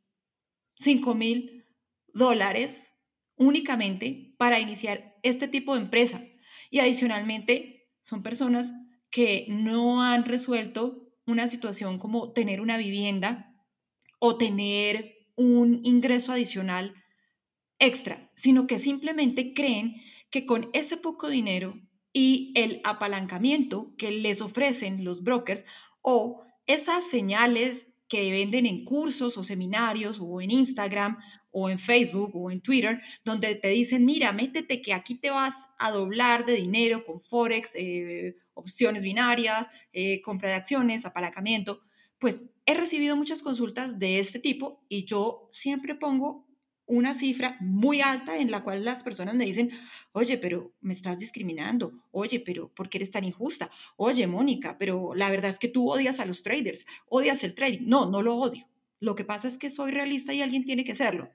cinco 0.74 1.14
mil 1.14 1.66
dólares 2.14 2.82
únicamente 3.36 4.34
para 4.38 4.60
iniciar 4.60 5.20
este 5.22 5.48
tipo 5.48 5.76
de 5.76 5.82
empresa. 5.82 6.24
Y 6.72 6.80
adicionalmente 6.80 7.90
son 8.02 8.24
personas 8.24 8.72
que 9.12 9.46
no 9.50 10.02
han 10.02 10.26
resuelto 10.26 11.07
una 11.28 11.48
situación 11.48 12.00
como 12.00 12.32
tener 12.32 12.62
una 12.62 12.78
vivienda 12.78 13.54
o 14.20 14.38
tener 14.38 15.28
un 15.36 15.82
ingreso 15.84 16.32
adicional 16.32 16.96
extra, 17.80 18.32
sino 18.36 18.66
que 18.66 18.80
simplemente 18.80 19.54
creen 19.54 20.02
que 20.32 20.46
con 20.46 20.70
ese 20.74 20.98
poco 20.98 21.30
dinero 21.30 21.80
y 22.12 22.52
el 22.56 22.82
apalancamiento 22.84 23.94
que 23.98 24.10
les 24.10 24.42
ofrecen 24.42 25.04
los 25.04 25.22
brokers 25.22 25.64
o 26.02 26.44
esas 26.66 27.04
señales 27.04 27.88
que 28.08 28.32
venden 28.32 28.66
en 28.66 28.86
cursos 28.86 29.38
o 29.38 29.44
seminarios 29.44 30.20
o 30.22 30.42
en 30.42 30.52
Instagram 30.52 31.18
o 31.52 31.70
en 31.70 31.80
Facebook 31.80 32.36
o 32.36 32.52
en 32.52 32.62
Twitter, 32.62 33.02
donde 33.26 33.56
te 33.56 33.70
dicen, 33.70 34.06
mira, 34.06 34.32
métete 34.32 34.82
que 34.82 34.94
aquí 34.94 35.16
te 35.16 35.30
vas 35.30 35.68
a 35.80 35.92
doblar 35.92 36.46
de 36.46 36.54
dinero 36.54 37.04
con 37.06 37.22
Forex, 37.22 37.72
eh, 37.76 38.36
opciones 38.54 39.02
binarias, 39.04 39.68
eh, 39.94 40.22
compra 40.22 40.50
de 40.50 40.56
acciones, 40.56 41.06
apalancamiento. 41.06 41.82
Pues 42.20 42.46
he 42.66 42.74
recibido 42.74 43.16
muchas 43.16 43.42
consultas 43.42 44.00
de 44.00 44.20
este 44.20 44.40
tipo 44.40 44.84
y 44.90 45.06
yo 45.06 45.50
siempre 45.52 45.96
pongo 45.96 46.48
una 46.88 47.14
cifra 47.14 47.58
muy 47.60 48.02
alta 48.02 48.38
en 48.38 48.50
la 48.50 48.64
cual 48.64 48.84
las 48.84 49.04
personas 49.04 49.36
me 49.36 49.46
dicen, 49.46 49.72
oye, 50.14 50.38
pero 50.38 50.74
me 50.82 50.94
estás 50.94 51.20
discriminando, 51.20 51.94
oye, 52.12 52.40
pero 52.40 52.70
¿por 52.70 52.90
qué 52.90 52.98
eres 52.98 53.12
tan 53.12 53.26
injusta? 53.26 53.70
Oye, 53.98 54.26
Mónica, 54.26 54.78
pero 54.78 55.14
la 55.14 55.30
verdad 55.30 55.50
es 55.50 55.60
que 55.60 55.68
tú 55.68 55.92
odias 55.92 56.20
a 56.20 56.26
los 56.26 56.44
traders, 56.44 56.86
odias 57.10 57.44
el 57.44 57.54
trading. 57.54 57.88
No, 57.88 58.10
no 58.10 58.22
lo 58.22 58.36
odio. 58.38 58.68
Lo 59.00 59.16
que 59.16 59.26
pasa 59.26 59.48
es 59.48 59.58
que 59.58 59.70
soy 59.70 59.92
realista 59.92 60.34
y 60.34 60.42
alguien 60.42 60.64
tiene 60.64 60.86
que 60.86 60.96
serlo. 60.96 61.30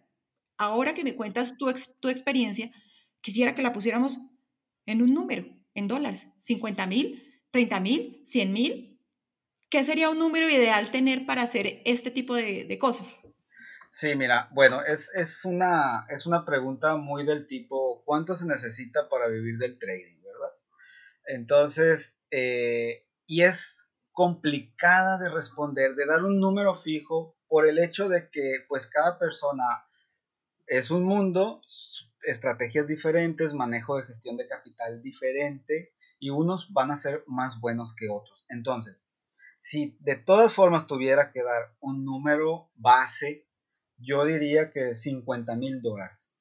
Ahora 0.56 0.94
que 0.94 1.04
me 1.04 1.14
cuentas 1.14 1.56
tu, 1.58 1.72
tu 2.00 2.08
experiencia, 2.08 2.72
quisiera 3.20 3.54
que 3.54 3.62
la 3.62 3.72
pusiéramos 3.72 4.18
en 4.86 5.02
un 5.02 5.12
número, 5.12 5.46
en 5.74 5.86
dólares, 5.86 6.26
50 6.38 6.86
mil, 6.86 7.22
30 7.50 7.80
mil, 7.80 8.22
100 8.24 8.52
mil. 8.52 8.98
¿Qué 9.68 9.84
sería 9.84 10.10
un 10.10 10.18
número 10.18 10.50
ideal 10.50 10.90
tener 10.90 11.26
para 11.26 11.42
hacer 11.42 11.82
este 11.84 12.10
tipo 12.10 12.34
de 12.34 12.78
cosas? 12.78 13.22
Sí, 13.94 14.14
mira, 14.16 14.48
bueno, 14.52 14.82
es, 14.82 15.10
es, 15.14 15.44
una, 15.44 16.06
es 16.08 16.24
una 16.24 16.46
pregunta 16.46 16.96
muy 16.96 17.26
del 17.26 17.46
tipo, 17.46 18.02
¿cuánto 18.06 18.34
se 18.36 18.46
necesita 18.46 19.10
para 19.10 19.28
vivir 19.28 19.58
del 19.58 19.78
trading, 19.78 20.22
verdad? 20.22 20.52
Entonces, 21.26 22.16
eh, 22.30 23.06
y 23.26 23.42
es 23.42 23.90
complicada 24.12 25.18
de 25.18 25.28
responder, 25.28 25.94
de 25.94 26.06
dar 26.06 26.24
un 26.24 26.40
número 26.40 26.74
fijo 26.74 27.36
por 27.48 27.66
el 27.66 27.78
hecho 27.78 28.08
de 28.08 28.30
que 28.30 28.64
pues 28.66 28.86
cada 28.86 29.18
persona 29.18 29.86
es 30.66 30.90
un 30.90 31.04
mundo, 31.04 31.60
estrategias 32.22 32.86
diferentes, 32.86 33.52
manejo 33.52 33.98
de 33.98 34.04
gestión 34.04 34.38
de 34.38 34.48
capital 34.48 35.02
diferente 35.02 35.92
y 36.18 36.30
unos 36.30 36.72
van 36.72 36.92
a 36.92 36.96
ser 36.96 37.24
más 37.26 37.60
buenos 37.60 37.94
que 37.94 38.08
otros. 38.08 38.46
Entonces, 38.48 39.04
si 39.58 39.98
de 40.00 40.16
todas 40.16 40.54
formas 40.54 40.86
tuviera 40.86 41.30
que 41.30 41.42
dar 41.42 41.74
un 41.80 42.06
número 42.06 42.70
base 42.74 43.46
yo 44.02 44.24
diría 44.24 44.70
que 44.70 44.94
50 44.94 45.56
mil 45.56 45.80
dólares. 45.80 46.34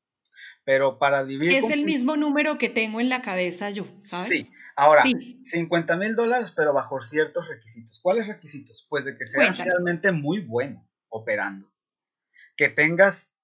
Pero 0.64 1.00
para 1.00 1.24
vivir... 1.24 1.54
Es 1.54 1.70
el 1.72 1.86
mismo 1.86 2.18
número 2.18 2.58
que 2.58 2.70
tengo 2.70 3.00
en 3.00 3.10
la 3.10 3.22
cabeza 3.22 3.70
yo, 3.70 3.88
¿sabes? 4.04 4.28
Sí. 4.28 4.50
Ahora, 4.76 5.04
50 5.44 5.98
mil 5.98 6.16
dólares, 6.16 6.54
pero 6.56 6.74
bajo 6.74 7.02
ciertos 7.02 7.48
requisitos. 7.48 8.00
¿Cuáles 8.02 8.28
requisitos? 8.28 8.86
Pues 8.90 9.06
de 9.06 9.18
que 9.18 9.26
seas 9.26 9.58
realmente 9.58 10.12
muy 10.12 10.40
bueno 10.42 10.88
operando. 11.10 11.72
Que 12.56 12.70
tengas 12.70 13.38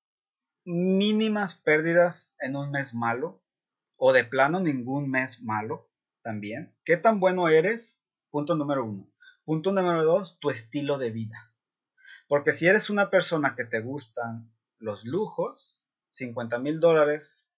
mínimas 0.63 1.55
pérdidas 1.55 2.35
en 2.39 2.55
un 2.55 2.71
mes 2.71 2.93
malo 2.93 3.43
o 3.97 4.13
de 4.13 4.23
plano 4.23 4.59
ningún 4.59 5.09
mes 5.09 5.41
malo 5.41 5.89
también. 6.21 6.75
¿Qué 6.83 6.97
tan 6.97 7.19
bueno 7.19 7.49
eres? 7.49 8.03
Punto 8.29 8.55
número 8.55 8.85
uno. 8.85 9.11
Punto 9.43 9.71
número 9.71 10.03
dos, 10.03 10.39
tu 10.39 10.49
estilo 10.49 10.97
de 10.97 11.11
vida. 11.11 11.53
Porque 12.27 12.51
si 12.51 12.67
eres 12.67 12.89
una 12.89 13.09
persona 13.09 13.55
que 13.55 13.65
te 13.65 13.79
gustan 13.79 14.51
los 14.79 15.05
lujos, 15.05 15.81
50 16.11 16.59
mil 16.59 16.79
dólares, 16.79 17.49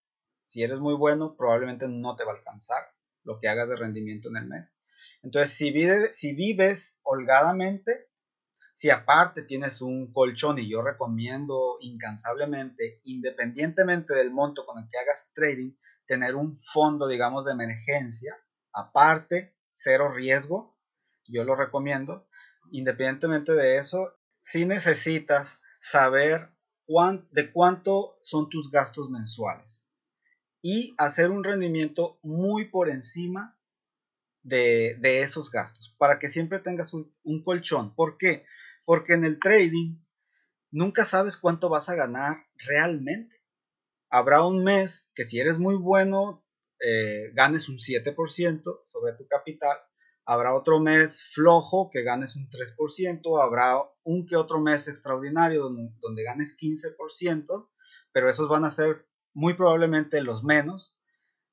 si 0.46 0.64
eres 0.64 0.80
muy 0.80 0.96
bueno, 0.96 1.36
probablemente 1.36 1.88
no 1.88 2.16
te 2.16 2.24
va 2.24 2.34
a 2.34 2.36
alcanzar 2.36 2.84
lo 3.24 3.40
que 3.40 3.48
hagas 3.48 3.70
de 3.70 3.76
rendimiento 3.76 4.30
en 4.30 4.38
el 4.38 4.48
mes. 4.48 4.74
Entonces, 5.22 5.54
si, 5.54 5.74
si 6.12 6.34
vives 6.34 7.00
holgadamente, 7.04 8.10
si 8.74 8.90
aparte 8.90 9.44
tienes 9.44 9.82
un 9.82 10.14
colchón, 10.14 10.60
y 10.60 10.70
yo 10.70 10.82
recomiendo 10.82 11.78
incansablemente, 11.82 13.02
independientemente 13.04 14.14
del 14.14 14.32
monto 14.32 14.66
con 14.66 14.82
el 14.82 14.90
que 14.90 14.98
hagas 14.98 15.32
trading, 15.34 15.74
tener 16.06 16.36
un 16.36 16.56
fondo, 16.56 17.08
digamos, 17.08 17.46
de 17.46 17.52
emergencia, 17.52 18.38
aparte, 18.72 19.56
cero 19.76 20.12
riesgo, 20.14 20.78
yo 21.26 21.44
lo 21.44 21.56
recomiendo. 21.56 22.28
Independientemente 22.72 23.54
de 23.54 23.78
eso, 23.78 24.19
si 24.50 24.66
necesitas 24.66 25.62
saber 25.80 26.50
de 27.30 27.52
cuánto 27.52 28.18
son 28.24 28.50
tus 28.50 28.72
gastos 28.72 29.12
mensuales 29.12 29.88
y 30.60 30.96
hacer 30.98 31.30
un 31.30 31.44
rendimiento 31.44 32.20
muy 32.24 32.66
por 32.66 32.90
encima 32.90 33.60
de, 34.42 34.98
esos 35.22 35.52
gastos 35.52 35.96
para 36.00 36.18
que 36.18 36.28
siempre 36.28 36.58
tengas 36.58 36.96
un, 36.96 37.14
colchón. 37.44 37.94
¿Por 37.94 38.18
qué? 38.18 38.44
Porque 38.86 39.14
en 39.14 39.24
el 39.24 39.38
trading 39.38 40.00
nunca 40.72 41.06
sabes 41.06 41.38
cuánto 41.38 41.70
vas 41.70 41.88
a 41.90 41.96
ganar 41.96 42.48
realmente. 42.56 43.44
Habrá 44.10 44.44
un 44.44 44.64
mes 44.64 45.12
que 45.14 45.26
si 45.26 45.40
eres 45.40 45.60
muy 45.60 45.76
bueno, 45.76 46.44
eh, 46.80 47.30
ganes 47.36 47.70
un 47.70 47.78
7% 47.78 48.84
sobre 48.88 49.14
tu 49.14 49.28
capital 49.28 49.78
Habrá 50.32 50.54
otro 50.54 50.80
mes 50.80 51.24
flojo 51.24 51.90
que 51.90 52.04
ganes 52.04 52.36
un 52.36 52.52
3%, 52.52 53.44
habrá 53.44 53.82
un 54.04 54.28
que 54.28 54.36
otro 54.36 54.62
mes 54.62 54.88
extraordinario 54.88 55.72
donde, 55.72 56.24
ganes 56.24 56.56
15%, 56.56 57.68
pero 58.12 58.30
esos 58.30 58.48
van 58.48 58.64
a 58.64 58.70
ser 58.70 59.08
muy 59.34 59.56
probablemente 59.56 60.22
los 60.22 60.44
menos. 60.44 60.96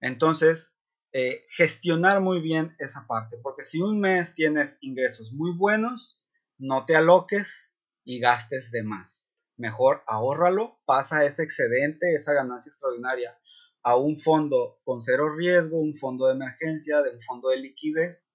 Entonces, 0.02 0.74
eh, 1.14 1.46
gestionar 1.48 2.20
muy 2.20 2.42
bien 2.42 2.76
esa 2.78 3.06
parte, 3.06 3.38
porque 3.42 3.62
si 3.62 3.80
un 3.80 3.98
mes 3.98 4.34
tienes 4.34 4.76
ingresos 4.82 5.32
muy 5.32 5.56
buenos, 5.56 6.22
no 6.58 6.84
te 6.84 6.96
aloques 6.96 7.72
y 8.04 8.20
gastes 8.20 8.70
de 8.72 8.82
más. 8.82 9.30
Mejor 9.56 10.02
ahórralo, 10.06 10.82
pasa 10.84 11.24
ese 11.24 11.44
excedente, 11.44 12.12
esa 12.14 12.34
ganancia 12.34 12.68
extraordinaria 12.68 13.38
a 13.82 13.96
un 13.96 14.18
fondo 14.18 14.82
con 14.84 15.00
cero 15.00 15.34
riesgo, 15.34 15.80
un 15.80 15.94
fondo 15.94 16.26
de 16.26 16.34
emergencia, 16.34 17.00
de 17.00 17.12
un 17.12 17.22
fondo 17.22 17.48
de 17.48 17.56
liquidez 17.56 18.28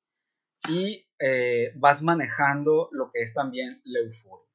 y 0.67 1.07
eh, 1.19 1.73
vas 1.75 2.01
manejando 2.01 2.89
lo 2.91 3.11
que 3.11 3.21
es 3.21 3.33
también 3.33 3.81
la 3.83 3.99
euforia. 3.99 4.47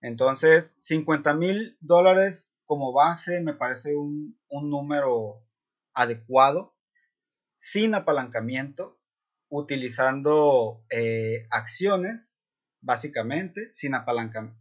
Entonces, 0.00 0.76
50 0.78 1.34
mil 1.34 1.76
dólares 1.80 2.56
como 2.64 2.92
base 2.92 3.40
me 3.40 3.54
parece 3.54 3.94
un, 3.94 4.38
número 4.50 5.44
adecuado, 5.94 6.76
sin 7.56 7.94
apalancamiento, 7.94 9.00
utilizando 9.48 10.84
eh, 10.90 11.46
acciones, 11.50 12.40
básicamente, 12.80 13.72
sin, 13.72 13.92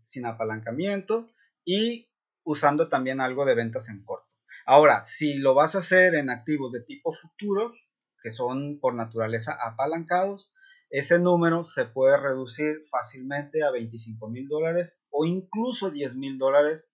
sin 0.06 0.26
apalancamiento 0.26 1.26
y 1.66 2.10
usando 2.44 2.90
también 2.90 3.20
algo 3.20 3.46
de 3.46 3.56
ventas 3.56 3.90
en 3.90 4.04
corto. 4.04 4.30
Ahora, 4.66 5.04
si 5.04 5.38
lo 5.38 5.54
vas 5.54 5.76
a 5.76 5.80
hacer 5.80 6.16
en 6.16 6.30
activos 6.30 6.72
de 6.72 6.82
tipo 6.82 7.14
futuros, 7.14 7.76
que 8.22 8.32
son 8.32 8.80
por 8.80 8.96
naturaleza 8.96 9.56
apalancados, 9.60 10.52
ese 10.90 11.20
número 11.20 11.64
se 11.64 11.86
puede 11.86 12.18
reducir 12.18 12.86
fácilmente 12.90 13.64
a 13.64 13.72
25 13.72 14.30
mil 14.30 14.48
dólares 14.48 15.02
o 15.10 15.26
incluso 15.26 15.92
10 15.92 16.16
mil 16.16 16.38
dólares, 16.38 16.94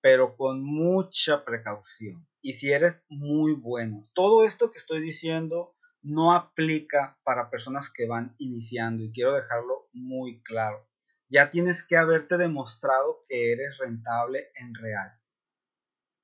pero 0.00 0.36
con 0.36 0.62
mucha 0.62 1.44
precaución. 1.44 2.26
Y 2.42 2.54
si 2.54 2.72
eres 2.72 3.04
muy 3.08 3.52
bueno, 3.52 4.08
todo 4.14 4.44
esto 4.44 4.70
que 4.70 4.78
estoy 4.78 5.00
diciendo 5.00 5.74
no 6.02 6.32
aplica 6.32 7.18
para 7.24 7.50
personas 7.50 7.90
que 7.90 8.06
van 8.06 8.34
iniciando 8.38 9.02
y 9.02 9.12
quiero 9.12 9.34
dejarlo 9.34 9.88
muy 9.92 10.42
claro. 10.42 10.88
Ya 11.28 11.50
tienes 11.50 11.82
que 11.86 11.96
haberte 11.96 12.38
demostrado 12.38 13.22
que 13.28 13.52
eres 13.52 13.76
rentable 13.78 14.50
en 14.54 14.74
real, 14.74 15.12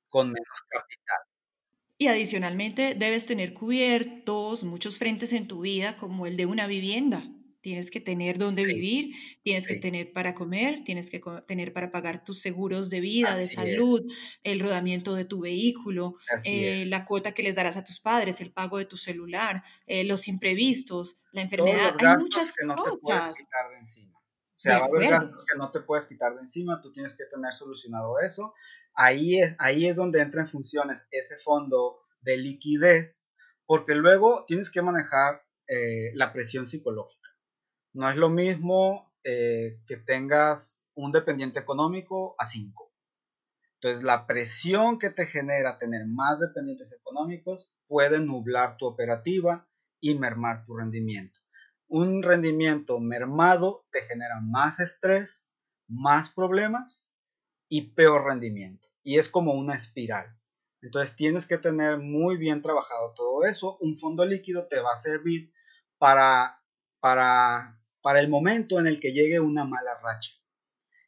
con 0.09 0.28
menos 0.28 0.62
capital. 0.70 1.26
Y 1.99 2.09
adicionalmente 2.09 2.94
debes 2.94 3.26
tener 3.26 3.55
cubiertos 3.55 4.64
muchos 4.64 4.99
frentes 4.99 5.32
en 5.32 5.49
tu 5.49 5.61
vida 5.61 5.97
como 5.97 6.26
el 6.26 6.36
de 6.36 6.44
una 6.47 6.66
vivienda. 6.66 7.26
Tienes 7.62 7.90
que 7.90 8.01
tener 8.01 8.38
dónde 8.38 8.64
vivir, 8.64 9.12
tienes 9.42 9.66
que 9.66 9.76
tener 9.76 10.12
para 10.12 10.34
comer, 10.34 10.84
tienes 10.84 11.11
que 11.11 11.20
tener 11.49 11.72
para 11.72 11.90
pagar 11.90 12.22
tus 12.22 12.40
seguros 12.40 12.90
de 12.90 13.01
vida, 13.01 13.34
de 13.34 13.49
salud, 13.49 14.03
el 14.44 14.61
rodamiento 14.61 15.14
de 15.14 15.24
tu 15.24 15.40
vehículo, 15.40 16.14
eh, 16.44 16.84
la 16.86 17.07
cuota 17.07 17.32
que 17.32 17.42
les 17.42 17.57
darás 17.57 17.76
a 17.76 17.82
tus 17.84 17.99
padres, 17.99 18.40
el 18.40 18.53
pago 18.53 18.78
de 18.78 18.84
tu 18.84 18.97
celular, 18.97 19.64
eh, 19.86 20.05
los 20.05 20.28
imprevistos, 20.28 21.16
la 21.32 21.42
enfermedad. 21.42 21.97
Hay 21.99 22.09
muchas 22.20 22.53
que 22.53 22.64
no 22.66 22.78
te 22.78 22.92
puedes 23.01 23.28
quitar 23.30 23.68
de 23.70 23.78
encima. 23.78 24.16
O 24.18 24.61
sea, 24.61 24.78
va 24.78 24.84
a 24.84 24.88
haber 24.88 25.09
gastos 25.09 25.44
que 25.44 25.59
no 25.59 25.70
te 25.70 25.80
puedes 25.80 26.07
quitar 26.07 26.34
de 26.34 26.40
encima, 26.42 26.80
tú 26.80 26.92
tienes 26.92 27.16
que 27.16 27.24
tener 27.24 27.53
solucionado 27.53 28.20
eso 28.20 28.55
ahí 28.97 29.38
es, 29.40 29.55
ahí 29.59 29.86
es 29.86 29.97
donde 29.97 30.20
entra 30.20 30.40
en 30.40 30.49
funciones 30.49 31.07
ese 31.11 31.36
fondo 31.38 31.99
de 32.22 32.38
liquidez, 32.38 33.24
porque 33.66 33.94
luego 33.94 34.44
tienes 34.47 34.70
que 34.70 34.82
manejar 34.82 35.42
eh, 35.68 36.11
la 36.14 36.32
presión 36.32 36.66
psicológica. 36.66 37.28
No 37.92 38.11
es 38.11 38.16
lo 38.16 38.30
mismo 38.30 39.12
eh, 39.22 39.80
que 39.86 39.97
tengas 39.97 40.84
un 40.94 41.12
dependiente 41.12 41.61
económico 41.61 42.34
a 42.38 42.47
5. 42.47 42.92
Entonces, 43.74 44.03
la 44.03 44.26
presión 44.26 44.99
que 44.99 45.11
te 45.11 45.26
genera 45.26 45.78
tener 45.78 46.07
más 46.07 46.40
dependientes 46.40 46.92
económicos 46.92 47.70
puede 47.86 48.20
nublar 48.20 48.76
tu 48.78 48.86
operativa 48.86 49.68
y 50.01 50.14
mermar 50.14 50.64
tu 50.64 50.76
rendimiento. 50.76 51.38
Un 51.88 52.22
rendimiento 52.22 52.99
mermado 52.99 53.86
te 53.90 54.01
genera 54.01 54.40
más 54.40 54.80
estrés, 54.80 55.53
más 55.86 56.30
problemas 56.30 57.09
y 57.69 57.93
peor 57.93 58.25
rendimiento. 58.25 58.89
Y 59.03 59.19
es 59.19 59.29
como 59.29 59.55
una 59.55 59.75
espiral. 59.75 60.37
Entonces 60.83 61.17
tienes 61.17 61.47
que 61.47 61.59
tener 61.59 61.99
muy 61.99 62.37
bien 62.37 62.62
trabajado 62.62 63.12
todo 63.14 63.45
eso. 63.45 63.77
Un 63.81 63.97
fondo 63.97 64.25
líquido 64.25 64.69
te 64.69 64.81
va 64.81 64.93
a 64.93 64.97
servir 64.97 65.53
para, 65.99 66.62
para, 67.01 67.81
para 68.03 68.21
el 68.21 68.29
momento 68.29 68.79
en 68.79 68.87
el 68.87 69.01
que 69.01 69.12
llegue 69.12 69.41
una 69.41 69.64
mala 69.64 69.99
racha. 70.01 70.33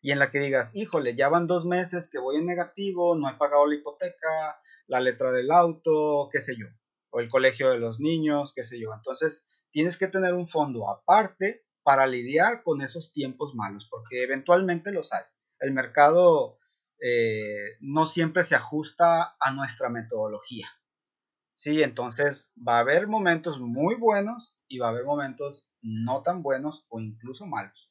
Y 0.01 0.13
en 0.13 0.19
la 0.19 0.31
que 0.31 0.41
digas, 0.41 0.71
híjole, 0.75 1.15
ya 1.15 1.29
van 1.29 1.47
dos 1.47 1.67
meses 1.67 2.09
que 2.09 2.19
voy 2.19 2.37
en 2.37 2.47
negativo, 2.47 3.17
no 3.17 3.29
he 3.29 3.35
pagado 3.35 3.67
la 3.67 3.75
hipoteca, 3.75 4.61
la 4.87 5.01
letra 5.01 5.33
del 5.33 5.51
auto, 5.51 6.29
qué 6.33 6.41
sé 6.41 6.57
yo, 6.57 6.67
o 7.11 7.21
el 7.21 7.29
colegio 7.29 7.71
de 7.71 7.79
los 7.79 7.99
niños, 8.01 8.53
qué 8.55 8.65
sé 8.65 8.81
yo. 8.81 8.95
Entonces, 8.95 9.45
tienes 9.71 9.97
que 9.97 10.07
tener 10.07 10.35
un 10.35 10.49
fondo 10.49 10.89
aparte 10.89 11.65
para 11.83 12.07
lidiar 12.07 12.63
con 12.63 12.81
esos 12.81 13.13
tiempos 13.13 13.55
malos, 13.55 13.87
porque 13.91 14.23
eventualmente 14.23 14.93
los 14.93 15.13
hay 15.13 15.23
el 15.61 15.73
mercado 15.73 16.59
eh, 17.01 17.77
no 17.81 18.07
siempre 18.07 18.43
se 18.43 18.57
ajusta 18.57 19.37
a 19.41 19.53
nuestra 19.53 19.89
metodología. 19.89 20.69
Sí, 21.55 21.83
entonces 21.83 22.53
va 22.57 22.77
a 22.77 22.81
haber 22.81 23.09
momentos 23.09 23.59
muy 23.61 23.97
buenos 23.97 24.57
y 24.69 24.79
va 24.79 24.87
a 24.87 24.91
haber 24.91 25.05
momentos 25.05 25.69
no 25.83 26.23
tan 26.23 26.43
buenos 26.43 26.87
o 26.89 27.01
incluso 27.01 27.47
malos. 27.47 27.91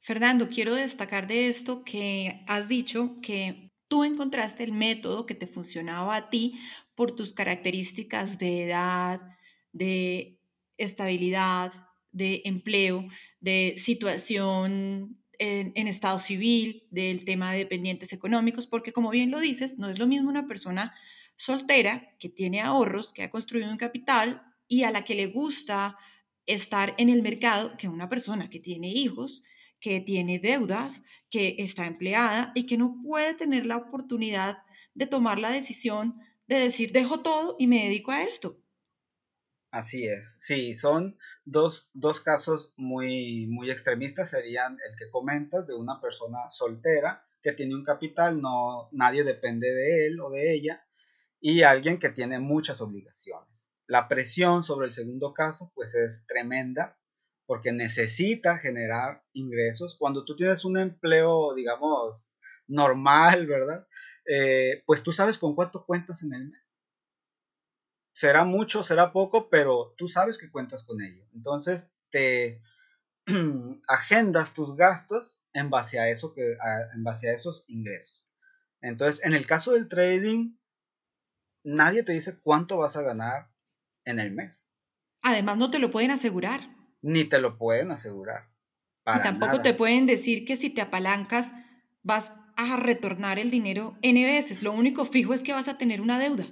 Fernando, 0.00 0.48
quiero 0.48 0.74
destacar 0.74 1.26
de 1.26 1.48
esto 1.48 1.84
que 1.84 2.44
has 2.46 2.68
dicho 2.68 3.20
que 3.22 3.70
tú 3.88 4.04
encontraste 4.04 4.64
el 4.64 4.72
método 4.72 5.24
que 5.24 5.34
te 5.34 5.46
funcionaba 5.46 6.16
a 6.16 6.30
ti 6.30 6.60
por 6.94 7.14
tus 7.14 7.32
características 7.32 8.38
de 8.38 8.64
edad, 8.64 9.20
de 9.72 10.40
estabilidad, 10.76 11.72
de 12.10 12.42
empleo, 12.44 13.06
de 13.40 13.74
situación 13.76 15.23
en, 15.38 15.88
estado 15.88 16.18
civil, 16.18 16.86
del 16.90 17.24
tema 17.24 17.52
de 17.52 17.58
dependientes 17.58 18.12
económicos, 18.12 18.66
porque 18.66 18.92
como 18.92 19.10
bien 19.10 19.30
lo 19.30 19.40
dices, 19.40 19.78
no 19.78 19.88
es 19.88 19.98
lo 19.98 20.06
mismo 20.06 20.28
una 20.28 20.46
persona 20.46 20.94
soltera 21.36 22.14
que 22.18 22.28
tiene 22.28 22.60
ahorros, 22.60 23.12
que 23.12 23.22
ha 23.22 23.30
construido 23.30 23.70
un 23.70 23.76
capital 23.76 24.42
y 24.68 24.84
a 24.84 24.90
la 24.90 25.04
que 25.04 25.14
le 25.14 25.26
gusta 25.26 25.96
estar 26.46 26.94
en 26.98 27.08
el 27.08 27.22
mercado 27.22 27.76
que 27.76 27.88
una 27.88 28.08
persona 28.08 28.50
que 28.50 28.60
tiene 28.60 28.88
hijos, 28.88 29.42
que 29.80 30.00
tiene 30.00 30.38
deudas, 30.38 31.02
que 31.30 31.56
está 31.58 31.86
empleada 31.86 32.52
y 32.54 32.64
que 32.64 32.78
no 32.78 33.00
puede 33.02 33.34
tener 33.34 33.66
la 33.66 33.76
oportunidad 33.76 34.58
de 34.94 35.06
tomar 35.06 35.38
la 35.38 35.50
decisión 35.50 36.20
de 36.46 36.58
decir, 36.58 36.92
dejo 36.92 37.20
todo 37.20 37.56
y 37.58 37.66
me 37.66 37.84
dedico 37.84 38.10
a 38.12 38.22
esto. 38.22 38.63
Así 39.74 40.06
es, 40.06 40.36
sí, 40.38 40.76
son 40.76 41.18
dos, 41.44 41.90
casos 42.22 42.72
muy, 42.76 43.48
muy 43.48 43.72
extremistas, 43.72 44.30
serían 44.30 44.74
el 44.88 44.96
que 44.96 45.10
comentas 45.10 45.66
de 45.66 45.74
una 45.74 46.00
persona 46.00 46.48
soltera 46.48 47.26
que 47.42 47.50
tiene 47.50 47.74
un 47.74 47.82
capital, 47.82 48.40
no, 48.40 48.88
nadie 48.92 49.24
depende 49.24 49.66
de 49.74 50.06
él 50.06 50.20
o 50.20 50.30
de 50.30 50.54
ella, 50.54 50.86
y 51.40 51.62
alguien 51.62 51.98
que 51.98 52.10
tiene 52.10 52.38
muchas 52.38 52.80
obligaciones. 52.80 53.72
La 53.88 54.06
presión 54.06 54.62
sobre 54.62 54.86
el 54.86 54.92
segundo 54.92 55.34
caso 55.34 55.72
pues 55.74 55.96
es 55.96 56.24
tremenda 56.28 56.96
porque 57.44 57.72
necesita 57.72 58.58
generar 58.58 59.24
ingresos. 59.32 59.96
Cuando 59.98 60.24
tú 60.24 60.36
tienes 60.36 60.64
un 60.64 60.78
empleo, 60.78 61.52
digamos, 61.52 62.36
normal, 62.68 63.48
¿verdad? 63.48 63.88
Eh, 64.24 64.84
pues 64.86 65.02
tú 65.02 65.10
sabes 65.10 65.36
con 65.36 65.56
cuánto 65.56 65.84
cuentas 65.84 66.22
en 66.22 66.32
el 66.32 66.48
mes 66.48 66.63
será 68.14 68.44
mucho, 68.44 68.82
será 68.82 69.12
poco, 69.12 69.50
pero 69.50 69.94
tú 69.98 70.08
sabes 70.08 70.38
que 70.38 70.50
cuentas 70.50 70.84
con 70.84 71.02
ello. 71.02 71.26
Entonces 71.34 71.90
te 72.10 72.62
agendas 73.88 74.54
tus 74.54 74.76
gastos 74.76 75.42
en 75.52 75.68
base 75.68 75.98
a 75.98 76.08
eso 76.08 76.32
que 76.32 76.56
en 76.94 77.04
base 77.04 77.28
a 77.28 77.34
esos 77.34 77.64
ingresos. 77.68 78.28
Entonces, 78.80 79.24
en 79.24 79.32
el 79.32 79.46
caso 79.46 79.72
del 79.72 79.88
trading, 79.88 80.56
nadie 81.64 82.02
te 82.02 82.12
dice 82.12 82.38
cuánto 82.38 82.76
vas 82.76 82.96
a 82.96 83.02
ganar 83.02 83.50
en 84.04 84.18
el 84.18 84.30
mes. 84.32 84.68
Además, 85.22 85.56
no 85.56 85.70
te 85.70 85.78
lo 85.78 85.90
pueden 85.90 86.10
asegurar. 86.10 86.76
Ni 87.00 87.24
te 87.24 87.40
lo 87.40 87.56
pueden 87.56 87.90
asegurar. 87.90 88.50
y 89.06 89.22
tampoco 89.22 89.62
te 89.62 89.74
pueden 89.74 90.06
decir 90.06 90.44
que 90.44 90.56
si 90.56 90.70
te 90.70 90.80
apalancas 90.80 91.46
vas 92.02 92.32
a 92.56 92.76
retornar 92.76 93.38
el 93.38 93.50
dinero 93.50 93.96
N 94.02 94.22
veces. 94.24 94.62
Lo 94.62 94.72
único 94.72 95.04
fijo 95.04 95.34
es 95.34 95.42
que 95.42 95.52
vas 95.52 95.68
a 95.68 95.78
tener 95.78 96.00
una 96.00 96.18
deuda. 96.18 96.46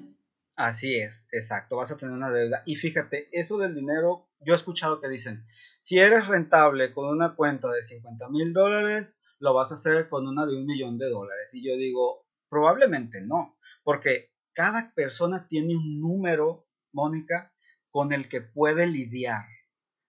Así 0.55 0.97
es, 0.97 1.27
exacto, 1.33 1.77
vas 1.77 1.91
a 1.93 1.97
tener 1.97 2.15
una 2.15 2.31
deuda. 2.31 2.63
Y 2.67 2.77
fíjate, 2.77 3.29
eso 3.33 3.57
del 3.57 3.75
dinero, 3.75 4.29
yo 4.41 4.53
he 4.53 4.57
escuchado 4.57 5.01
que 5.01 5.09
dicen, 5.09 5.47
si 5.81 5.99
eres 5.99 6.27
rentable 6.27 6.93
con 6.93 7.09
una 7.09 7.35
cuenta 7.35 7.71
de 7.71 7.83
50 7.83 8.29
mil 8.29 8.53
dólares, 8.53 9.23
lo 9.39 9.55
vas 9.55 9.71
a 9.71 9.75
hacer 9.75 10.09
con 10.09 10.29
una 10.29 10.45
de 10.45 10.55
un 10.55 10.67
millón 10.67 10.99
de 10.99 11.09
dólares. 11.09 11.55
Y 11.55 11.67
yo 11.67 11.77
digo, 11.77 12.27
probablemente 12.51 13.23
no, 13.23 13.59
porque 13.83 14.31
cada 14.53 14.93
persona 14.95 15.47
tiene 15.49 15.75
un 15.75 16.01
número, 16.01 16.69
Mónica, 16.93 17.55
con 17.91 18.13
el 18.13 18.29
que 18.29 18.43
puede 18.43 18.87
lidiar, 18.87 19.47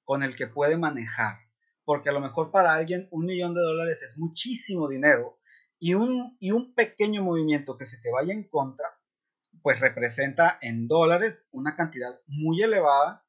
con 0.03 0.23
el 0.23 0.35
que 0.35 0.47
puede 0.47 0.77
manejar. 0.77 1.37
Porque 1.85 2.09
a 2.09 2.13
lo 2.13 2.19
mejor 2.19 2.51
para 2.51 2.73
alguien 2.73 3.07
un 3.11 3.25
millón 3.25 3.53
de 3.53 3.61
dólares 3.61 4.03
es 4.03 4.17
muchísimo 4.17 4.89
dinero 4.89 5.39
y 5.79 5.93
un, 5.93 6.35
y 6.39 6.51
un 6.51 6.73
pequeño 6.75 7.23
movimiento 7.23 7.77
que 7.77 7.85
se 7.85 7.97
te 7.99 8.11
vaya 8.11 8.33
en 8.33 8.47
contra 8.47 8.87
pues 9.63 9.79
representa 9.79 10.59
en 10.61 10.87
dólares 10.87 11.47
una 11.51 11.75
cantidad 11.75 12.19
muy 12.27 12.61
elevada. 12.61 13.25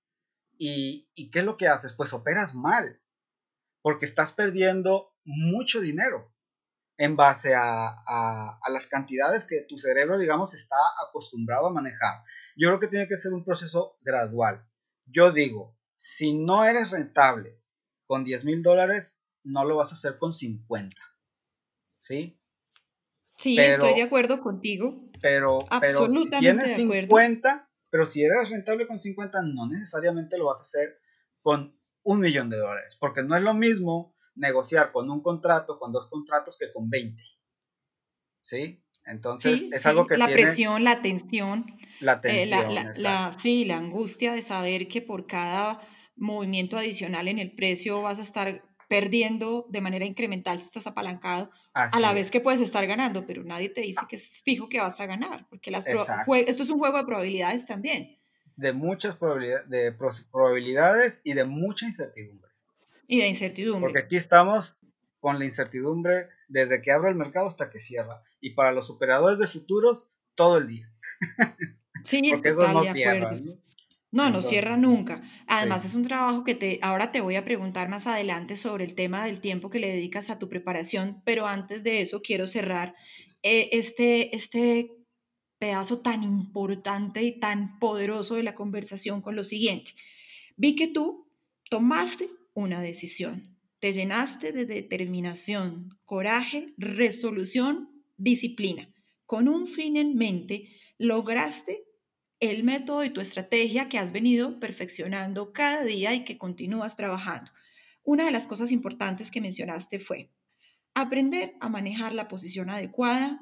¿Y, 0.58 1.08
qué 1.30 1.38
es 1.38 1.44
lo 1.44 1.56
que 1.56 1.68
haces? 1.68 1.94
Pues 1.94 2.12
operas 2.12 2.54
mal, 2.54 3.00
porque 3.82 4.04
estás 4.04 4.32
perdiendo 4.32 5.14
mucho 5.24 5.80
dinero 5.80 6.32
en 6.96 7.16
base 7.16 7.54
a, 7.54 7.88
a, 7.88 8.70
las 8.70 8.86
cantidades 8.86 9.44
que 9.44 9.64
tu 9.68 9.78
cerebro, 9.78 10.18
digamos, 10.18 10.54
está 10.54 10.76
acostumbrado 11.08 11.68
a 11.68 11.72
manejar. 11.72 12.22
Yo 12.56 12.68
creo 12.68 12.80
que 12.80 12.88
tiene 12.88 13.08
que 13.08 13.16
ser 13.16 13.32
un 13.32 13.44
proceso 13.44 13.98
gradual. 14.02 14.64
Yo 15.06 15.32
digo, 15.32 15.76
si 15.96 16.34
no 16.34 16.64
eres 16.64 16.90
rentable 16.90 17.60
con 18.06 18.24
10 18.24 18.44
mil 18.44 18.62
dólares, 18.62 19.20
no 19.42 19.64
lo 19.64 19.76
vas 19.76 19.90
a 19.90 19.94
hacer 19.94 20.18
con 20.18 20.34
50. 20.34 20.96
¿Sí? 21.98 22.40
Sí, 23.38 23.58
estoy 23.58 23.94
de 23.94 24.02
acuerdo 24.02 24.40
contigo. 24.40 25.03
Pero, 25.24 25.64
pero 25.80 26.06
si 26.06 26.28
tienes 26.28 26.76
50, 26.76 27.70
pero 27.88 28.04
si 28.04 28.22
eres 28.22 28.50
rentable 28.50 28.86
con 28.86 29.00
50, 29.00 29.40
no 29.54 29.66
necesariamente 29.66 30.36
lo 30.36 30.44
vas 30.44 30.58
a 30.58 30.64
hacer 30.64 30.98
con 31.40 31.80
un 32.02 32.20
millón 32.20 32.50
de 32.50 32.58
dólares, 32.58 32.98
porque 33.00 33.22
no 33.22 33.34
es 33.34 33.42
lo 33.42 33.54
mismo 33.54 34.14
negociar 34.34 34.92
con 34.92 35.08
un 35.10 35.22
contrato, 35.22 35.78
con 35.78 35.92
dos 35.92 36.10
contratos, 36.10 36.58
que 36.58 36.70
con 36.70 36.90
20. 36.90 37.22
¿Sí? 38.42 38.84
Entonces, 39.06 39.64
es 39.72 39.86
algo 39.86 40.06
que 40.06 40.18
la 40.18 40.26
tiene... 40.26 40.42
presión, 40.42 40.84
la 40.84 41.00
tensión, 41.00 41.74
la, 42.00 42.20
eh, 42.24 42.44
la, 42.44 42.68
tensión, 42.68 43.02
la, 43.02 43.34
sí, 43.40 43.64
la 43.64 43.78
angustia 43.78 44.34
de 44.34 44.42
saber 44.42 44.88
que 44.88 45.00
por 45.00 45.26
cada 45.26 45.80
movimiento 46.16 46.76
adicional 46.76 47.28
en 47.28 47.38
el 47.38 47.54
precio 47.54 48.02
vas 48.02 48.18
a 48.18 48.22
estar 48.22 48.62
perdiendo 48.94 49.66
de 49.70 49.80
manera 49.80 50.04
incremental 50.04 50.60
si 50.60 50.66
estás 50.66 50.86
apalancado, 50.86 51.50
a 51.72 51.98
la 51.98 52.12
vez 52.12 52.30
que 52.30 52.40
puedes 52.40 52.60
estar 52.60 52.86
ganando, 52.86 53.26
pero 53.26 53.42
nadie 53.42 53.68
te 53.68 53.80
dice 53.80 54.02
que 54.08 54.14
es 54.14 54.40
fijo 54.42 54.68
que 54.68 54.78
vas 54.78 55.00
a 55.00 55.06
ganar, 55.06 55.48
porque 55.50 55.72
las 55.72 55.84
esto 55.84 56.62
es 56.62 56.70
un 56.70 56.78
juego 56.78 56.96
de 56.96 57.04
probabilidades 57.04 57.66
también. 57.66 58.16
De 58.54 58.72
muchas 58.72 59.16
probabilidades, 59.16 59.68
de 59.68 59.90
probabilidades 60.30 61.20
y 61.24 61.32
de 61.32 61.44
mucha 61.44 61.86
incertidumbre. 61.86 62.52
Y 63.08 63.18
de 63.18 63.26
incertidumbre. 63.26 63.80
Porque 63.80 63.98
aquí 63.98 64.14
estamos 64.14 64.76
con 65.18 65.40
la 65.40 65.44
incertidumbre 65.44 66.28
desde 66.46 66.80
que 66.80 66.92
abre 66.92 67.10
el 67.10 67.16
mercado 67.16 67.48
hasta 67.48 67.70
que 67.70 67.80
cierra. 67.80 68.22
Y 68.40 68.50
para 68.50 68.70
los 68.70 68.90
operadores 68.90 69.40
de 69.40 69.48
futuros, 69.48 70.12
todo 70.36 70.58
el 70.58 70.68
día. 70.68 70.88
Sí, 72.04 72.22
porque 72.30 72.50
eso 72.50 72.72
no 72.72 72.84
cierra. 72.84 73.32
¿no? 73.32 73.58
No, 74.14 74.42
cierra 74.42 74.76
nunca. 74.76 75.22
Además, 75.46 75.84
es 75.84 75.94
un 75.94 76.04
trabajo 76.04 76.44
que 76.44 76.54
te, 76.54 76.78
ahora 76.82 77.12
te 77.12 77.20
voy 77.20 77.36
a 77.36 77.44
preguntar 77.44 77.88
más 77.88 78.06
adelante 78.06 78.56
sobre 78.56 78.84
el 78.84 78.94
tema 78.94 79.24
del 79.24 79.40
tiempo 79.40 79.70
que 79.70 79.78
le 79.78 79.88
dedicas 79.90 80.30
a 80.30 80.38
tu 80.38 80.48
preparación, 80.48 81.22
pero 81.24 81.46
antes 81.46 81.84
de 81.84 82.00
eso 82.00 82.22
quiero 82.22 82.46
cerrar 82.46 82.94
eh, 83.42 83.70
este, 83.72 84.34
este 84.34 84.90
pedazo 85.58 86.00
tan 86.00 86.22
importante 86.22 87.22
y 87.22 87.38
tan 87.38 87.78
poderoso 87.78 88.36
de 88.36 88.42
la 88.42 88.54
conversación 88.54 89.20
con 89.20 89.36
lo 89.36 89.44
siguiente. 89.44 89.92
Vi 90.56 90.76
que 90.76 90.88
tú 90.88 91.28
tomaste 91.68 92.28
una 92.54 92.80
decisión 92.80 93.54
te 93.84 93.92
llenaste 93.92 94.50
de 94.52 94.64
determinación, 94.64 95.90
coraje, 96.06 96.72
resolución, 96.78 98.02
disciplina. 98.16 98.88
Con 99.26 99.46
un 99.46 99.66
fin 99.66 99.98
en 99.98 100.16
mente, 100.16 100.70
lograste 100.96 101.84
el 102.50 102.64
método 102.64 103.04
y 103.04 103.10
tu 103.10 103.20
estrategia 103.20 103.88
que 103.88 103.98
has 103.98 104.12
venido 104.12 104.58
perfeccionando 104.60 105.52
cada 105.52 105.84
día 105.84 106.14
y 106.14 106.24
que 106.24 106.38
continúas 106.38 106.96
trabajando. 106.96 107.50
Una 108.02 108.24
de 108.24 108.30
las 108.30 108.46
cosas 108.46 108.72
importantes 108.72 109.30
que 109.30 109.40
mencionaste 109.40 109.98
fue 109.98 110.30
aprender 110.94 111.54
a 111.60 111.68
manejar 111.68 112.12
la 112.12 112.28
posición 112.28 112.70
adecuada 112.70 113.40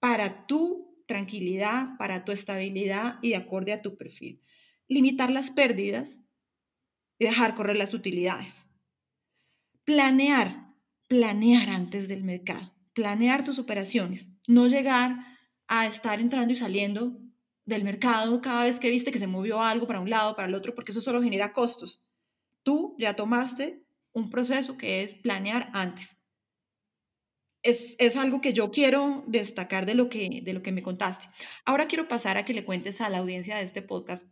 para 0.00 0.46
tu 0.46 1.02
tranquilidad, 1.06 1.96
para 1.98 2.24
tu 2.24 2.32
estabilidad 2.32 3.18
y 3.22 3.30
de 3.30 3.36
acorde 3.36 3.72
a 3.72 3.82
tu 3.82 3.96
perfil. 3.96 4.42
Limitar 4.88 5.30
las 5.30 5.50
pérdidas 5.50 6.18
y 7.18 7.24
dejar 7.24 7.54
correr 7.54 7.76
las 7.76 7.94
utilidades. 7.94 8.66
Planear, 9.84 10.74
planear 11.06 11.70
antes 11.70 12.08
del 12.08 12.24
mercado, 12.24 12.74
planear 12.94 13.44
tus 13.44 13.58
operaciones, 13.58 14.26
no 14.46 14.66
llegar 14.66 15.16
a 15.66 15.86
estar 15.86 16.20
entrando 16.20 16.52
y 16.52 16.56
saliendo 16.56 17.18
del 17.68 17.84
mercado 17.84 18.40
cada 18.40 18.64
vez 18.64 18.80
que 18.80 18.90
viste 18.90 19.12
que 19.12 19.18
se 19.18 19.26
movió 19.26 19.62
algo 19.62 19.86
para 19.86 20.00
un 20.00 20.10
lado, 20.10 20.34
para 20.34 20.48
el 20.48 20.54
otro, 20.54 20.74
porque 20.74 20.92
eso 20.92 21.00
solo 21.00 21.22
genera 21.22 21.52
costos. 21.52 22.04
Tú 22.62 22.96
ya 22.98 23.14
tomaste 23.14 23.82
un 24.12 24.30
proceso 24.30 24.76
que 24.76 25.02
es 25.02 25.14
planear 25.14 25.70
antes. 25.74 26.16
Es, 27.62 27.96
es, 27.98 28.16
algo 28.16 28.40
que 28.40 28.52
yo 28.52 28.70
quiero 28.70 29.24
destacar 29.26 29.84
de 29.84 29.94
lo, 29.94 30.08
que, 30.08 30.40
de 30.42 30.52
lo 30.52 30.62
que 30.62 30.72
me 30.72 30.82
contaste. 30.82 31.28
Ahora 31.64 31.86
quiero 31.86 32.08
pasar 32.08 32.38
a 32.38 32.44
que 32.44 32.54
le 32.54 32.64
cuentes 32.64 33.00
a 33.00 33.10
la 33.10 33.18
audiencia 33.18 33.56
de 33.56 33.64
este 33.64 33.82
podcast 33.82 34.26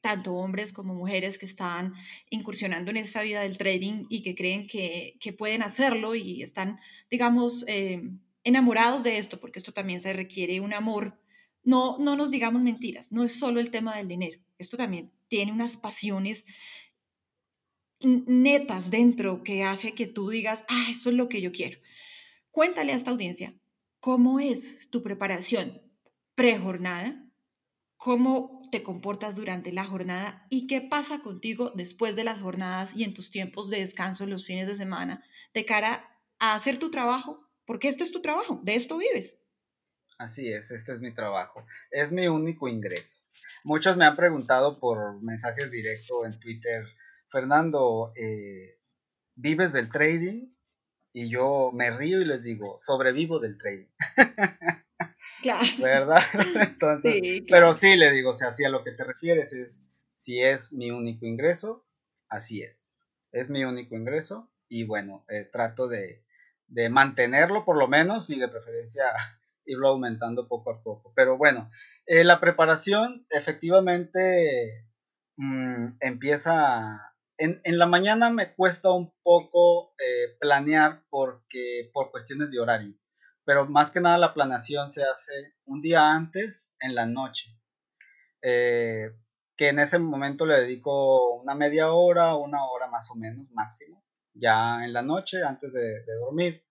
tanto 0.00 0.34
hombres 0.34 0.72
como 0.72 0.94
mujeres 0.94 1.38
que 1.38 1.46
están 1.46 1.94
incursionando 2.28 2.90
en 2.90 2.98
esa 2.98 3.22
vida 3.22 3.40
del 3.40 3.56
trading 3.56 4.04
y 4.10 4.22
que 4.22 4.34
creen 4.34 4.66
que, 4.66 5.16
pueden 5.38 5.62
hacerlo 5.62 6.14
y 6.14 6.42
están, 6.42 6.78
digamos, 7.10 7.64
eh, 7.68 8.02
enamorados 8.42 9.02
de 9.02 9.16
esto, 9.16 9.40
porque 9.40 9.58
esto 9.60 9.72
también 9.72 10.00
se 10.00 10.12
requiere 10.12 10.60
un 10.60 10.74
amor. 10.74 11.18
No, 11.64 11.98
no 11.98 12.16
nos 12.16 12.30
digamos 12.30 12.62
mentiras, 12.62 13.10
no 13.10 13.24
es 13.24 13.38
solo 13.38 13.60
el 13.60 13.70
tema 13.70 13.96
del 13.96 14.08
dinero, 14.08 14.40
esto 14.58 14.76
también 14.76 15.12
tiene 15.28 15.52
unas 15.52 15.76
pasiones 15.76 16.44
netas 18.00 18.90
dentro 18.90 19.42
que 19.42 19.64
hace 19.64 19.94
que 19.94 20.06
tú 20.06 20.28
digas, 20.28 20.64
ah, 20.68 20.86
eso 20.90 21.10
es 21.10 21.16
lo 21.16 21.28
que 21.28 21.40
yo 21.40 21.52
quiero. 21.52 21.78
Cuéntale 22.50 22.92
a 22.92 22.96
esta 22.96 23.10
audiencia, 23.10 23.54
¿cómo 24.00 24.40
es 24.40 24.88
tu 24.90 25.02
preparación 25.02 25.82
prejornada? 26.34 27.24
¿Cómo 27.96 28.68
te 28.70 28.82
comportas 28.82 29.36
durante 29.36 29.72
la 29.72 29.84
jornada 29.84 30.46
y 30.50 30.66
qué 30.66 30.80
pasa 30.80 31.20
contigo 31.20 31.72
después 31.74 32.16
de 32.16 32.24
las 32.24 32.40
jornadas 32.40 32.94
y 32.94 33.04
en 33.04 33.14
tus 33.14 33.30
tiempos 33.30 33.70
de 33.70 33.80
descanso 33.80 34.24
en 34.24 34.30
los 34.30 34.44
fines 34.44 34.66
de 34.66 34.76
semana 34.76 35.24
de 35.54 35.64
cara 35.64 36.20
a 36.38 36.54
hacer 36.54 36.78
tu 36.78 36.90
trabajo, 36.90 37.48
porque 37.64 37.88
este 37.88 38.02
es 38.02 38.10
tu 38.10 38.20
trabajo, 38.20 38.60
de 38.62 38.74
esto 38.74 38.98
vives. 38.98 39.38
Así 40.24 40.50
es, 40.50 40.70
este 40.70 40.92
es 40.92 41.02
mi 41.02 41.12
trabajo, 41.12 41.66
es 41.90 42.10
mi 42.10 42.28
único 42.28 42.66
ingreso. 42.66 43.24
Muchos 43.62 43.98
me 43.98 44.06
han 44.06 44.16
preguntado 44.16 44.80
por 44.80 45.20
mensajes 45.20 45.70
directos 45.70 46.24
en 46.24 46.40
Twitter, 46.40 46.86
Fernando, 47.28 48.10
eh, 48.16 48.78
¿vives 49.34 49.74
del 49.74 49.90
trading? 49.90 50.48
Y 51.12 51.28
yo 51.28 51.72
me 51.74 51.90
río 51.90 52.22
y 52.22 52.24
les 52.24 52.42
digo, 52.42 52.78
sobrevivo 52.78 53.38
del 53.38 53.58
trading. 53.58 53.88
¿Verdad? 55.78 56.22
Entonces, 56.54 57.42
pero 57.46 57.74
sí 57.74 57.94
le 57.98 58.10
digo, 58.10 58.30
o 58.30 58.34
sea, 58.34 58.50
si 58.50 58.64
a 58.64 58.70
lo 58.70 58.82
que 58.82 58.92
te 58.92 59.04
refieres 59.04 59.52
es 59.52 59.84
si 60.14 60.40
es 60.40 60.72
mi 60.72 60.90
único 60.90 61.26
ingreso, 61.26 61.84
así 62.30 62.62
es. 62.62 62.90
Es 63.30 63.50
mi 63.50 63.64
único 63.64 63.94
ingreso 63.94 64.50
y 64.70 64.84
bueno, 64.84 65.26
eh, 65.28 65.44
trato 65.44 65.86
de, 65.86 66.24
mantenerlo 66.90 67.66
por 67.66 67.76
lo 67.76 67.88
menos 67.88 68.30
y 68.30 68.40
de 68.40 68.48
preferencia 68.48 69.04
irlo 69.66 69.88
aumentando 69.88 70.48
poco 70.48 70.70
a 70.70 70.82
poco. 70.82 71.12
Pero 71.14 71.36
bueno, 71.38 71.70
eh, 72.06 72.24
la 72.24 72.40
preparación 72.40 73.26
efectivamente 73.30 74.86
mm, 75.36 75.96
empieza... 76.00 77.10
En, 77.36 77.60
la 77.64 77.86
mañana 77.86 78.30
me 78.30 78.54
cuesta 78.54 78.92
un 78.92 79.12
poco 79.24 79.94
eh, 79.98 80.36
planear 80.38 81.02
porque 81.10 81.90
por 81.92 82.12
cuestiones 82.12 82.52
de 82.52 82.60
horario 82.60 82.94
pero 83.44 83.66
más 83.66 83.90
que 83.90 84.00
nada 84.00 84.18
la 84.18 84.34
planeación 84.34 84.88
se 84.90 85.04
hace 85.04 85.54
un 85.66 85.80
día 85.82 86.12
antes, 86.12 86.74
en 86.80 86.94
la 86.94 87.06
noche. 87.06 87.50
Eh, 88.42 89.10
que 89.56 89.68
en 89.68 89.78
ese 89.78 89.98
momento 89.98 90.46
le 90.46 90.56
dedico 90.60 91.36
una 91.36 91.54
media 91.54 91.92
hora, 91.92 92.34
una 92.34 92.64
hora 92.64 92.88
más 92.88 93.10
o 93.10 93.14
menos 93.14 93.48
máximo, 93.52 94.04
ya 94.34 94.84
en 94.84 94.92
la 94.92 95.02
noche 95.02 95.42
antes 95.42 95.72
de, 95.72 96.04
dormir. 96.20 96.64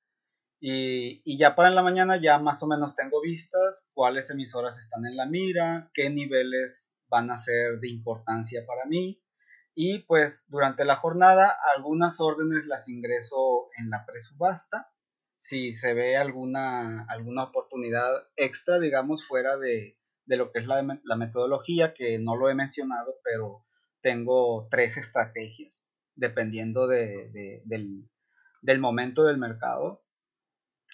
Y, 0.66 1.38
ya 1.38 1.55
para 1.55 1.68
en 1.68 1.76
la 1.76 1.84
mañana 1.84 2.16
ya 2.16 2.39
más 2.39 2.64
o 2.64 2.68
menos 2.68 2.95
tengo 2.95 3.20
vistas 3.20 3.89
cuáles 3.93 4.30
emisoras 4.30 4.80
están 4.80 5.05
en 5.05 5.18
la 5.18 5.26
mira, 5.26 5.91
qué 5.93 6.09
niveles 6.09 6.95
van 7.09 7.32
a 7.32 7.38
ser 7.38 7.82
de 7.82 7.89
importancia 7.89 8.66
para 8.66 8.86
mí. 8.86 9.22
Y 9.76 9.99
pues 10.03 10.45
durante 10.47 10.86
la 10.86 10.95
jornada 10.95 11.53
algunas 11.76 12.22
órdenes 12.22 12.66
las 12.66 12.88
ingreso 12.88 13.68
en 13.78 13.89
la 13.89 14.05
presubasta 14.05 14.89
si 15.38 15.74
se 15.74 15.93
ve 15.93 16.16
alguna, 16.16 17.05
alguna 17.09 17.43
oportunidad 17.43 18.09
extra, 18.38 18.80
digamos, 18.80 19.28
fuera 19.28 19.57
de, 19.57 19.97
lo 20.28 20.53
que 20.53 20.59
es 20.59 20.66
la, 20.66 20.82
metodología, 21.18 21.93
que 21.93 22.20
no 22.20 22.38
lo 22.38 22.49
he 22.49 22.55
mencionado, 22.55 23.16
pero 23.22 23.66
tengo 23.99 24.70
tres 24.72 24.95
estrategias, 24.95 25.89
dependiendo 26.16 26.88
de, 26.88 27.61
del, 27.66 28.80
momento 28.80 29.26
del 29.26 29.38
mercado 29.38 30.02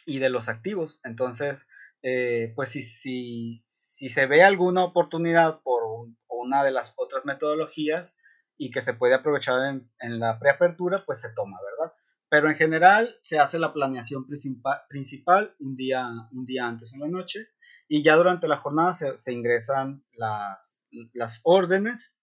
y 0.10 0.20
de 0.20 0.30
los 0.30 0.50
activos. 0.50 1.00
Entonces, 1.04 1.68
eh, 2.02 2.54
pues 2.56 2.70
si, 2.70 2.82
si, 2.82 3.58
si, 3.64 4.10
se 4.10 4.26
ve 4.26 4.44
alguna 4.44 4.84
oportunidad 4.84 5.62
por 5.62 5.84
una 6.28 6.64
de 6.64 6.72
las 6.72 6.94
otras 6.98 7.26
metodologías 7.26 8.18
y 8.58 8.72
que 8.72 8.82
se 8.82 8.94
puede 8.94 9.14
aprovechar 9.14 9.66
en, 9.66 9.92
en 10.00 10.20
la 10.20 10.40
preapertura, 10.40 11.04
pues 11.06 11.22
se 11.22 11.32
toma, 11.34 11.58
¿verdad? 11.64 11.94
Pero 12.30 12.50
en 12.50 12.56
general 12.56 13.18
se 13.22 13.40
hace 13.40 13.60
la 13.60 13.74
planeación 13.74 14.26
principal 14.28 15.56
un 15.60 15.76
día, 15.76 16.08
un 16.32 16.46
día 16.46 16.68
antes 16.68 16.94
en 16.94 17.02
la 17.02 17.08
noche 17.08 17.50
y 17.88 18.04
ya 18.04 18.16
durante 18.16 18.48
la 18.48 18.58
jornada 18.58 18.94
se, 18.94 19.34
ingresan 19.34 20.04
las, 20.14 20.88
las 21.14 21.42
órdenes, 21.44 22.22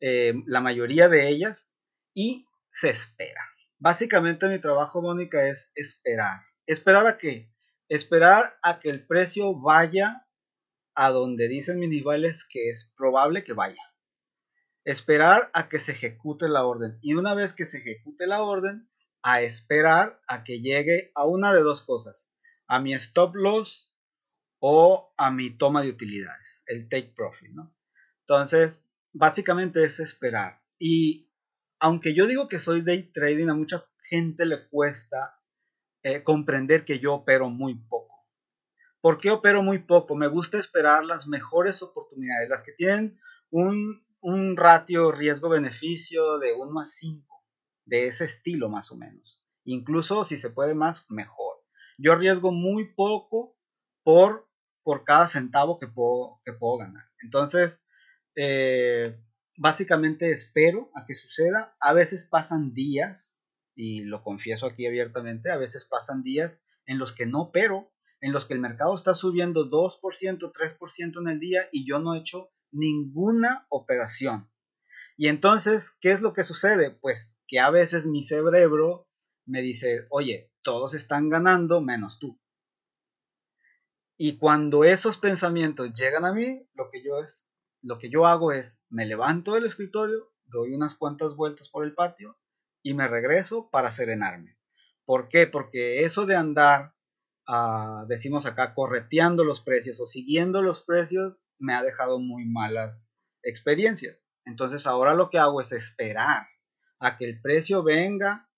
eh, 0.00 0.34
la 0.46 0.60
mayoría 0.60 1.08
de 1.10 1.28
ellas, 1.28 1.74
y 2.14 2.46
se 2.70 2.88
espera. 2.88 3.42
Básicamente 3.78 4.48
mi 4.48 4.58
trabajo, 4.58 5.02
Mónica, 5.02 5.46
es 5.48 5.70
esperar. 5.74 6.40
¿Esperar 6.66 7.06
a 7.06 7.18
qué? 7.18 7.52
Esperar 7.88 8.58
a 8.62 8.80
que 8.80 8.88
el 8.88 9.06
precio 9.06 9.54
vaya 9.54 10.28
a 10.94 11.10
donde 11.10 11.48
dicen 11.48 11.78
mis 11.78 11.88
niveles 11.88 12.44
que 12.44 12.70
es 12.70 12.92
probable 12.96 13.44
que 13.44 13.52
vaya. 13.52 13.82
Esperar 14.84 15.50
a 15.54 15.68
que 15.68 15.78
se 15.78 15.92
ejecute 15.92 16.48
la 16.48 16.64
orden. 16.64 16.98
Y 17.02 17.14
una 17.14 17.34
vez 17.34 17.52
que 17.52 17.64
se 17.64 17.78
ejecute 17.78 18.26
la 18.26 18.42
orden, 18.42 18.88
a 19.22 19.42
esperar 19.42 20.20
a 20.26 20.42
que 20.44 20.60
llegue 20.60 21.12
a 21.14 21.24
una 21.24 21.52
de 21.54 21.60
dos 21.60 21.82
cosas, 21.82 22.28
a 22.66 22.80
mi 22.80 22.92
stop 22.94 23.36
loss 23.36 23.92
o 24.58 25.12
a 25.16 25.30
mi 25.30 25.50
toma 25.50 25.82
de 25.82 25.90
utilidades, 25.90 26.62
el 26.66 26.88
take 26.88 27.12
profit, 27.14 27.50
¿no? 27.50 27.74
Entonces, 28.20 28.84
básicamente 29.12 29.84
es 29.84 30.00
esperar. 30.00 30.62
Y 30.78 31.30
aunque 31.78 32.14
yo 32.14 32.26
digo 32.26 32.48
que 32.48 32.58
soy 32.58 32.80
day 32.80 33.12
trading, 33.12 33.48
a 33.48 33.54
mucha 33.54 33.86
gente 34.08 34.46
le 34.46 34.68
cuesta 34.68 35.41
eh, 36.02 36.22
comprender 36.22 36.84
que 36.84 36.98
yo 36.98 37.14
opero 37.14 37.48
muy 37.50 37.74
poco. 37.74 38.26
¿Por 39.00 39.18
qué 39.18 39.30
opero 39.30 39.62
muy 39.62 39.80
poco? 39.80 40.14
Me 40.14 40.28
gusta 40.28 40.58
esperar 40.58 41.04
las 41.04 41.26
mejores 41.26 41.82
oportunidades, 41.82 42.48
las 42.48 42.62
que 42.62 42.72
tienen 42.72 43.18
un, 43.50 44.06
un 44.20 44.56
ratio 44.56 45.10
riesgo-beneficio 45.10 46.38
de 46.38 46.54
1 46.54 46.80
a 46.80 46.84
5, 46.84 47.44
de 47.84 48.06
ese 48.06 48.24
estilo 48.24 48.68
más 48.68 48.92
o 48.92 48.96
menos. 48.96 49.42
Incluso 49.64 50.24
si 50.24 50.36
se 50.36 50.50
puede 50.50 50.74
más, 50.74 51.06
mejor. 51.10 51.56
Yo 51.98 52.12
arriesgo 52.12 52.52
muy 52.52 52.94
poco 52.94 53.56
por, 54.02 54.48
por 54.82 55.04
cada 55.04 55.28
centavo 55.28 55.78
que 55.78 55.88
puedo, 55.88 56.40
que 56.44 56.52
puedo 56.52 56.78
ganar. 56.78 57.04
Entonces, 57.22 57.80
eh, 58.36 59.20
básicamente 59.56 60.30
espero 60.30 60.90
a 60.94 61.04
que 61.04 61.14
suceda. 61.14 61.76
A 61.80 61.92
veces 61.92 62.24
pasan 62.24 62.72
días, 62.72 63.41
y 63.74 64.02
lo 64.02 64.22
confieso 64.22 64.66
aquí 64.66 64.86
abiertamente, 64.86 65.50
a 65.50 65.56
veces 65.56 65.84
pasan 65.84 66.22
días 66.22 66.60
en 66.86 66.98
los 66.98 67.12
que 67.12 67.26
no 67.26 67.42
opero, 67.42 67.92
en 68.20 68.32
los 68.32 68.46
que 68.46 68.54
el 68.54 68.60
mercado 68.60 68.94
está 68.94 69.14
subiendo 69.14 69.68
2%, 69.68 70.00
3% 70.00 71.20
en 71.20 71.28
el 71.28 71.40
día 71.40 71.62
y 71.72 71.86
yo 71.86 71.98
no 71.98 72.14
he 72.14 72.20
hecho 72.20 72.50
ninguna 72.70 73.66
operación. 73.68 74.50
Y 75.16 75.28
entonces, 75.28 75.96
¿qué 76.00 76.12
es 76.12 76.22
lo 76.22 76.32
que 76.32 76.44
sucede? 76.44 76.90
Pues 76.90 77.38
que 77.46 77.58
a 77.60 77.70
veces 77.70 78.06
mi 78.06 78.22
cerebro 78.22 79.08
me 79.44 79.60
dice, 79.60 80.06
oye, 80.10 80.52
todos 80.62 80.94
están 80.94 81.28
ganando 81.28 81.80
menos 81.80 82.18
tú. 82.18 82.40
Y 84.16 84.38
cuando 84.38 84.84
esos 84.84 85.18
pensamientos 85.18 85.92
llegan 85.94 86.24
a 86.24 86.32
mí, 86.32 86.66
lo 86.74 86.90
que 86.90 87.02
yo 87.02 87.18
es 87.18 87.48
lo 87.82 87.98
que 87.98 88.08
yo 88.08 88.26
hago 88.26 88.52
es 88.52 88.80
me 88.88 89.06
levanto 89.06 89.54
del 89.54 89.66
escritorio, 89.66 90.32
doy 90.44 90.72
unas 90.72 90.94
cuantas 90.94 91.34
vueltas 91.34 91.68
por 91.68 91.84
el 91.84 91.94
patio 91.94 92.38
y 92.82 92.94
me 92.94 93.08
regreso 93.08 93.70
para 93.70 93.90
serenarme. 93.90 94.58
¿Por 95.04 95.28
qué? 95.28 95.46
Porque 95.46 96.04
eso 96.04 96.26
de 96.26 96.36
andar, 96.36 96.94
ah, 97.46 98.04
decimos 98.08 98.46
acá, 98.46 98.74
correteando 98.74 99.44
los 99.44 99.60
precios 99.60 100.00
o 100.00 100.06
siguiendo 100.06 100.62
los 100.62 100.80
precios, 100.80 101.36
me 101.58 101.74
ha 101.74 101.82
dejado 101.82 102.18
muy 102.18 102.44
malas 102.44 103.12
experiencias. 103.42 104.28
Entonces 104.44 104.86
ahora 104.86 105.14
lo 105.14 105.30
que 105.30 105.38
hago 105.38 105.60
es 105.60 105.72
esperar 105.72 106.46
a 106.98 107.16
que 107.16 107.24
el 107.28 107.40
precio 107.40 107.82
venga 107.82 108.48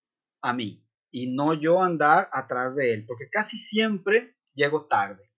a 0.43 0.53
mí 0.53 0.87
y 1.11 1.33
no 1.33 1.55
yo 1.55 1.83
andar 1.83 2.29
atrás 2.33 2.75
de 2.75 2.93
él, 2.93 3.05
porque 3.07 3.29
casi 3.31 3.59
siempre 3.59 4.37
llego 4.55 4.87
tarde. 4.87 5.31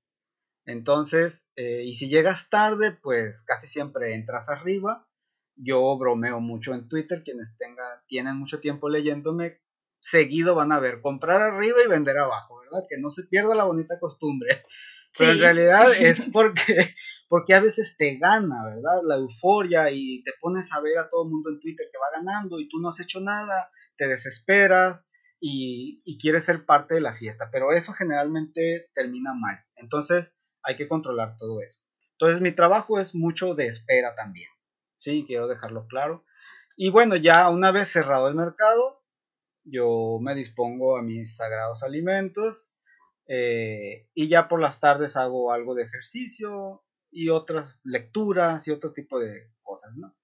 Entonces, 0.65 1.49
eh, 1.55 1.83
y 1.85 1.95
si 1.95 2.09
llegas 2.09 2.51
tarde, 2.51 2.93
pues 2.93 3.43
casi 3.45 3.69
siempre 3.69 4.15
entras 4.15 4.49
arriba. 4.49 5.09
Yo 5.57 5.97
bromeo 5.99 6.41
mucho 6.41 6.75
en 6.75 6.89
Twitter, 6.89 7.23
quienes 7.25 7.57
tengan, 7.57 8.01
tienen 8.07 8.37
mucho 8.37 8.61
tiempo 8.61 8.89
leyéndome, 8.89 9.61
seguido 10.01 10.55
van 10.55 10.73
a 10.73 10.81
ver 10.81 11.01
comprar 11.01 11.41
arriba 11.41 11.79
y 11.85 11.89
vender 11.89 12.19
abajo, 12.19 12.61
¿verdad? 12.61 12.85
Que 12.89 13.01
no 13.01 13.11
se 13.11 13.25
pierda 13.25 13.55
la 13.55 13.65
bonita 13.65 13.99
costumbre. 13.99 14.63
Pero 15.19 15.33
en 15.33 15.39
realidad 15.39 15.93
es 15.99 16.29
porque, 16.31 16.95
porque 17.29 17.55
a 17.55 17.61
veces 17.61 17.97
te 17.97 18.19
gana, 18.19 18.67
¿verdad? 18.67 19.01
La 19.05 19.17
euforia 19.17 19.91
y 19.91 20.23
te 20.23 20.33
pones 20.41 20.73
a 20.73 20.81
ver 20.81 20.99
a 20.99 21.09
todo 21.09 21.25
el 21.25 21.31
mundo 21.31 21.51
en 21.51 21.61
Twitter 21.61 21.87
que 21.91 21.99
va 21.99 22.21
ganando 22.21 22.61
y 22.61 22.69
tú 22.69 22.79
no 22.79 22.91
has 22.91 23.01
hecho 23.01 23.21
nada, 23.21 23.71
te 23.97 24.09
desesperas 24.09 25.09
y, 25.41 26.03
y 26.05 26.19
quieres 26.19 26.45
ser 26.45 26.67
parte 26.67 26.95
de 26.95 27.01
la 27.01 27.15
fiesta. 27.15 27.49
Pero 27.51 27.73
eso 27.73 27.95
generalmente 27.95 28.91
termina 28.95 29.33
mal. 29.33 29.65
Entonces, 29.77 30.37
hay 30.63 30.77
que 30.77 30.89
controlar 30.89 31.37
todo 31.39 31.63
eso. 31.63 31.81
Entonces 32.19 32.41
mi 32.41 32.53
trabajo 32.53 32.99
es 32.99 33.15
mucho 33.15 33.55
de 33.55 33.69
espera 33.69 34.15
también. 34.15 34.51
Sí, 34.97 35.25
quiero 35.27 35.47
dejarlo 35.47 35.87
claro. 35.87 36.25
Y 36.77 36.91
bueno, 36.91 37.17
ya 37.17 37.49
una 37.51 37.71
vez 37.71 37.89
cerrado 37.89 38.29
el 38.29 38.35
mercado, 38.35 39.03
yo 39.65 40.19
me 40.21 40.35
dispongo 40.35 40.97
a 40.97 41.03
mis 41.03 41.37
sagrados 41.37 41.83
alimentos 41.83 42.75
eh, 43.29 44.09
y 44.15 44.29
ya 44.29 44.49
por 44.49 44.61
las 44.61 44.81
tardes 44.81 45.17
hago 45.17 45.53
algo 45.53 45.75
de 45.75 45.85
ejercicio 45.85 46.85
y 47.11 47.29
otras 47.31 47.81
lecturas 47.85 48.67
y 48.69 48.71
otro 48.71 48.93
tipo 48.93 49.19
de 49.19 49.51
cosas, 49.63 49.95
¿no? 49.97 50.17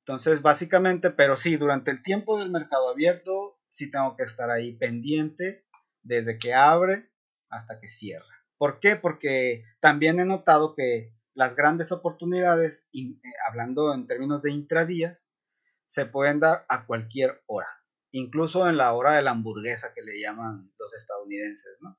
Entonces, 0.00 0.40
básicamente, 0.40 1.10
pero 1.10 1.36
sí, 1.36 1.56
durante 1.56 1.90
el 1.90 2.02
tiempo 2.02 2.38
del 2.38 2.50
mercado 2.50 2.88
abierto, 2.88 3.60
sí 3.70 3.90
tengo 3.90 4.16
que 4.16 4.22
estar 4.24 4.50
ahí 4.50 4.72
pendiente 4.76 5.66
desde 6.02 6.38
que 6.38 6.54
abre 6.54 7.10
hasta 7.50 7.78
que 7.78 7.88
cierra. 7.88 8.26
¿Por 8.56 8.80
qué? 8.80 8.96
Porque 8.96 9.64
también 9.80 10.18
he 10.18 10.24
notado 10.24 10.74
que 10.74 11.12
las 11.38 11.54
grandes 11.54 11.92
oportunidades, 11.92 12.88
eh, 12.92 13.14
hablando 13.48 13.94
en 13.94 14.08
términos 14.08 14.42
de 14.42 14.50
intradías, 14.50 15.30
se 15.86 16.04
pueden 16.04 16.40
dar 16.40 16.66
a 16.68 16.84
cualquier 16.84 17.44
hora, 17.46 17.68
incluso 18.10 18.68
en 18.68 18.76
la 18.76 18.92
hora 18.92 19.14
de 19.14 19.22
la 19.22 19.30
hamburguesa 19.30 19.92
que 19.94 20.02
le 20.02 20.20
llaman 20.20 20.72
los 20.76 20.94
estadounidenses, 20.94 21.76
¿no? 21.80 21.96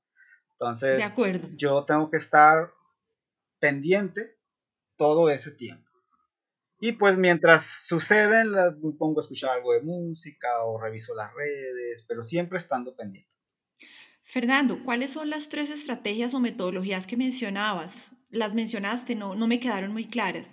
Entonces, 0.52 0.98
de 0.98 1.04
acuerdo. 1.06 1.48
yo 1.56 1.86
tengo 1.86 2.10
que 2.10 2.18
estar 2.18 2.74
pendiente 3.62 4.38
todo 4.98 5.30
ese 5.30 5.52
tiempo. 5.52 5.90
Y 6.82 6.92
pues 6.92 7.18
mientras 7.18 7.66
suceden, 7.88 8.52
me 8.52 8.92
pongo 8.98 9.22
a 9.22 9.24
escuchar 9.24 9.52
algo 9.52 9.72
de 9.72 9.84
música 9.84 10.66
o 10.66 10.82
reviso 10.82 11.16
las 11.16 11.34
redes, 11.34 12.04
pero 12.06 12.24
siempre 12.24 12.58
estando 12.58 12.94
pendiente. 12.94 13.32
Fernando, 14.30 14.84
¿cuáles 14.84 15.12
son 15.12 15.32
las 15.32 15.50
tres 15.50 15.72
estrategias 15.72 16.36
o 16.36 16.40
metodologías 16.40 17.08
que 17.08 17.18
mencionabas? 17.18 18.12
Las 18.30 18.54
mencionaste, 18.54 19.16
no, 19.16 19.34
no 19.34 19.48
me 19.48 19.60
quedaron 19.60 19.92
muy 19.92 20.06
claras. 20.06 20.48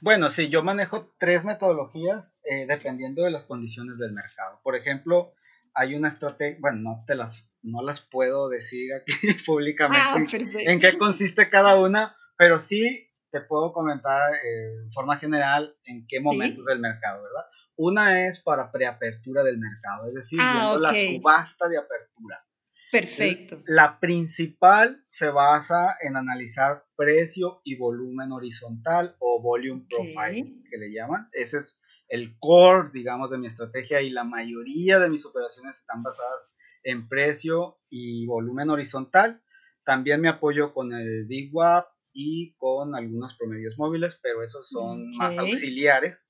Bueno, 0.00 0.28
sí, 0.28 0.48
yo 0.48 0.64
manejo 0.64 1.14
tres 1.20 1.44
metodologías 1.44 2.36
eh, 2.42 2.66
dependiendo 2.66 3.22
de 3.22 3.30
las 3.30 3.44
condiciones 3.44 3.98
del 3.98 4.12
mercado. 4.12 4.60
Por 4.64 4.74
ejemplo, 4.74 5.34
hay 5.72 5.94
una 5.94 6.08
estrategia, 6.08 6.58
bueno, 6.60 6.78
no 6.80 7.04
te 7.06 7.14
las, 7.14 7.48
no 7.62 7.84
las 7.84 8.00
puedo 8.00 8.48
decir 8.48 8.92
aquí 8.92 9.12
públicamente 9.46 10.10
ah, 10.12 10.26
en, 10.56 10.80
qué 10.80 10.98
consiste 10.98 11.48
cada 11.48 11.76
una, 11.76 12.16
pero 12.36 12.58
sí 12.58 13.08
te 13.30 13.40
puedo 13.40 13.72
comentar 13.72 14.34
eh, 14.34 14.82
en 14.82 14.90
forma 14.90 15.16
general 15.16 15.76
en 15.84 16.06
qué 16.08 16.18
momentos 16.18 16.64
del 16.64 16.80
mercado, 16.80 17.22
¿verdad? 17.22 17.44
Una 17.76 18.26
es 18.26 18.40
para 18.40 18.72
preapertura 18.72 19.44
del 19.44 19.58
mercado, 19.58 20.08
es 20.08 20.14
decir, 20.14 20.40
ah, 20.42 20.54
viendo 20.54 20.80
la 20.80 20.92
subasta 20.92 21.68
de 21.68 21.78
apertura. 21.78 22.44
Perfecto. 22.92 23.62
La 23.64 23.98
principal 24.00 25.02
se 25.08 25.30
basa 25.30 25.96
en 26.02 26.18
analizar 26.18 26.84
precio 26.94 27.62
y 27.64 27.78
volumen 27.78 28.32
horizontal 28.32 29.16
o 29.18 29.40
volume 29.40 29.86
profile, 29.88 30.62
que 30.70 30.76
le 30.76 30.92
llaman. 30.92 31.26
Ese 31.32 31.56
es 31.56 31.80
el 32.08 32.38
core, 32.38 32.90
digamos, 32.92 33.30
de 33.30 33.38
mi 33.38 33.46
estrategia 33.46 34.02
y 34.02 34.10
la 34.10 34.24
mayoría 34.24 34.98
de 34.98 35.08
mis 35.08 35.24
operaciones 35.24 35.78
están 35.78 36.02
basadas 36.02 36.54
en 36.82 37.08
precio 37.08 37.78
y 37.88 38.26
volumen 38.26 38.68
horizontal. 38.68 39.42
También 39.84 40.20
me 40.20 40.28
apoyo 40.28 40.74
con 40.74 40.92
el 40.92 41.24
Big 41.24 41.48
WAP 41.50 41.86
y 42.12 42.54
con 42.56 42.94
algunos 42.94 43.34
promedios 43.38 43.78
móviles, 43.78 44.20
pero 44.22 44.42
esos 44.42 44.68
son 44.68 45.12
más 45.16 45.38
auxiliares. 45.38 46.26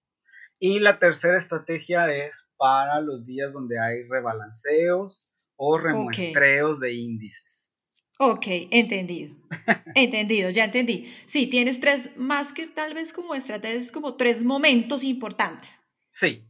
Y 0.60 0.78
la 0.78 1.00
tercera 1.00 1.36
estrategia 1.36 2.14
es 2.14 2.52
para 2.56 3.00
los 3.00 3.26
días 3.26 3.52
donde 3.52 3.80
hay 3.80 4.04
rebalanceos 4.04 5.26
o 5.64 5.78
remuestreos 5.78 6.80
de 6.80 6.92
índices. 6.92 7.72
Ok, 8.18 8.46
entendido. 8.72 9.36
entendido, 9.94 10.50
ya 10.50 10.64
entendí. 10.64 11.08
Sí, 11.26 11.46
tienes 11.46 11.78
tres, 11.78 12.10
más 12.16 12.52
que 12.52 12.66
tal 12.66 12.94
vez 12.94 13.12
como 13.12 13.32
estrategias, 13.36 13.92
como 13.92 14.16
tres 14.16 14.42
momentos 14.42 15.04
importantes. 15.04 15.80
Sí, 16.10 16.42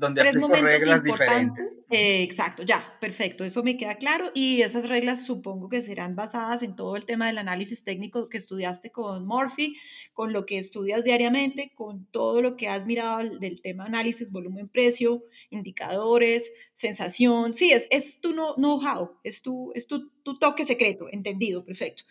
donde 0.00 0.22
tres 0.22 0.36
aplico 0.36 0.54
reglas 0.54 1.04
diferentes. 1.04 1.78
exacto, 1.90 2.62
ya, 2.62 2.96
perfecto, 3.00 3.44
eso 3.44 3.62
me 3.62 3.76
queda 3.76 3.96
claro 3.96 4.30
y 4.34 4.62
esas 4.62 4.88
reglas 4.88 5.26
supongo 5.26 5.68
que 5.68 5.82
serán 5.82 6.16
basadas 6.16 6.62
en 6.62 6.74
todo 6.74 6.96
el 6.96 7.04
tema 7.04 7.26
del 7.26 7.36
análisis 7.36 7.84
técnico 7.84 8.30
que 8.30 8.38
estudiaste 8.38 8.90
con 8.90 9.26
Morphy, 9.26 9.76
con 10.14 10.32
lo 10.32 10.46
que 10.46 10.56
estudias 10.56 11.04
diariamente, 11.04 11.72
con 11.74 12.06
todo 12.06 12.40
lo 12.40 12.56
que 12.56 12.68
has 12.68 12.86
mirado 12.86 13.38
del 13.38 13.60
tema 13.60 13.84
análisis, 13.84 14.32
volumen, 14.32 14.68
precio, 14.68 15.22
indicadores, 15.50 16.50
sensación, 16.72 17.52
sí, 17.52 17.70
es, 17.70 17.86
es 17.90 18.20
tu 18.20 18.32
know-how, 18.32 19.18
es, 19.22 19.42
tu, 19.42 19.70
es 19.74 19.86
tu, 19.86 20.10
tu 20.22 20.38
toque 20.38 20.64
secreto, 20.64 21.08
entendido, 21.12 21.62
perfecto. 21.62 22.04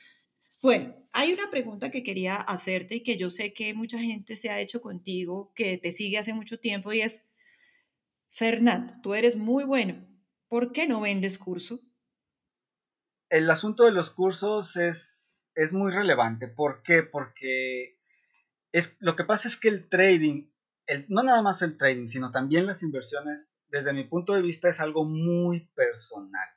Bueno, 0.61 0.93
hay 1.11 1.33
una 1.33 1.49
pregunta 1.49 1.89
que 1.89 2.03
quería 2.03 2.35
hacerte 2.35 2.95
y 2.95 3.03
que 3.03 3.17
yo 3.17 3.29
sé 3.29 3.53
que 3.53 3.73
mucha 3.73 3.97
gente 3.97 4.35
se 4.35 4.49
ha 4.49 4.59
hecho 4.59 4.81
contigo, 4.81 5.53
que 5.55 5.77
te 5.77 5.91
sigue 5.91 6.17
hace 6.17 6.33
mucho 6.33 6.59
tiempo 6.59 6.91
y 6.91 7.01
es, 7.01 7.23
Fernando, 8.32 8.93
tú 9.01 9.13
eres 9.13 9.36
muy 9.36 9.63
bueno. 9.63 10.05
¿Por 10.47 10.71
qué 10.71 10.88
no 10.88 11.01
vendes 11.01 11.38
curso? 11.38 11.80
El 13.30 13.49
asunto 13.51 13.84
de 13.84 13.91
los 13.91 14.09
cursos 14.09 14.75
es, 14.75 15.47
es 15.55 15.73
muy 15.73 15.91
relevante. 15.91 16.47
¿Por 16.47 16.82
qué? 16.82 17.03
Porque 17.03 17.99
es, 18.71 18.97
lo 18.99 19.15
que 19.15 19.23
pasa 19.23 19.47
es 19.47 19.57
que 19.57 19.69
el 19.69 19.89
trading, 19.89 20.49
el, 20.88 21.05
no 21.09 21.23
nada 21.23 21.41
más 21.41 21.61
el 21.61 21.77
trading, 21.77 22.07
sino 22.07 22.32
también 22.32 22.65
las 22.65 22.82
inversiones, 22.82 23.55
desde 23.67 23.93
mi 23.93 24.03
punto 24.05 24.34
de 24.34 24.41
vista, 24.41 24.69
es 24.69 24.80
algo 24.80 25.05
muy 25.05 25.69
personal. 25.75 26.49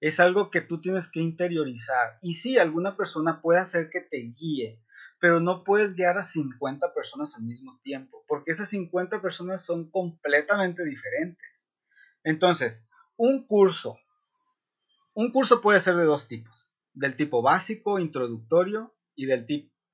Es 0.00 0.18
algo 0.18 0.50
que 0.50 0.60
tú 0.60 0.80
tienes 0.80 1.06
que 1.06 1.20
interiorizar. 1.20 2.18
Y 2.20 2.34
sí, 2.34 2.58
alguna 2.58 2.96
persona 2.96 3.40
puede 3.40 3.60
hacer 3.60 3.88
que 3.90 4.00
te 4.00 4.18
guíe, 4.18 4.82
pero 5.22 5.38
no 5.38 5.62
puedes 5.62 5.94
guiar 5.94 6.18
a 6.18 6.24
50 6.24 6.92
personas 6.94 7.36
al 7.36 7.44
mismo 7.44 7.78
tiempo, 7.84 8.24
porque 8.26 8.50
esas 8.50 8.68
50 8.70 9.22
personas 9.22 9.64
son 9.64 9.88
completamente 9.88 10.84
diferentes. 10.84 11.68
Entonces, 12.24 12.88
un 13.16 13.46
curso, 13.46 14.00
un 15.14 15.30
curso 15.30 15.60
puede 15.60 15.78
ser 15.78 15.94
de 15.94 16.06
dos 16.06 16.26
tipos. 16.26 16.74
del 16.92 17.14
tipo 17.14 17.40
básico, 17.40 18.00
introductorio 18.00 18.96
y 19.14 19.26
del, 19.26 19.46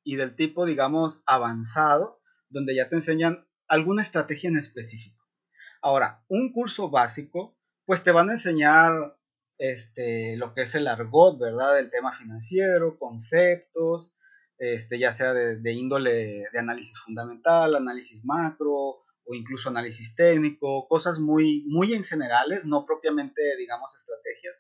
y 0.03 0.16
del 0.16 0.35
tipo, 0.35 0.64
digamos, 0.64 1.22
avanzado, 1.26 2.22
donde 2.49 2.74
ya 2.74 2.89
te 2.89 2.97
enseñan 2.97 3.47
alguna 3.66 4.01
estrategia 4.01 4.49
en 4.49 4.57
específico. 4.57 5.22
Ahora, 5.83 6.24
un 6.29 6.55
curso 6.55 6.89
básico, 6.89 7.55
pues 7.85 8.03
te 8.03 8.12
van 8.12 8.31
a 8.31 8.33
enseñar 8.33 9.18
este, 9.59 10.39
lo 10.39 10.55
que 10.55 10.62
es 10.62 10.74
el 10.74 10.89
argot, 10.89 11.39
¿verdad? 11.39 11.74
Del 11.74 11.91
tema 11.91 12.12
financiero, 12.12 12.99
conceptos, 12.99 14.14
este, 14.59 14.98
ya 14.98 15.12
sea 15.12 15.32
de, 15.34 15.72
índole 15.72 16.48
de 16.52 16.59
análisis 16.59 16.98
fundamental, 16.98 17.76
análisis 17.76 18.24
macro 18.24 19.04
o 19.30 19.34
incluso 19.34 19.68
análisis 19.68 20.14
técnico, 20.14 20.88
cosas 20.88 21.20
muy, 21.20 21.64
muy 21.68 21.92
en 21.92 22.02
generales, 22.02 22.64
no 22.64 22.86
propiamente, 22.86 23.56
digamos, 23.56 23.94
estrategias. 23.94 24.56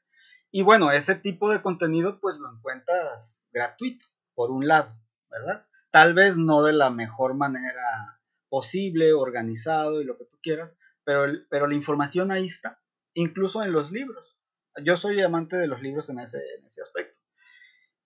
Y 0.50 0.62
bueno, 0.62 0.90
ese 0.90 1.14
tipo 1.14 1.50
de 1.50 1.62
contenido 1.62 2.20
pues 2.20 2.38
lo 2.38 2.50
encuentras 2.52 3.48
gratuito, 3.52 4.06
por 4.34 4.50
un 4.50 4.68
lado, 4.68 4.94
¿verdad? 5.30 5.66
Tal 5.90 6.14
vez 6.14 6.36
no 6.36 6.62
de 6.62 6.74
la 6.74 6.90
mejor 6.90 7.34
manera 7.34 8.20
posible, 8.48 9.12
organizado 9.12 10.00
y 10.00 10.04
lo 10.04 10.16
que 10.16 10.24
tú 10.24 10.38
quieras, 10.42 10.76
pero, 11.04 11.32
pero 11.50 11.66
la 11.66 11.74
información 11.74 12.30
ahí 12.30 12.46
está, 12.46 12.80
incluso 13.14 13.62
en 13.62 13.72
los 13.72 13.90
libros. 13.90 14.38
Yo 14.84 14.96
soy 14.96 15.20
amante 15.20 15.56
de 15.56 15.66
los 15.66 15.82
libros 15.82 16.08
en 16.08 16.20
ese, 16.20 16.38
en 16.58 16.64
ese 16.64 16.82
aspecto. 16.82 17.17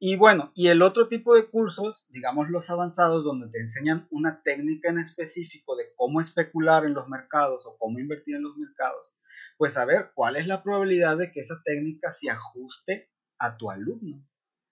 Y 0.05 0.17
bueno, 0.17 0.51
y 0.57 0.67
el 0.67 0.83
otro 0.83 1.07
tipo 1.07 1.33
de 1.37 1.47
cursos, 1.47 2.09
digamos 2.11 2.51
los 2.51 2.71
avanzados, 2.71 3.23
donde 3.23 3.49
te 3.51 3.61
enseñan 3.61 4.09
una 4.11 4.43
técnica 4.43 4.91
en 4.91 4.99
específico 4.99 5.77
de 5.77 5.95
cómo 5.95 6.21
especular 6.21 6.85
en 6.85 6.95
los 6.95 7.07
mercados 7.07 7.67
o 7.69 7.79
cómo 7.79 8.01
invertir 8.01 8.35
en 8.35 8.43
los 8.43 8.57
mercados, 8.57 9.15
pues 9.57 9.77
a 9.77 9.85
ver 9.85 10.11
cuál 10.17 10.35
es 10.35 10.49
la 10.49 10.65
probabilidad 10.65 11.19
de 11.19 11.31
que 11.31 11.39
esa 11.39 11.63
técnica 11.65 12.13
se 12.13 12.31
ajuste 12.31 13.13
a 13.39 13.57
tu 13.57 13.71
alumno, 13.71 14.27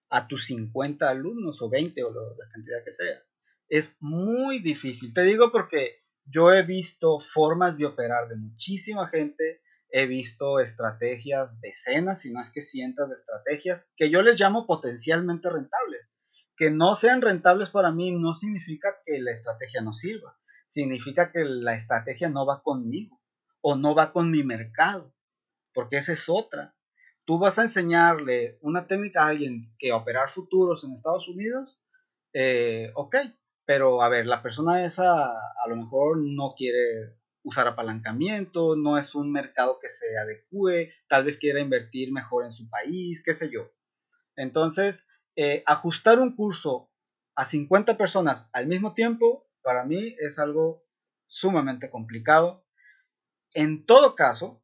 a 0.08 0.26
tus 0.26 0.46
50 0.46 1.08
alumnos 1.08 1.62
o 1.62 1.70
20 1.70 2.02
o 2.02 2.10
la 2.10 2.48
cantidad 2.52 2.82
que 2.84 2.90
sea. 2.90 3.22
Es 3.68 3.98
muy 4.00 4.58
difícil. 4.58 5.14
Te 5.14 5.22
digo 5.22 5.52
porque 5.52 6.02
yo 6.24 6.52
he 6.52 6.64
visto 6.64 7.20
formas 7.20 7.78
de 7.78 7.86
operar 7.86 8.28
de 8.28 8.34
muchísima 8.34 9.06
gente 9.06 9.60
he 9.93 10.07
visto 10.07 10.61
estrategias, 10.61 11.61
decenas, 11.61 12.20
si 12.20 12.32
no 12.32 12.41
es 12.41 12.51
que 12.51 12.62
cientos 12.62 13.09
de 13.09 13.14
estrategias, 13.14 13.91
que 13.97 14.11
yo 14.11 14.22
les 14.22 14.38
llamo 14.38 14.66
potencialmente 14.66 15.49
rentables. 15.51 16.12
Que 16.57 16.70
no 16.70 16.95
sean 16.95 17.22
rentables 17.22 17.70
para 17.70 17.91
mí 17.91 18.12
no 18.12 18.34
significa 18.34 18.97
que 19.05 19.18
la 19.20 19.32
estrategia 19.32 19.80
no 19.80 19.93
sirva, 19.93 20.38
significa 20.70 21.32
que 21.32 21.45
la 21.45 21.74
estrategia 21.74 22.28
no 22.28 22.47
va 22.47 22.62
conmigo 22.62 23.20
o 23.62 23.76
no 23.76 23.95
va 23.95 24.12
con 24.12 24.30
mi 24.30 24.45
mercado, 24.45 25.14
porque 25.72 25.97
esa 25.97 26.12
es 26.12 26.28
otra. 26.28 26.74
Tú 27.24 27.38
vas 27.38 27.59
a 27.59 27.62
enseñarle 27.62 28.59
una 28.61 28.86
técnica 28.86 29.24
a 29.24 29.28
alguien 29.28 29.74
que 29.78 29.93
operar 29.93 30.30
futuros 30.30 30.84
en 30.84 30.93
Estados 30.93 31.28
Unidos, 31.28 31.80
eh, 32.32 32.93
ok, 32.95 33.16
pero 33.64 34.03
a 34.03 34.09
ver, 34.09 34.26
la 34.26 34.43
persona 34.43 34.84
esa 34.84 35.30
a 35.30 35.68
lo 35.68 35.76
mejor 35.76 36.18
no 36.18 36.55
quiere 36.57 37.19
usar 37.43 37.66
apalancamiento, 37.68 38.76
no 38.76 38.99
es 38.99 39.14
un 39.14 39.32
mercado 39.32 39.78
que 39.80 39.88
se 39.88 40.18
adecue, 40.18 40.93
tal 41.09 41.24
vez 41.24 41.36
quiera 41.36 41.61
invertir 41.61 42.12
mejor 42.12 42.45
en 42.45 42.53
su 42.53 42.68
país, 42.68 43.22
qué 43.24 43.34
sé 43.34 43.51
yo. 43.51 43.70
Entonces, 44.36 45.07
eh, 45.36 45.62
ajustar 45.66 46.18
un 46.18 46.36
curso 46.36 46.91
a 47.34 47.45
50 47.45 47.97
personas 47.97 48.49
al 48.53 48.66
mismo 48.66 48.95
tiempo, 48.95 49.49
para 49.62 49.84
mí 49.84 50.14
es 50.18 50.38
algo 50.38 50.84
sumamente 51.26 51.91
complicado. 51.91 52.66
En 53.55 53.86
todo 53.86 54.14
caso, 54.14 54.62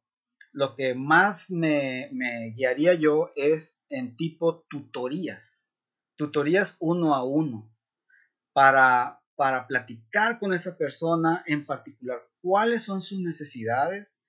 lo 0.51 0.75
que 0.75 0.95
más 0.95 1.49
me, 1.49 2.09
me 2.13 2.51
guiaría 2.55 2.93
yo 2.93 3.31
es 3.35 3.79
en 3.89 4.15
tipo 4.15 4.65
tutorías, 4.69 5.75
tutorías 6.15 6.77
uno 6.79 7.15
a 7.15 7.23
uno, 7.23 7.73
para, 8.53 9.21
para 9.35 9.67
platicar 9.67 10.39
con 10.39 10.53
esa 10.53 10.77
persona 10.77 11.43
en 11.45 11.65
particular 11.65 12.26
cuáles 12.41 12.83
son 12.83 13.01
sus 13.01 13.19
necesidades, 13.19 14.19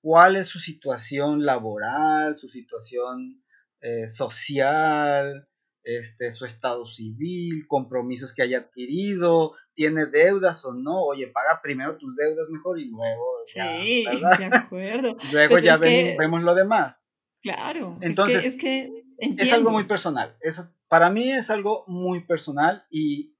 cuál 0.00 0.36
es 0.36 0.48
su 0.48 0.58
situación 0.58 1.44
laboral, 1.44 2.36
su 2.36 2.48
situación 2.48 3.42
eh, 3.80 4.08
social, 4.08 5.48
este, 5.84 6.32
su 6.32 6.46
estado 6.46 6.86
civil, 6.86 7.66
compromisos 7.68 8.32
que 8.32 8.42
haya 8.42 8.58
adquirido, 8.58 9.52
tiene 9.74 10.06
deudas 10.06 10.64
o 10.64 10.74
no, 10.74 11.02
oye, 11.02 11.28
paga 11.28 11.60
primero 11.62 11.98
tus 11.98 12.16
deudas 12.16 12.48
mejor 12.50 12.80
y 12.80 12.86
luego 12.86 13.22
ya, 13.54 13.80
sí, 13.80 14.04
de 14.38 14.56
acuerdo. 14.56 15.16
luego 15.32 15.50
pues 15.50 15.64
ya 15.64 15.76
vemos 15.76 16.42
lo 16.42 16.54
demás. 16.54 17.04
Claro, 17.42 17.98
entonces 18.00 18.46
es 18.46 18.56
que, 18.56 18.90
es, 19.18 19.52
algo 19.52 19.70
muy 19.70 19.84
personal. 19.84 20.34
Es, 20.40 20.66
para 20.88 21.10
mí 21.10 21.30
es 21.30 21.50
algo 21.50 21.84
muy 21.86 22.24
personal 22.24 22.86
y 22.90 23.33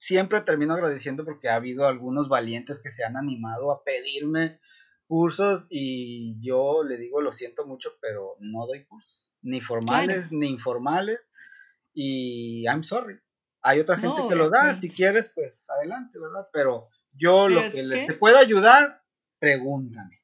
siempre 0.00 0.40
termino 0.40 0.72
agradeciendo 0.72 1.24
porque 1.24 1.50
ha 1.50 1.56
habido 1.56 1.86
algunos 1.86 2.28
valientes 2.30 2.80
que 2.80 2.90
se 2.90 3.04
han 3.04 3.18
animado 3.18 3.70
a 3.70 3.84
pedirme 3.84 4.58
cursos 5.06 5.66
y 5.68 6.40
yo 6.40 6.82
le 6.82 6.96
digo 6.96 7.20
lo 7.20 7.32
siento 7.32 7.66
mucho, 7.66 7.90
pero 8.00 8.36
no 8.40 8.66
doy 8.66 8.84
cursos, 8.86 9.30
ni 9.42 9.60
formales 9.60 10.32
ni 10.32 10.48
informales 10.48 11.30
y 11.92 12.64
I'm 12.64 12.82
sorry. 12.82 13.20
Hay 13.62 13.78
otra 13.78 13.98
gente 13.98 14.22
que 14.26 14.36
lo 14.36 14.48
da, 14.48 14.72
si 14.72 14.88
quieres, 14.88 15.30
pues 15.34 15.68
adelante, 15.68 16.18
¿verdad? 16.18 16.48
Pero 16.50 16.88
yo 17.14 17.50
lo 17.50 17.60
que, 17.70 17.82
les 17.82 18.16
puedo 18.16 18.38
ayudar, 18.38 19.02
pregúntame. 19.38 20.22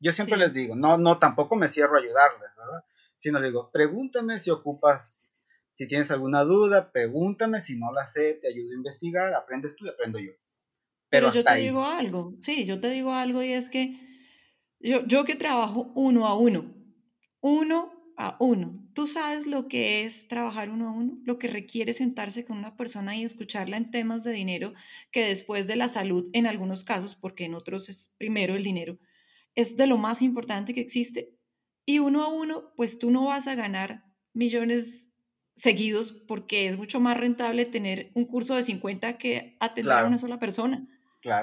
Yo 0.00 0.12
siempre 0.12 0.38
les 0.38 0.54
digo, 0.54 0.74
no, 0.74 0.96
no, 0.96 1.18
tampoco 1.18 1.56
me 1.56 1.68
cierro 1.68 1.96
a 1.96 2.00
ayudarles, 2.00 2.50
¿verdad? 2.56 2.84
Sino 3.18 3.38
le 3.38 3.48
digo, 3.48 3.70
pregúntame 3.70 4.40
si 4.40 4.50
ocupas 4.50 5.33
si 5.74 5.88
tienes 5.88 6.10
alguna 6.10 6.42
duda, 6.42 6.92
pregúntame, 6.92 7.60
si 7.60 7.78
no 7.78 7.92
la 7.92 8.06
sé, 8.06 8.34
te 8.34 8.48
ayudo 8.48 8.72
a 8.72 8.76
investigar, 8.76 9.34
aprendes 9.34 9.76
tú 9.76 9.86
y 9.86 9.88
aprendo 9.88 10.18
yo. 10.18 10.32
Pero, 11.10 11.32
yo 11.32 11.44
te 11.44 11.56
digo 11.56 11.84
algo, 11.84 12.34
sí, 12.42 12.64
yo 12.64 12.80
te 12.80 12.90
digo 12.90 13.12
algo 13.12 13.42
y 13.42 13.52
es 13.52 13.70
que 13.70 13.96
yo, 14.80 15.06
yo 15.06 15.24
que 15.24 15.36
trabajo 15.36 15.92
uno 15.94 16.26
a 16.26 16.36
uno, 16.36 16.74
uno 17.40 17.92
a 18.16 18.36
uno, 18.40 18.80
tú 18.94 19.06
sabes 19.06 19.46
lo 19.46 19.68
que 19.68 20.04
es 20.04 20.28
trabajar 20.28 20.70
uno 20.70 20.88
a 20.88 20.92
uno, 20.92 21.18
lo 21.24 21.38
que 21.38 21.48
requiere 21.48 21.92
sentarse 21.94 22.44
con 22.44 22.58
una 22.58 22.76
persona 22.76 23.16
y 23.16 23.24
escucharla 23.24 23.76
en 23.76 23.90
temas 23.90 24.24
de 24.24 24.32
dinero, 24.32 24.74
que 25.10 25.26
después 25.26 25.66
de 25.66 25.76
la 25.76 25.88
salud 25.88 26.28
en 26.32 26.46
algunos 26.46 26.84
casos, 26.84 27.14
porque 27.14 27.44
en 27.44 27.54
otros 27.54 27.88
es 27.88 28.12
primero 28.18 28.54
el 28.54 28.62
dinero, 28.62 28.98
es 29.54 29.76
de 29.76 29.86
lo 29.86 29.98
más 29.98 30.22
importante 30.22 30.74
que 30.74 30.80
existe. 30.80 31.36
Y 31.86 31.98
uno 31.98 32.22
a 32.22 32.28
uno, 32.28 32.72
pues 32.76 32.98
tú 32.98 33.10
no 33.10 33.26
vas 33.26 33.46
a 33.46 33.54
ganar 33.54 34.04
millones 34.32 35.03
seguidos 35.56 36.12
porque 36.12 36.68
es 36.68 36.76
mucho 36.76 37.00
más 37.00 37.16
rentable 37.16 37.64
tener 37.64 38.10
un 38.14 38.24
curso 38.24 38.54
de 38.54 38.62
50 38.62 39.18
que 39.18 39.56
atender 39.60 39.92
a 39.92 40.06
una 40.06 40.18
sola 40.18 40.38
persona. 40.38 40.86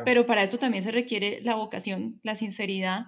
Pero 0.06 0.28
para 0.28 0.44
eso 0.44 0.60
también 0.60 0.84
se 0.84 0.92
requiere 0.92 1.42
la 1.42 1.56
vocación, 1.56 2.20
la 2.22 2.36
sinceridad 2.36 3.08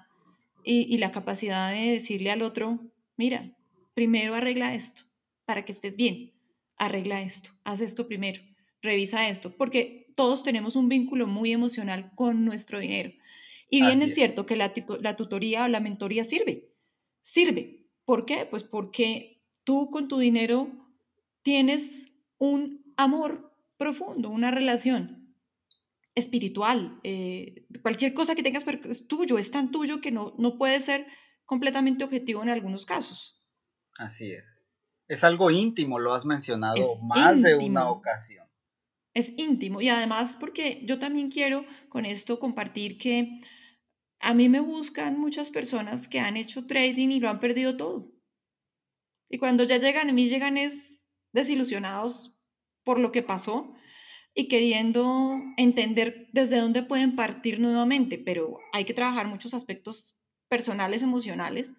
y, 0.63 0.97
la 0.97 1.11
capacidad 1.11 1.71
de 1.71 1.91
decirle 1.91 2.31
al 2.31 2.41
otro, 2.41 2.79
mira, 3.15 3.51
primero 3.93 4.33
arregla 4.33 4.73
esto 4.73 5.03
para 5.45 5.65
que 5.65 5.71
estés 5.71 5.97
bien, 5.97 6.31
arregla 6.77 7.21
esto, 7.21 7.51
haz 7.63 7.81
esto 7.81 8.07
primero, 8.07 8.41
revisa 8.81 9.27
esto, 9.29 9.55
porque 9.55 10.07
todos 10.15 10.41
tenemos 10.41 10.75
un 10.75 10.89
vínculo 10.89 11.27
muy 11.27 11.51
emocional 11.51 12.11
con 12.15 12.43
nuestro 12.43 12.79
dinero. 12.79 13.11
Y 13.69 13.81
bien 13.81 14.01
es, 14.01 14.15
cierto 14.15 14.45
que 14.45 14.55
la, 14.55 14.73
la 15.01 15.15
tutoría 15.15 15.65
o 15.65 15.67
la 15.67 15.79
mentoría 15.79 16.23
sirve, 16.23 16.69
sirve. 17.21 17.87
¿Por 18.05 18.25
qué? 18.25 18.45
Pues 18.45 18.63
porque 18.63 19.41
tú 19.63 19.89
con 19.89 20.07
tu 20.07 20.17
dinero 20.17 20.82
tienes 21.43 22.11
un 22.37 22.93
amor 22.97 23.55
profundo, 23.77 24.29
una 24.29 24.51
relación 24.51 25.35
espiritual, 26.15 26.99
eh, 27.03 27.65
cualquier 27.81 28.13
cosa 28.13 28.35
que 28.35 28.43
tengas 28.43 28.65
es 28.85 29.07
tuyo, 29.07 29.37
es 29.37 29.51
tan 29.51 29.71
tuyo 29.71 29.99
que 29.99 30.11
no, 30.11 30.33
no 30.37 30.57
puede 30.57 30.79
ser 30.79 31.07
completamente 31.45 32.03
objetivo 32.03 32.43
en 32.43 32.49
algunos 32.49 32.85
casos. 32.85 33.41
Así 33.97 34.31
es. 34.31 34.63
Es 35.07 35.23
algo 35.23 35.51
íntimo, 35.51 35.99
lo 35.99 36.13
has 36.13 36.25
mencionado 36.25 36.99
más 37.01 37.41
de 37.41 37.55
una 37.55 37.89
ocasión. 37.89 38.47
Es 39.13 39.33
íntimo 39.37 39.81
y 39.81 39.89
además 39.89 40.37
porque 40.39 40.81
yo 40.85 40.97
también 40.97 41.29
quiero 41.29 41.65
con 41.89 42.05
esto 42.05 42.39
compartir 42.39 42.97
que 42.97 43.41
a 44.19 44.33
mí 44.33 44.49
me 44.49 44.59
buscan 44.59 45.19
muchas 45.19 45.49
personas 45.49 46.07
que 46.07 46.19
han 46.19 46.37
hecho 46.37 46.65
trading 46.65 47.09
y 47.09 47.19
lo 47.19 47.29
han 47.29 47.39
perdido 47.39 47.75
todo. 47.75 48.11
Y 49.29 49.37
cuando 49.37 49.65
ya 49.65 49.77
llegan, 49.77 50.09
a 50.09 50.13
mí 50.13 50.29
llegan 50.29 50.57
es 50.57 51.02
desilusionados 51.33 52.33
por 52.83 52.99
lo 52.99 53.11
que 53.11 53.23
pasó 53.23 53.73
y 54.33 54.47
queriendo 54.47 55.39
entender 55.57 56.29
desde 56.31 56.59
dónde 56.59 56.83
pueden 56.83 57.15
partir 57.15 57.59
nuevamente, 57.59 58.17
pero 58.17 58.59
hay 58.71 58.85
que 58.85 58.93
trabajar 58.93 59.27
muchos 59.27 59.53
aspectos 59.53 60.15
personales, 60.49 61.01
emocionales, 61.01 61.73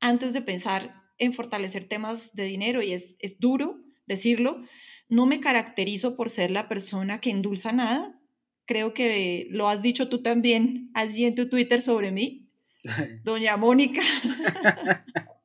antes 0.00 0.34
de 0.34 0.42
pensar 0.42 1.02
en 1.18 1.32
fortalecer 1.32 1.88
temas 1.88 2.34
de 2.34 2.44
dinero 2.44 2.82
y 2.82 2.92
es, 2.92 3.16
es 3.20 3.38
duro 3.38 3.80
decirlo. 4.06 4.62
No 5.08 5.26
me 5.26 5.40
caracterizo 5.40 6.16
por 6.16 6.30
ser 6.30 6.50
la 6.50 6.68
persona 6.68 7.20
que 7.20 7.30
endulza 7.30 7.72
nada. 7.72 8.20
Creo 8.66 8.92
que 8.92 9.46
lo 9.50 9.68
has 9.68 9.82
dicho 9.82 10.08
tú 10.08 10.22
también 10.22 10.90
allí 10.94 11.24
en 11.24 11.34
tu 11.34 11.48
Twitter 11.48 11.80
sobre 11.80 12.10
mí, 12.10 12.50
doña 13.24 13.56
Mónica. 13.56 14.02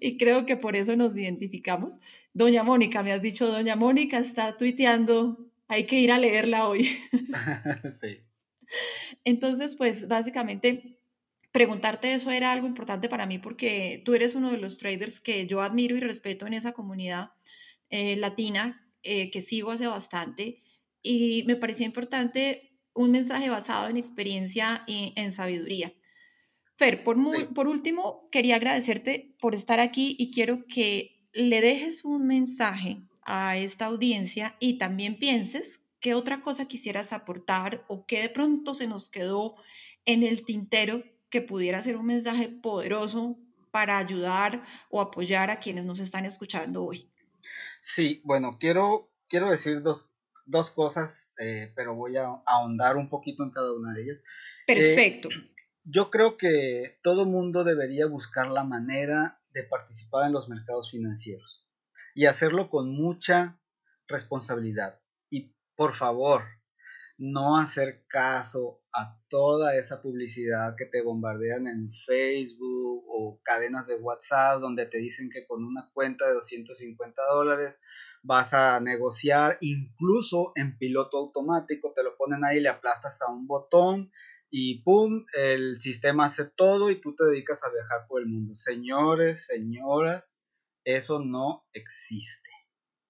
y 0.00 0.18
creo 0.18 0.44
que 0.44 0.56
por 0.56 0.76
eso 0.76 0.96
nos 0.96 1.16
identificamos. 1.16 1.98
Doña 2.36 2.62
Mónica, 2.62 3.02
me 3.02 3.12
has 3.12 3.22
dicho, 3.22 3.46
doña 3.46 3.76
Mónica 3.76 4.18
está 4.18 4.58
tuiteando, 4.58 5.48
hay 5.68 5.86
que 5.86 5.98
ir 5.98 6.12
a 6.12 6.18
leerla 6.18 6.68
hoy. 6.68 6.98
sí. 7.90 8.18
Entonces, 9.24 9.74
pues 9.74 10.06
básicamente 10.06 10.98
preguntarte 11.50 12.12
eso 12.12 12.30
era 12.30 12.52
algo 12.52 12.66
importante 12.66 13.08
para 13.08 13.24
mí 13.24 13.38
porque 13.38 14.02
tú 14.04 14.12
eres 14.12 14.34
uno 14.34 14.50
de 14.50 14.58
los 14.58 14.76
traders 14.76 15.18
que 15.18 15.46
yo 15.46 15.62
admiro 15.62 15.96
y 15.96 16.00
respeto 16.00 16.46
en 16.46 16.52
esa 16.52 16.74
comunidad 16.74 17.30
eh, 17.88 18.16
latina 18.16 18.86
eh, 19.02 19.30
que 19.30 19.40
sigo 19.40 19.70
hace 19.70 19.86
bastante 19.86 20.62
y 21.00 21.42
me 21.46 21.56
parecía 21.56 21.86
importante 21.86 22.78
un 22.92 23.12
mensaje 23.12 23.48
basado 23.48 23.88
en 23.88 23.96
experiencia 23.96 24.84
y 24.86 25.14
en 25.16 25.32
sabiduría. 25.32 25.94
Fer, 26.76 27.02
por, 27.02 27.16
por 27.54 27.66
último, 27.66 28.28
quería 28.30 28.56
agradecerte 28.56 29.34
por 29.40 29.54
estar 29.54 29.80
aquí 29.80 30.16
y 30.18 30.30
quiero 30.30 30.66
que 30.66 31.15
le 31.36 31.60
dejes 31.60 32.04
un 32.04 32.26
mensaje 32.26 33.02
a 33.22 33.58
esta 33.58 33.86
audiencia 33.86 34.56
y 34.58 34.78
también 34.78 35.18
pienses 35.18 35.80
qué 36.00 36.14
otra 36.14 36.40
cosa 36.40 36.66
quisieras 36.66 37.12
aportar 37.12 37.84
o 37.88 38.06
qué 38.06 38.22
de 38.22 38.28
pronto 38.30 38.74
se 38.74 38.86
nos 38.86 39.10
quedó 39.10 39.56
en 40.06 40.22
el 40.22 40.44
tintero 40.44 41.02
que 41.28 41.42
pudiera 41.42 41.82
ser 41.82 41.96
un 41.96 42.06
mensaje 42.06 42.48
poderoso 42.48 43.38
para 43.70 43.98
ayudar 43.98 44.64
o 44.88 45.00
apoyar 45.00 45.50
a 45.50 45.60
quienes 45.60 45.84
nos 45.84 46.00
están 46.00 46.24
escuchando 46.24 46.84
hoy. 46.84 47.10
Sí, 47.82 48.22
bueno, 48.24 48.56
quiero, 48.58 49.12
quiero 49.28 49.50
decir 49.50 49.82
dos, 49.82 50.08
dos 50.46 50.70
cosas, 50.70 51.34
eh, 51.38 51.70
pero 51.76 51.94
voy 51.94 52.16
a 52.16 52.28
ahondar 52.46 52.96
un 52.96 53.10
poquito 53.10 53.42
en 53.42 53.50
cada 53.50 53.74
una 53.74 53.92
de 53.92 54.02
ellas. 54.04 54.22
Eh, 54.66 54.74
Perfecto. 54.74 55.28
yo 55.84 56.10
creo 56.10 56.38
que 56.38 56.98
todo 57.02 57.26
mundo 57.26 57.62
debería 57.62 58.06
buscar 58.06 58.48
la 58.48 58.64
manera 58.64 59.40
de 59.56 59.64
participar 59.64 60.26
en 60.26 60.34
los 60.34 60.50
mercados 60.50 60.90
financieros 60.90 61.66
y 62.14 62.26
hacerlo 62.26 62.68
con 62.68 62.90
mucha 62.90 63.58
responsabilidad. 64.06 65.00
Y 65.30 65.56
por 65.74 65.94
favor, 65.94 66.42
no 67.16 67.56
hacer 67.56 68.04
caso 68.06 68.82
a 68.92 69.18
toda 69.28 69.74
esa 69.76 70.02
publicidad 70.02 70.76
que 70.76 70.84
te 70.84 71.02
bombardean 71.02 71.66
en 71.66 71.90
Facebook 72.06 73.04
o 73.08 73.40
cadenas 73.42 73.86
de 73.86 73.96
WhatsApp 73.96 74.60
donde 74.60 74.84
te 74.84 74.98
dicen 74.98 75.30
que 75.30 75.46
con 75.46 75.64
una 75.64 75.90
cuenta 75.94 76.28
de 76.28 76.34
250 76.34 77.22
dólares 77.32 77.80
vas 78.22 78.52
a 78.52 78.78
negociar, 78.80 79.56
incluso 79.60 80.52
en 80.54 80.76
piloto 80.76 81.16
automático, 81.16 81.94
te 81.94 82.02
lo 82.02 82.14
ponen 82.16 82.44
ahí, 82.44 82.60
le 82.60 82.68
aplastas 82.68 83.14
hasta 83.14 83.32
un 83.32 83.46
botón 83.46 84.10
y 84.56 84.82
¡pum! 84.82 85.26
El 85.34 85.78
sistema 85.78 86.26
hace 86.26 86.44
todo 86.46 86.90
y 86.90 87.00
tú 87.00 87.14
te 87.14 87.24
dedicas 87.24 87.62
a 87.64 87.70
viajar 87.70 88.06
por 88.08 88.22
el 88.22 88.28
mundo. 88.28 88.54
Señores, 88.54 89.46
señoras, 89.46 90.38
eso 90.84 91.20
no 91.20 91.66
existe. 91.72 92.50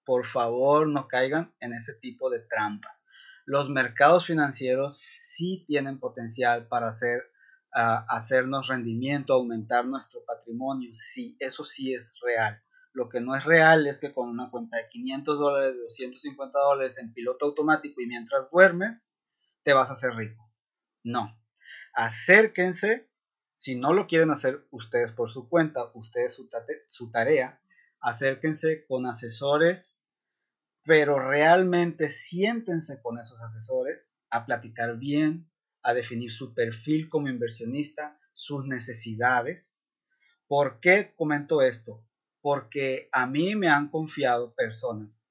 Por 0.03 0.25
favor, 0.25 0.87
no 0.87 1.07
caigan 1.07 1.53
en 1.59 1.73
ese 1.73 1.93
tipo 1.93 2.29
de 2.29 2.39
trampas 2.39 3.05
los 3.47 3.69
mercados 3.69 4.25
financieros 4.25 4.99
sí 4.99 5.63
tienen 5.67 6.01
potencial 6.01 6.67
para 6.67 6.89
hacer, 6.89 7.31
ah, 7.73 8.05
hacernos 8.09 8.67
rendimiento, 8.67 9.33
aumentar 9.33 9.85
nuestro 9.85 10.19
patrimonio. 10.25 10.89
Sí, 10.91 11.37
eso 11.39 11.63
sí 11.63 11.93
es 11.93 12.19
real. 12.21 12.61
Lo 12.91 13.07
que 13.07 13.21
no 13.21 13.35
es 13.37 13.45
real 13.45 13.87
es 13.87 13.99
que 13.99 14.11
con 14.11 14.27
una 14.27 14.49
cuenta 14.49 14.75
de 14.75 14.89
500 14.89 15.39
dólares, 15.39 15.75
de 15.75 15.79
250 15.79 16.59
dólares 16.59 16.97
en 16.97 17.13
piloto 17.13 17.45
automático 17.45 18.01
y 18.01 18.07
mientras 18.07 18.51
duermes, 18.51 19.13
te 19.63 19.71
vas 19.71 19.89
a 19.89 19.93
hacer 19.93 20.13
rico. 20.13 20.46
No. 21.07 21.39
Acérquense, 21.93 23.09
si 23.55 23.75
no 23.75 23.93
lo 23.93 24.07
quieren 24.07 24.29
hacer 24.29 24.67
ustedes 24.71 25.13
por 25.13 25.31
su 25.31 25.47
cuenta, 25.47 25.89
ustedes 25.93 26.33
su, 26.33 27.09
tarea, 27.11 27.61
acérquense 28.01 28.85
con 28.85 29.05
asesores 29.05 29.97
pero 30.83 31.19
realmente 31.19 32.09
siéntense 32.09 33.01
con 33.01 33.19
esos 33.19 33.41
asesores 33.41 34.21
a 34.29 34.45
platicar 34.45 34.97
bien, 34.97 35.51
a 35.81 35.93
definir 35.93 36.31
su 36.31 36.53
perfil 36.53 37.09
como 37.09 37.27
inversionista, 37.27 38.17
sus 38.31 38.65
necesidades. 38.65 39.81
¿Por 40.47 40.79
qué 40.79 41.13
comento 41.13 41.61
esto? 41.61 42.07
Porque 42.39 43.09
a 43.11 43.27
mí 43.27 43.55
me 43.55 43.67
han 43.67 43.89
confiado 43.89 44.55
personas 44.55 45.21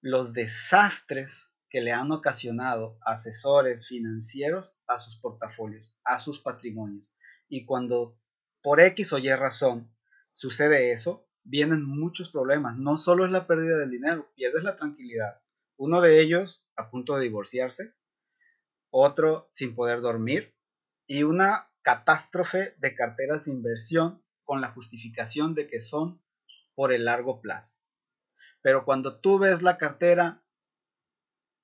los 0.00 0.32
desastres 0.32 1.50
que 1.68 1.80
le 1.80 1.92
han 1.92 2.12
ocasionado 2.12 2.98
asesores 3.02 3.86
financieros 3.86 4.80
a 4.86 4.98
sus 4.98 5.16
portafolios, 5.18 5.96
a 6.04 6.18
sus 6.18 6.40
patrimonios. 6.40 7.14
Y 7.48 7.64
cuando 7.64 8.18
por 8.62 8.80
X 8.80 9.12
o 9.12 9.18
Y 9.18 9.32
razón 9.34 9.92
sucede 10.32 10.92
eso, 10.92 11.28
vienen 11.44 11.84
muchos 11.84 12.30
problemas. 12.30 12.76
No 12.76 12.96
solo 12.96 13.24
es 13.24 13.32
la 13.32 13.46
pérdida 13.46 13.78
del 13.78 13.90
dinero, 13.90 14.32
pierdes 14.34 14.64
la 14.64 14.76
tranquilidad. 14.76 15.42
Uno 15.76 16.00
de 16.00 16.20
ellos 16.20 16.68
a 16.76 16.90
punto 16.90 17.16
de 17.16 17.24
divorciarse, 17.24 17.94
otro 18.90 19.46
sin 19.50 19.74
poder 19.74 20.00
dormir 20.00 20.56
y 21.06 21.22
una 21.22 21.70
catástrofe 21.82 22.74
de 22.78 22.94
carteras 22.94 23.44
de 23.44 23.52
inversión 23.52 24.24
con 24.44 24.60
la 24.60 24.72
justificación 24.72 25.54
de 25.54 25.66
que 25.66 25.80
son 25.80 26.22
por 26.74 26.92
el 26.92 27.04
largo 27.04 27.40
plazo. 27.40 27.78
Pero 28.62 28.84
cuando 28.84 29.20
tú 29.20 29.38
ves 29.38 29.62
la 29.62 29.78
cartera, 29.78 30.42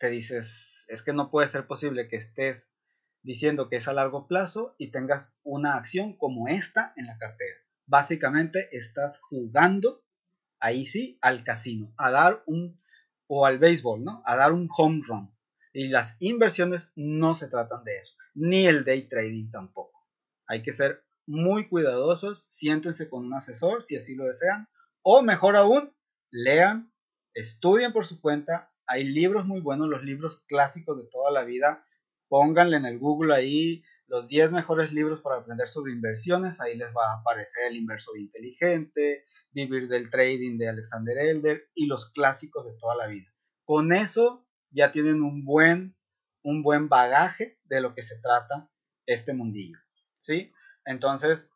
te 0.02 0.10
dices, 0.10 0.84
es 0.88 1.02
que 1.02 1.12
no 1.12 1.30
puede 1.30 1.48
ser 1.48 1.66
posible 1.66 2.08
que 2.08 2.16
estés 2.16 2.74
diciendo 3.22 3.68
que 3.68 3.76
es 3.76 3.88
a 3.88 3.92
largo 3.92 4.26
plazo 4.26 4.74
y 4.76 4.90
tengas 4.90 5.38
una 5.42 5.76
acción 5.76 6.16
como 6.16 6.48
esta 6.48 6.92
en 6.96 7.06
la 7.06 7.16
cartera 7.18 7.62
básicamente 7.92 8.68
estás 8.72 9.20
jugando, 9.20 10.02
ahí 10.60 10.86
sí, 10.86 11.18
al 11.20 11.44
casino, 11.44 11.92
a 11.98 12.10
dar 12.10 12.42
un, 12.46 12.74
o 13.26 13.44
al 13.44 13.58
béisbol, 13.58 14.02
¿no? 14.02 14.22
A 14.24 14.34
dar 14.34 14.52
un 14.52 14.66
home 14.74 15.02
run. 15.06 15.30
Y 15.74 15.88
las 15.88 16.16
inversiones 16.18 16.92
no 16.96 17.34
se 17.34 17.48
tratan 17.48 17.84
de 17.84 17.98
eso, 17.98 18.14
ni 18.34 18.66
el 18.66 18.84
day 18.84 19.08
trading 19.08 19.50
tampoco. 19.50 20.06
Hay 20.46 20.62
que 20.62 20.72
ser 20.72 21.04
muy 21.26 21.68
cuidadosos, 21.68 22.46
siéntense 22.48 23.10
con 23.10 23.26
un 23.26 23.34
asesor 23.34 23.82
si 23.82 23.96
así 23.96 24.14
lo 24.14 24.24
desean, 24.24 24.68
o 25.02 25.20
mejor 25.22 25.56
aún, 25.56 25.94
lean, 26.30 26.92
estudien 27.34 27.92
por 27.92 28.06
su 28.06 28.22
cuenta. 28.22 28.71
Hay 28.92 29.04
libros 29.04 29.46
muy 29.46 29.60
buenos, 29.60 29.88
los 29.88 30.02
libros 30.02 30.44
clásicos 30.46 30.98
de 30.98 31.08
toda 31.08 31.30
la 31.30 31.44
vida. 31.44 31.86
Pónganle 32.28 32.76
en 32.76 32.84
el 32.84 32.98
Google 32.98 33.34
ahí 33.34 33.82
los 34.06 34.28
10 34.28 34.52
mejores 34.52 34.92
libros 34.92 35.22
para 35.22 35.36
aprender 35.36 35.66
sobre 35.66 35.94
inversiones. 35.94 36.60
Ahí 36.60 36.76
les 36.76 36.88
va 36.94 37.10
a 37.10 37.20
aparecer 37.20 37.68
El 37.70 37.78
inversor 37.78 38.18
inteligente, 38.18 39.24
Vivir 39.50 39.88
del 39.88 40.10
trading 40.10 40.58
de 40.58 40.68
Alexander 40.68 41.16
Elder 41.16 41.70
y 41.72 41.86
los 41.86 42.10
clásicos 42.10 42.66
de 42.66 42.76
toda 42.78 42.94
la 42.94 43.06
vida. 43.06 43.32
Con 43.64 43.94
eso 43.94 44.46
ya 44.70 44.90
tienen 44.90 45.22
un 45.22 45.42
buen, 45.46 45.96
un 46.42 46.62
buen 46.62 46.90
bagaje 46.90 47.58
de 47.64 47.80
lo 47.80 47.94
que 47.94 48.02
se 48.02 48.18
trata 48.18 48.70
este 49.06 49.32
mundillo. 49.32 49.78
¿sí? 50.18 50.52
Entonces, 50.84 51.50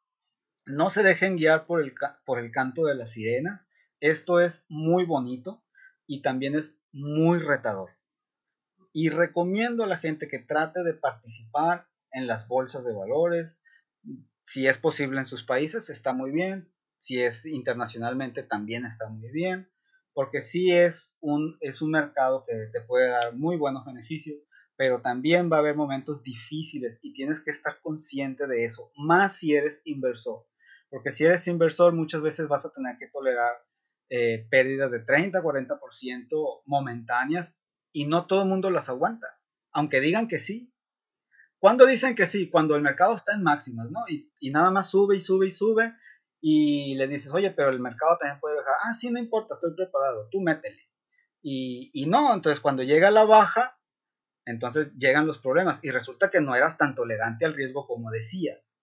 no 0.64 0.88
se 0.88 1.02
dejen 1.02 1.36
guiar 1.36 1.66
por 1.66 1.82
el, 1.82 1.92
por 2.24 2.38
el 2.38 2.50
canto 2.50 2.86
de 2.86 2.94
las 2.94 3.10
sirenas. 3.10 3.60
Esto 4.00 4.40
es 4.40 4.64
muy 4.70 5.04
bonito 5.04 5.62
y 6.06 6.22
también 6.22 6.54
es 6.54 6.78
muy 6.96 7.38
retador. 7.38 7.90
Y 8.92 9.10
recomiendo 9.10 9.84
a 9.84 9.86
la 9.86 9.98
gente 9.98 10.28
que 10.28 10.38
trate 10.38 10.82
de 10.82 10.94
participar 10.94 11.86
en 12.10 12.26
las 12.26 12.48
bolsas 12.48 12.86
de 12.86 12.94
valores. 12.94 13.62
Si 14.42 14.66
es 14.66 14.78
posible 14.78 15.18
en 15.18 15.26
sus 15.26 15.42
países, 15.42 15.90
está 15.90 16.14
muy 16.14 16.30
bien. 16.30 16.72
Si 16.96 17.20
es 17.20 17.44
internacionalmente, 17.44 18.42
también 18.42 18.86
está 18.86 19.10
muy 19.10 19.30
bien. 19.30 19.70
Porque 20.14 20.40
sí 20.40 20.72
es 20.72 21.14
un, 21.20 21.58
es 21.60 21.82
un 21.82 21.90
mercado 21.90 22.42
que 22.46 22.70
te 22.72 22.80
puede 22.80 23.08
dar 23.08 23.34
muy 23.34 23.58
buenos 23.58 23.84
beneficios, 23.84 24.38
pero 24.76 25.02
también 25.02 25.52
va 25.52 25.56
a 25.56 25.60
haber 25.60 25.76
momentos 25.76 26.22
difíciles 26.22 26.98
y 27.02 27.12
tienes 27.12 27.40
que 27.40 27.50
estar 27.50 27.78
consciente 27.82 28.46
de 28.46 28.64
eso, 28.64 28.90
más 28.96 29.36
si 29.36 29.54
eres 29.54 29.82
inversor. 29.84 30.46
Porque 30.88 31.10
si 31.10 31.26
eres 31.26 31.46
inversor, 31.46 31.92
muchas 31.92 32.22
veces 32.22 32.48
vas 32.48 32.64
a 32.64 32.70
tener 32.70 32.96
que 32.96 33.08
tolerar 33.08 33.65
eh, 34.10 34.46
pérdidas 34.50 34.90
de 34.90 35.00
30, 35.00 35.42
40% 35.42 36.62
momentáneas 36.66 37.56
y 37.92 38.06
no 38.06 38.26
todo 38.26 38.42
el 38.42 38.48
mundo 38.48 38.70
las 38.70 38.88
aguanta. 38.88 39.38
Aunque 39.72 40.00
digan 40.00 40.28
que 40.28 40.38
sí, 40.38 40.72
¿Cuándo 41.58 41.86
dicen 41.86 42.14
que 42.14 42.26
sí? 42.26 42.50
Cuando 42.50 42.76
el 42.76 42.82
mercado 42.82 43.14
está 43.14 43.34
en 43.34 43.42
máximas, 43.42 43.90
¿no? 43.90 44.04
Y, 44.08 44.50
nada 44.50 44.70
más 44.70 44.88
sube 44.88 45.16
y 45.16 45.20
sube 45.20 45.46
y 45.46 45.50
sube 45.50 45.94
y 46.40 46.94
le 46.96 47.08
dices, 47.08 47.32
oye, 47.32 47.50
pero 47.50 47.70
el 47.70 47.80
mercado 47.80 48.18
también 48.18 48.40
puede 48.40 48.56
bajar. 48.56 48.74
Ah, 48.84 48.94
sí, 48.94 49.10
no 49.10 49.18
importa, 49.18 49.54
estoy 49.54 49.74
preparado, 49.74 50.28
tú 50.30 50.40
métele. 50.40 50.82
Y, 51.42 51.90
y 51.94 52.06
no, 52.06 52.34
entonces 52.34 52.60
cuando 52.60 52.82
llega 52.82 53.10
la 53.10 53.24
baja, 53.24 53.80
entonces 54.44 54.92
llegan 54.96 55.26
los 55.26 55.38
problemas 55.38 55.80
y 55.82 55.90
resulta 55.90 56.30
que 56.30 56.40
no 56.40 56.54
eras 56.54 56.78
tan 56.78 56.94
tolerante 56.94 57.46
al 57.46 57.54
riesgo 57.54 57.86
como 57.86 58.10
decías. 58.10 58.78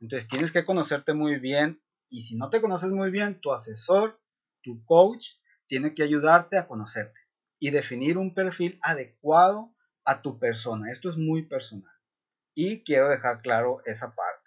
Entonces 0.00 0.28
tienes 0.28 0.52
que 0.52 0.64
conocerte 0.64 1.14
muy 1.14 1.38
bien 1.38 1.82
y 2.08 2.22
si 2.22 2.36
no 2.36 2.48
te 2.48 2.60
conoces 2.60 2.92
muy 2.92 3.10
bien, 3.10 3.40
tu 3.40 3.52
asesor, 3.52 4.20
tu 4.64 4.84
coach, 4.84 5.26
tiene 5.68 5.94
que 5.94 6.02
ayudarte 6.02 6.58
a 6.58 6.66
conocerte 6.66 7.20
y 7.60 7.70
definir 7.70 8.18
un 8.18 8.34
perfil 8.34 8.78
adecuado 8.82 9.74
a 10.04 10.22
tu 10.22 10.38
persona. 10.38 10.90
Esto 10.90 11.08
es 11.08 11.16
muy 11.16 11.46
personal. 11.46 11.92
Y 12.54 12.82
quiero 12.82 13.08
dejar 13.08 13.42
claro 13.42 13.80
esa 13.84 14.14
parte. 14.14 14.42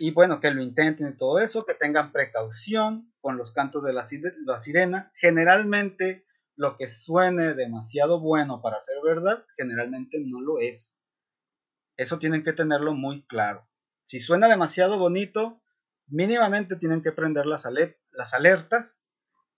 y 0.00 0.12
bueno, 0.12 0.38
que 0.38 0.52
lo 0.52 0.62
intenten 0.62 1.08
y 1.08 1.16
todo 1.16 1.40
eso, 1.40 1.64
que 1.66 1.74
tengan 1.74 2.12
precaución 2.12 3.12
con 3.20 3.36
los 3.36 3.52
cantos 3.52 3.82
de 3.82 3.92
la, 3.92 4.04
sirena. 4.04 5.12
Generalmente 5.16 6.24
lo 6.54 6.76
que 6.76 6.86
suene 6.86 7.54
demasiado 7.54 8.20
bueno 8.20 8.62
para 8.62 8.80
ser 8.80 8.96
verdad, 9.02 9.44
generalmente 9.56 10.18
no 10.24 10.40
lo 10.40 10.60
es. 10.60 11.00
Eso 11.96 12.20
tienen 12.20 12.44
que 12.44 12.52
tenerlo 12.52 12.94
muy 12.94 13.26
claro. 13.26 13.68
Si 14.04 14.20
suena 14.20 14.48
demasiado 14.48 14.98
bonito, 14.98 15.60
mínimamente 16.06 16.76
tienen 16.76 17.02
que 17.02 17.10
prender 17.10 17.46
las 17.46 17.66
alertas 18.34 19.02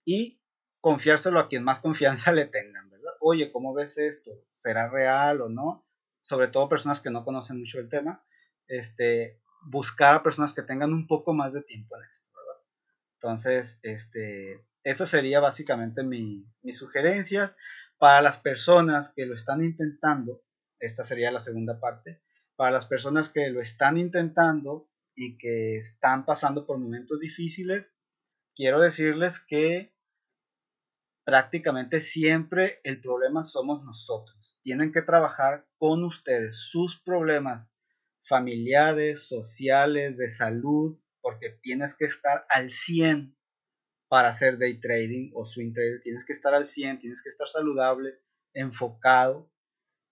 y 0.05 0.41
confiárselo 0.79 1.39
a 1.39 1.47
quien 1.47 1.63
más 1.63 1.79
confianza 1.79 2.31
le 2.33 2.45
tengan, 2.45 2.89
¿verdad? 2.89 3.13
Oye, 3.19 3.51
¿cómo 3.51 3.73
ves 3.73 3.97
esto? 3.97 4.31
¿Será 4.55 4.89
real 4.89 5.41
o 5.41 5.49
no? 5.49 5.87
Sobre 6.21 6.47
todo 6.47 6.69
personas 6.69 6.99
que 6.99 7.11
no 7.11 7.23
conocen 7.23 7.59
mucho 7.59 7.79
el 7.79 7.89
tema. 7.89 8.23
Este, 8.67 9.41
buscar 9.63 10.15
a 10.15 10.23
personas 10.23 10.53
que 10.53 10.61
tengan 10.61 10.93
un 10.93 11.07
poco 11.07 11.33
más 11.33 11.53
de 11.53 11.61
tiempo 11.61 11.95
en 11.97 12.03
esto, 12.09 12.27
¿verdad? 12.35 12.61
Entonces, 13.15 13.79
este, 13.83 14.65
eso 14.83 15.05
sería 15.05 15.39
básicamente 15.39 16.03
mi, 16.03 16.45
mis 16.61 16.77
sugerencias 16.77 17.57
para 17.97 18.21
las 18.21 18.39
personas 18.39 19.13
que 19.13 19.25
lo 19.25 19.35
están 19.35 19.61
intentando. 19.61 20.43
Esta 20.79 21.03
sería 21.03 21.31
la 21.31 21.39
segunda 21.39 21.79
parte. 21.79 22.21
Para 22.55 22.71
las 22.71 22.85
personas 22.87 23.29
que 23.29 23.49
lo 23.49 23.61
están 23.61 23.97
intentando 23.97 24.89
y 25.15 25.37
que 25.37 25.77
están 25.77 26.25
pasando 26.25 26.65
por 26.65 26.79
momentos 26.79 27.19
difíciles, 27.19 27.93
quiero 28.61 28.79
decirles 28.79 29.39
que 29.39 29.91
prácticamente 31.25 31.99
siempre 31.99 32.79
el 32.83 33.01
problema 33.01 33.43
somos 33.43 33.83
nosotros. 33.83 34.59
Tienen 34.61 34.91
que 34.91 35.01
trabajar 35.01 35.67
con 35.79 36.03
ustedes 36.03 36.69
sus 36.69 37.01
problemas 37.01 37.73
familiares, 38.23 39.27
sociales, 39.27 40.17
de 40.17 40.29
salud, 40.29 40.99
porque 41.21 41.57
tienes 41.63 41.95
que 41.95 42.05
estar 42.05 42.45
al 42.49 42.69
100 42.69 43.35
para 44.07 44.29
hacer 44.29 44.59
day 44.59 44.79
trading 44.79 45.31
o 45.33 45.43
swing 45.43 45.73
trading. 45.73 46.01
Tienes 46.03 46.23
que 46.23 46.33
estar 46.33 46.53
al 46.53 46.67
100, 46.67 46.99
tienes 46.99 47.23
que 47.23 47.29
estar 47.29 47.47
saludable, 47.47 48.19
enfocado. 48.53 49.51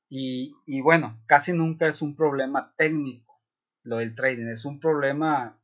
Y, 0.09 0.55
y 0.65 0.81
bueno, 0.81 1.21
casi 1.27 1.53
nunca 1.53 1.87
es 1.87 2.01
un 2.01 2.15
problema 2.15 2.73
técnico 2.75 3.43
lo 3.83 3.97
del 3.97 4.15
trading, 4.15 4.47
es 4.47 4.65
un 4.65 4.79
problema 4.79 5.61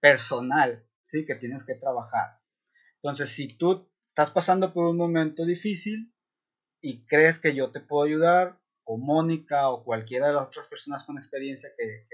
personal, 0.00 0.86
¿sí? 1.02 1.24
Que 1.26 1.34
tienes 1.34 1.64
que 1.64 1.74
trabajar. 1.74 2.40
Entonces, 2.96 3.30
si 3.30 3.48
tú 3.48 3.88
estás 4.04 4.30
pasando 4.30 4.72
por 4.72 4.86
un 4.86 4.96
momento 4.96 5.44
difícil 5.44 6.14
y 6.80 7.04
crees 7.06 7.38
que 7.38 7.54
yo 7.54 7.70
te 7.70 7.80
puedo 7.80 8.04
ayudar, 8.04 8.60
o 8.84 8.98
Mónica 8.98 9.68
o 9.68 9.84
cualquiera 9.84 10.28
de 10.28 10.34
las 10.34 10.48
otras 10.48 10.68
personas 10.68 11.04
con 11.04 11.16
experiencia 11.16 11.70
que, 11.76 12.06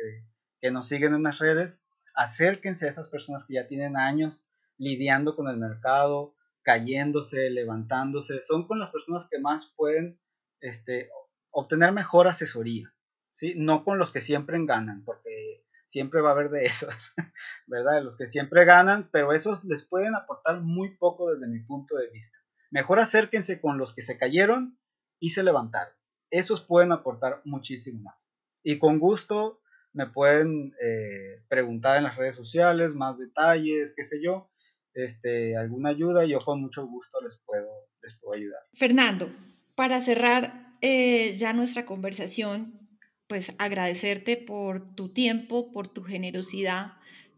que, 0.61 0.71
nos 0.71 0.89
siguen 0.89 1.15
en 1.15 1.23
las 1.23 1.39
redes, 1.39 1.83
acérquense 2.15 2.87
a 2.87 2.91
esas 2.91 3.09
personas 3.09 3.45
que 3.45 3.55
ya 3.55 3.67
tienen 3.67 3.97
años 3.97 4.47
lidiando 4.77 5.35
con 5.35 5.49
el 5.49 5.57
mercado, 5.57 6.35
cayéndose, 6.63 7.51
levantándose, 7.51 8.43
son 8.43 8.67
con 8.67 8.79
las 8.79 8.91
personas 8.91 9.27
que 9.29 9.39
más 9.39 9.73
pueden 9.77 10.21
este, 10.61 11.11
obtener 11.51 11.93
mejor 11.93 12.29
asesoría, 12.29 12.95
¿sí? 13.31 13.55
No 13.57 13.85
con 13.85 13.99
los 13.99 14.13
que 14.13 14.21
siempre 14.21 14.59
ganan, 14.65 15.05
porque 15.05 15.48
siempre 15.89 16.21
va 16.21 16.31
a 16.31 16.33
haber 16.33 16.51
de 16.51 16.65
esos, 16.65 17.13
¿verdad? 17.67 18.03
Los 18.03 18.17
que 18.17 18.27
siempre 18.27 18.65
ganan, 18.65 19.11
pero 19.11 19.33
esos 19.33 19.65
les 19.65 19.85
pueden 19.85 20.15
aportar 20.15 20.61
muy 20.61 20.97
poco 20.97 21.33
desde 21.33 21.49
mi 21.49 21.61
punto 21.61 21.97
de 21.97 22.09
vista. 22.11 22.39
Mejor 22.71 23.01
acérquense 23.01 23.61
con 23.61 23.79
los 23.79 23.95
que 23.95 24.03
se 24.03 24.17
cayeron 24.17 24.79
y 25.19 25.31
se 25.31 25.43
levantaron 25.43 25.99
esos 26.31 26.61
pueden 26.61 26.93
aportar 26.93 27.41
muchísimo 27.45 28.03
más. 28.03 28.17
Y 28.63 28.79
con 28.79 28.99
gusto 28.99 29.61
me 29.93 30.07
pueden 30.07 30.75
eh, 30.83 31.43
preguntar 31.49 31.97
en 31.97 32.05
las 32.05 32.17
redes 32.17 32.35
sociales 32.35 32.95
más 32.95 33.19
detalles, 33.19 33.95
qué 33.97 34.05
sé 34.05 34.23
yo, 34.23 34.51
este, 34.95 35.57
alguna 35.57 35.91
ayuda, 35.91 36.25
y 36.25 36.31
yo 36.31 36.41
con 36.41 36.61
mucho 36.61 36.87
gusto 36.87 37.21
les 37.23 37.43
puedo, 37.45 37.69
les 38.03 38.15
puedo 38.17 38.39
ayudar. 38.39 38.61
Fernando, 38.75 39.31
para 39.75 40.01
cerrar 40.01 40.77
eh, 40.81 41.37
ya 41.37 41.53
nuestra 41.53 41.87
conversación, 41.87 42.88
pues 43.29 43.55
agradecerte 43.59 44.37
por 44.37 44.95
tu 44.95 45.11
tiempo, 45.11 45.71
por 45.71 45.89
tu 45.89 46.03
generosidad, 46.03 46.95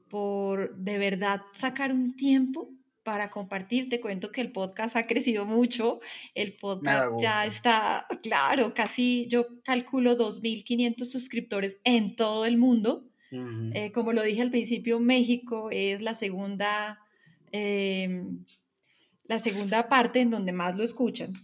por 0.08 0.76
de 0.76 0.98
verdad 0.98 1.42
sacar 1.52 1.92
un 1.92 2.16
tiempo 2.16 2.70
para 3.02 3.30
compartir. 3.30 3.88
Te 3.88 4.00
cuento 4.00 4.30
que 4.30 4.40
el 4.40 4.52
podcast 4.52 4.96
ha 4.96 5.06
crecido 5.06 5.44
mucho. 5.46 6.00
El 6.34 6.54
podcast 6.54 7.20
ya 7.20 7.44
está, 7.44 8.06
claro, 8.22 8.72
casi 8.74 9.26
yo 9.28 9.46
calculo 9.64 10.16
2.500 10.16 11.04
suscriptores 11.04 11.78
en 11.84 12.16
todo 12.16 12.46
el 12.46 12.56
mundo. 12.56 13.04
Eh, 13.32 13.92
como 13.92 14.12
lo 14.12 14.24
dije 14.24 14.42
al 14.42 14.50
principio, 14.50 14.98
México 14.98 15.70
es 15.70 16.02
la 16.02 16.14
segunda, 16.14 16.98
em, 17.52 18.44
la 19.30 19.38
segunda 19.38 19.88
parte 19.88 20.20
en 20.20 20.30
donde 20.30 20.50
más 20.50 20.76
lo 20.76 20.82
escuchan. 20.82 21.34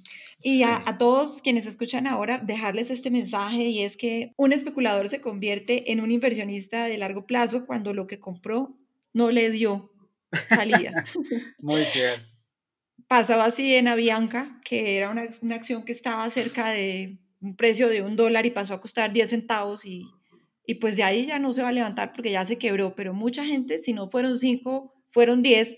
Y 0.43 0.65
a, 0.65 0.83
a, 0.87 0.99
todos 0.99 1.41
quienes 1.41 1.67
escuchan 1.67 2.09
ahora, 2.09 2.39
dejarles 2.39 2.91
este 2.91 3.13
mensaje 3.13 3.63
y 3.69 3.83
es 3.83 3.97
que 3.97 4.33
un 4.37 4.53
especulador 4.53 5.09
se 5.09 5.21
convierte 5.21 5.93
en 5.93 6.01
un 6.01 6.11
inversionista 6.11 6.87
de 6.87 6.99
largo 6.99 7.27
plazo 7.27 7.65
cuando 7.65 7.95
lo 7.95 8.09
que 8.09 8.19
compró 8.19 8.77
no 9.13 9.31
le 9.31 9.51
dio 9.53 9.93
salida. 10.49 11.05
Muy 11.61 11.85
bien. 11.95 12.27
Pasaba 13.07 13.45
así 13.45 13.77
en 13.77 13.87
Avianca, 13.87 14.61
que 14.65 14.97
era 14.97 15.09
una, 15.09 15.29
una, 15.41 15.55
acción 15.55 15.85
que 15.85 15.93
estaba 15.93 16.29
cerca 16.29 16.71
de 16.71 17.21
un 17.41 17.55
precio 17.55 17.89
de 17.89 18.03
un 18.03 18.17
dólar 18.17 18.47
y 18.47 18.51
pasó 18.51 18.75
a 18.75 18.81
costar 18.81 19.13
10 19.13 19.31
centavos 19.31 19.85
y, 19.85 20.03
y 20.67 20.75
pues 20.75 20.97
de 20.97 21.05
ahí 21.05 21.27
ya 21.27 21.39
no 21.39 21.53
se 21.53 21.63
va 21.63 21.69
a 21.69 21.73
levantar 21.73 22.13
porque 22.13 22.33
ya 22.33 22.45
se 22.45 22.59
quebró, 22.59 22.97
pero 22.97 23.15
mucha 23.15 23.45
gente, 23.45 23.79
si 23.79 23.93
no 23.93 24.11
fueron 24.11 24.37
5, 24.39 24.93
fueron 25.13 25.41
10 25.41 25.77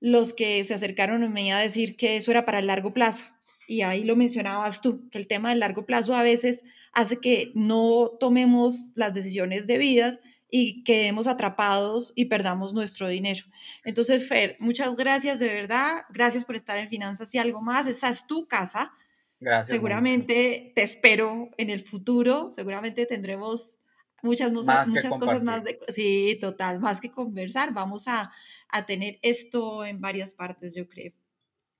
los 0.00 0.34
que 0.34 0.64
se 0.64 0.74
acercaron 0.74 1.22
a 1.22 1.28
mí 1.28 1.52
a 1.52 1.58
decir 1.58 1.96
que 1.96 2.16
eso 2.16 2.30
era 2.30 2.44
para 2.44 2.58
el 2.58 2.66
largo 2.66 2.92
plazo. 2.92 3.26
Y 3.66 3.82
ahí 3.82 4.04
lo 4.04 4.16
mencionabas 4.16 4.80
tú, 4.82 5.08
que 5.10 5.18
el 5.18 5.26
tema 5.26 5.50
del 5.50 5.60
largo 5.60 5.86
plazo 5.86 6.14
a 6.14 6.22
veces 6.22 6.62
hace 6.92 7.18
que 7.18 7.52
no 7.54 8.12
tomemos 8.20 8.92
las 8.94 9.14
decisiones 9.14 9.66
debidas 9.66 10.20
y 10.50 10.84
quedemos 10.84 11.26
atrapados 11.26 12.12
y 12.14 12.26
perdamos 12.26 12.74
nuestro 12.74 13.08
dinero. 13.08 13.44
Entonces, 13.84 14.28
Fer, 14.28 14.56
muchas 14.60 14.94
gracias 14.94 15.38
de 15.38 15.48
verdad. 15.48 16.02
Gracias 16.10 16.44
por 16.44 16.54
estar 16.54 16.78
en 16.78 16.88
Finanzas 16.88 17.34
y 17.34 17.38
algo 17.38 17.60
más. 17.60 17.86
Esa 17.86 18.10
es 18.10 18.26
tu 18.26 18.46
casa. 18.46 18.92
Gracias. 19.40 19.68
Seguramente 19.68 20.72
te 20.74 20.82
espero 20.82 21.50
en 21.56 21.70
el 21.70 21.84
futuro. 21.84 22.52
Seguramente 22.54 23.04
tendremos 23.06 23.78
muchas, 24.22 24.52
muchas 24.52 25.16
cosas 25.18 25.42
más 25.42 25.64
de... 25.64 25.78
Sí, 25.88 26.38
total, 26.40 26.78
más 26.78 27.00
que 27.00 27.10
conversar. 27.10 27.72
Vamos 27.72 28.06
a, 28.06 28.32
a 28.74 28.86
tener 28.86 29.18
esto 29.22 29.84
en 29.84 30.00
varias 30.00 30.34
partes, 30.34 30.74
yo 30.74 30.88
creo. 30.88 31.12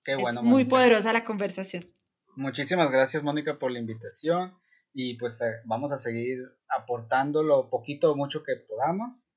Qué 0.05 0.15
bueno. 0.15 0.41
Es 0.41 0.47
muy 0.47 0.65
poderosa 0.65 1.13
la 1.13 1.25
conversación. 1.25 1.93
Muchísimas 2.37 2.91
gracias, 2.91 3.23
Mónica, 3.23 3.59
por 3.59 3.73
la 3.73 3.81
invitación 3.81 4.55
y 4.93 5.15
pues 5.15 5.41
eh, 5.41 5.57
vamos 5.65 5.91
a 5.91 5.97
seguir 5.97 6.39
aportando 6.69 7.43
lo 7.43 7.69
poquito 7.69 8.13
o 8.13 8.17
mucho 8.17 8.45
que 8.45 8.55
podamos 8.69 9.33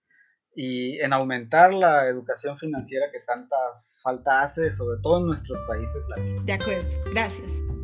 y 0.55 0.99
en 0.99 1.13
aumentar 1.13 1.73
la 1.73 2.07
educación 2.07 2.57
financiera 2.57 3.07
que 3.11 3.19
tantas 3.21 3.99
falta 4.03 4.43
hace, 4.43 4.71
sobre 4.71 5.01
todo 5.01 5.19
en 5.19 5.27
nuestros 5.27 5.59
países 5.67 6.05
latinos. 6.09 6.45
De 6.45 6.53
acuerdo, 6.53 6.89
gracias. 7.11 7.76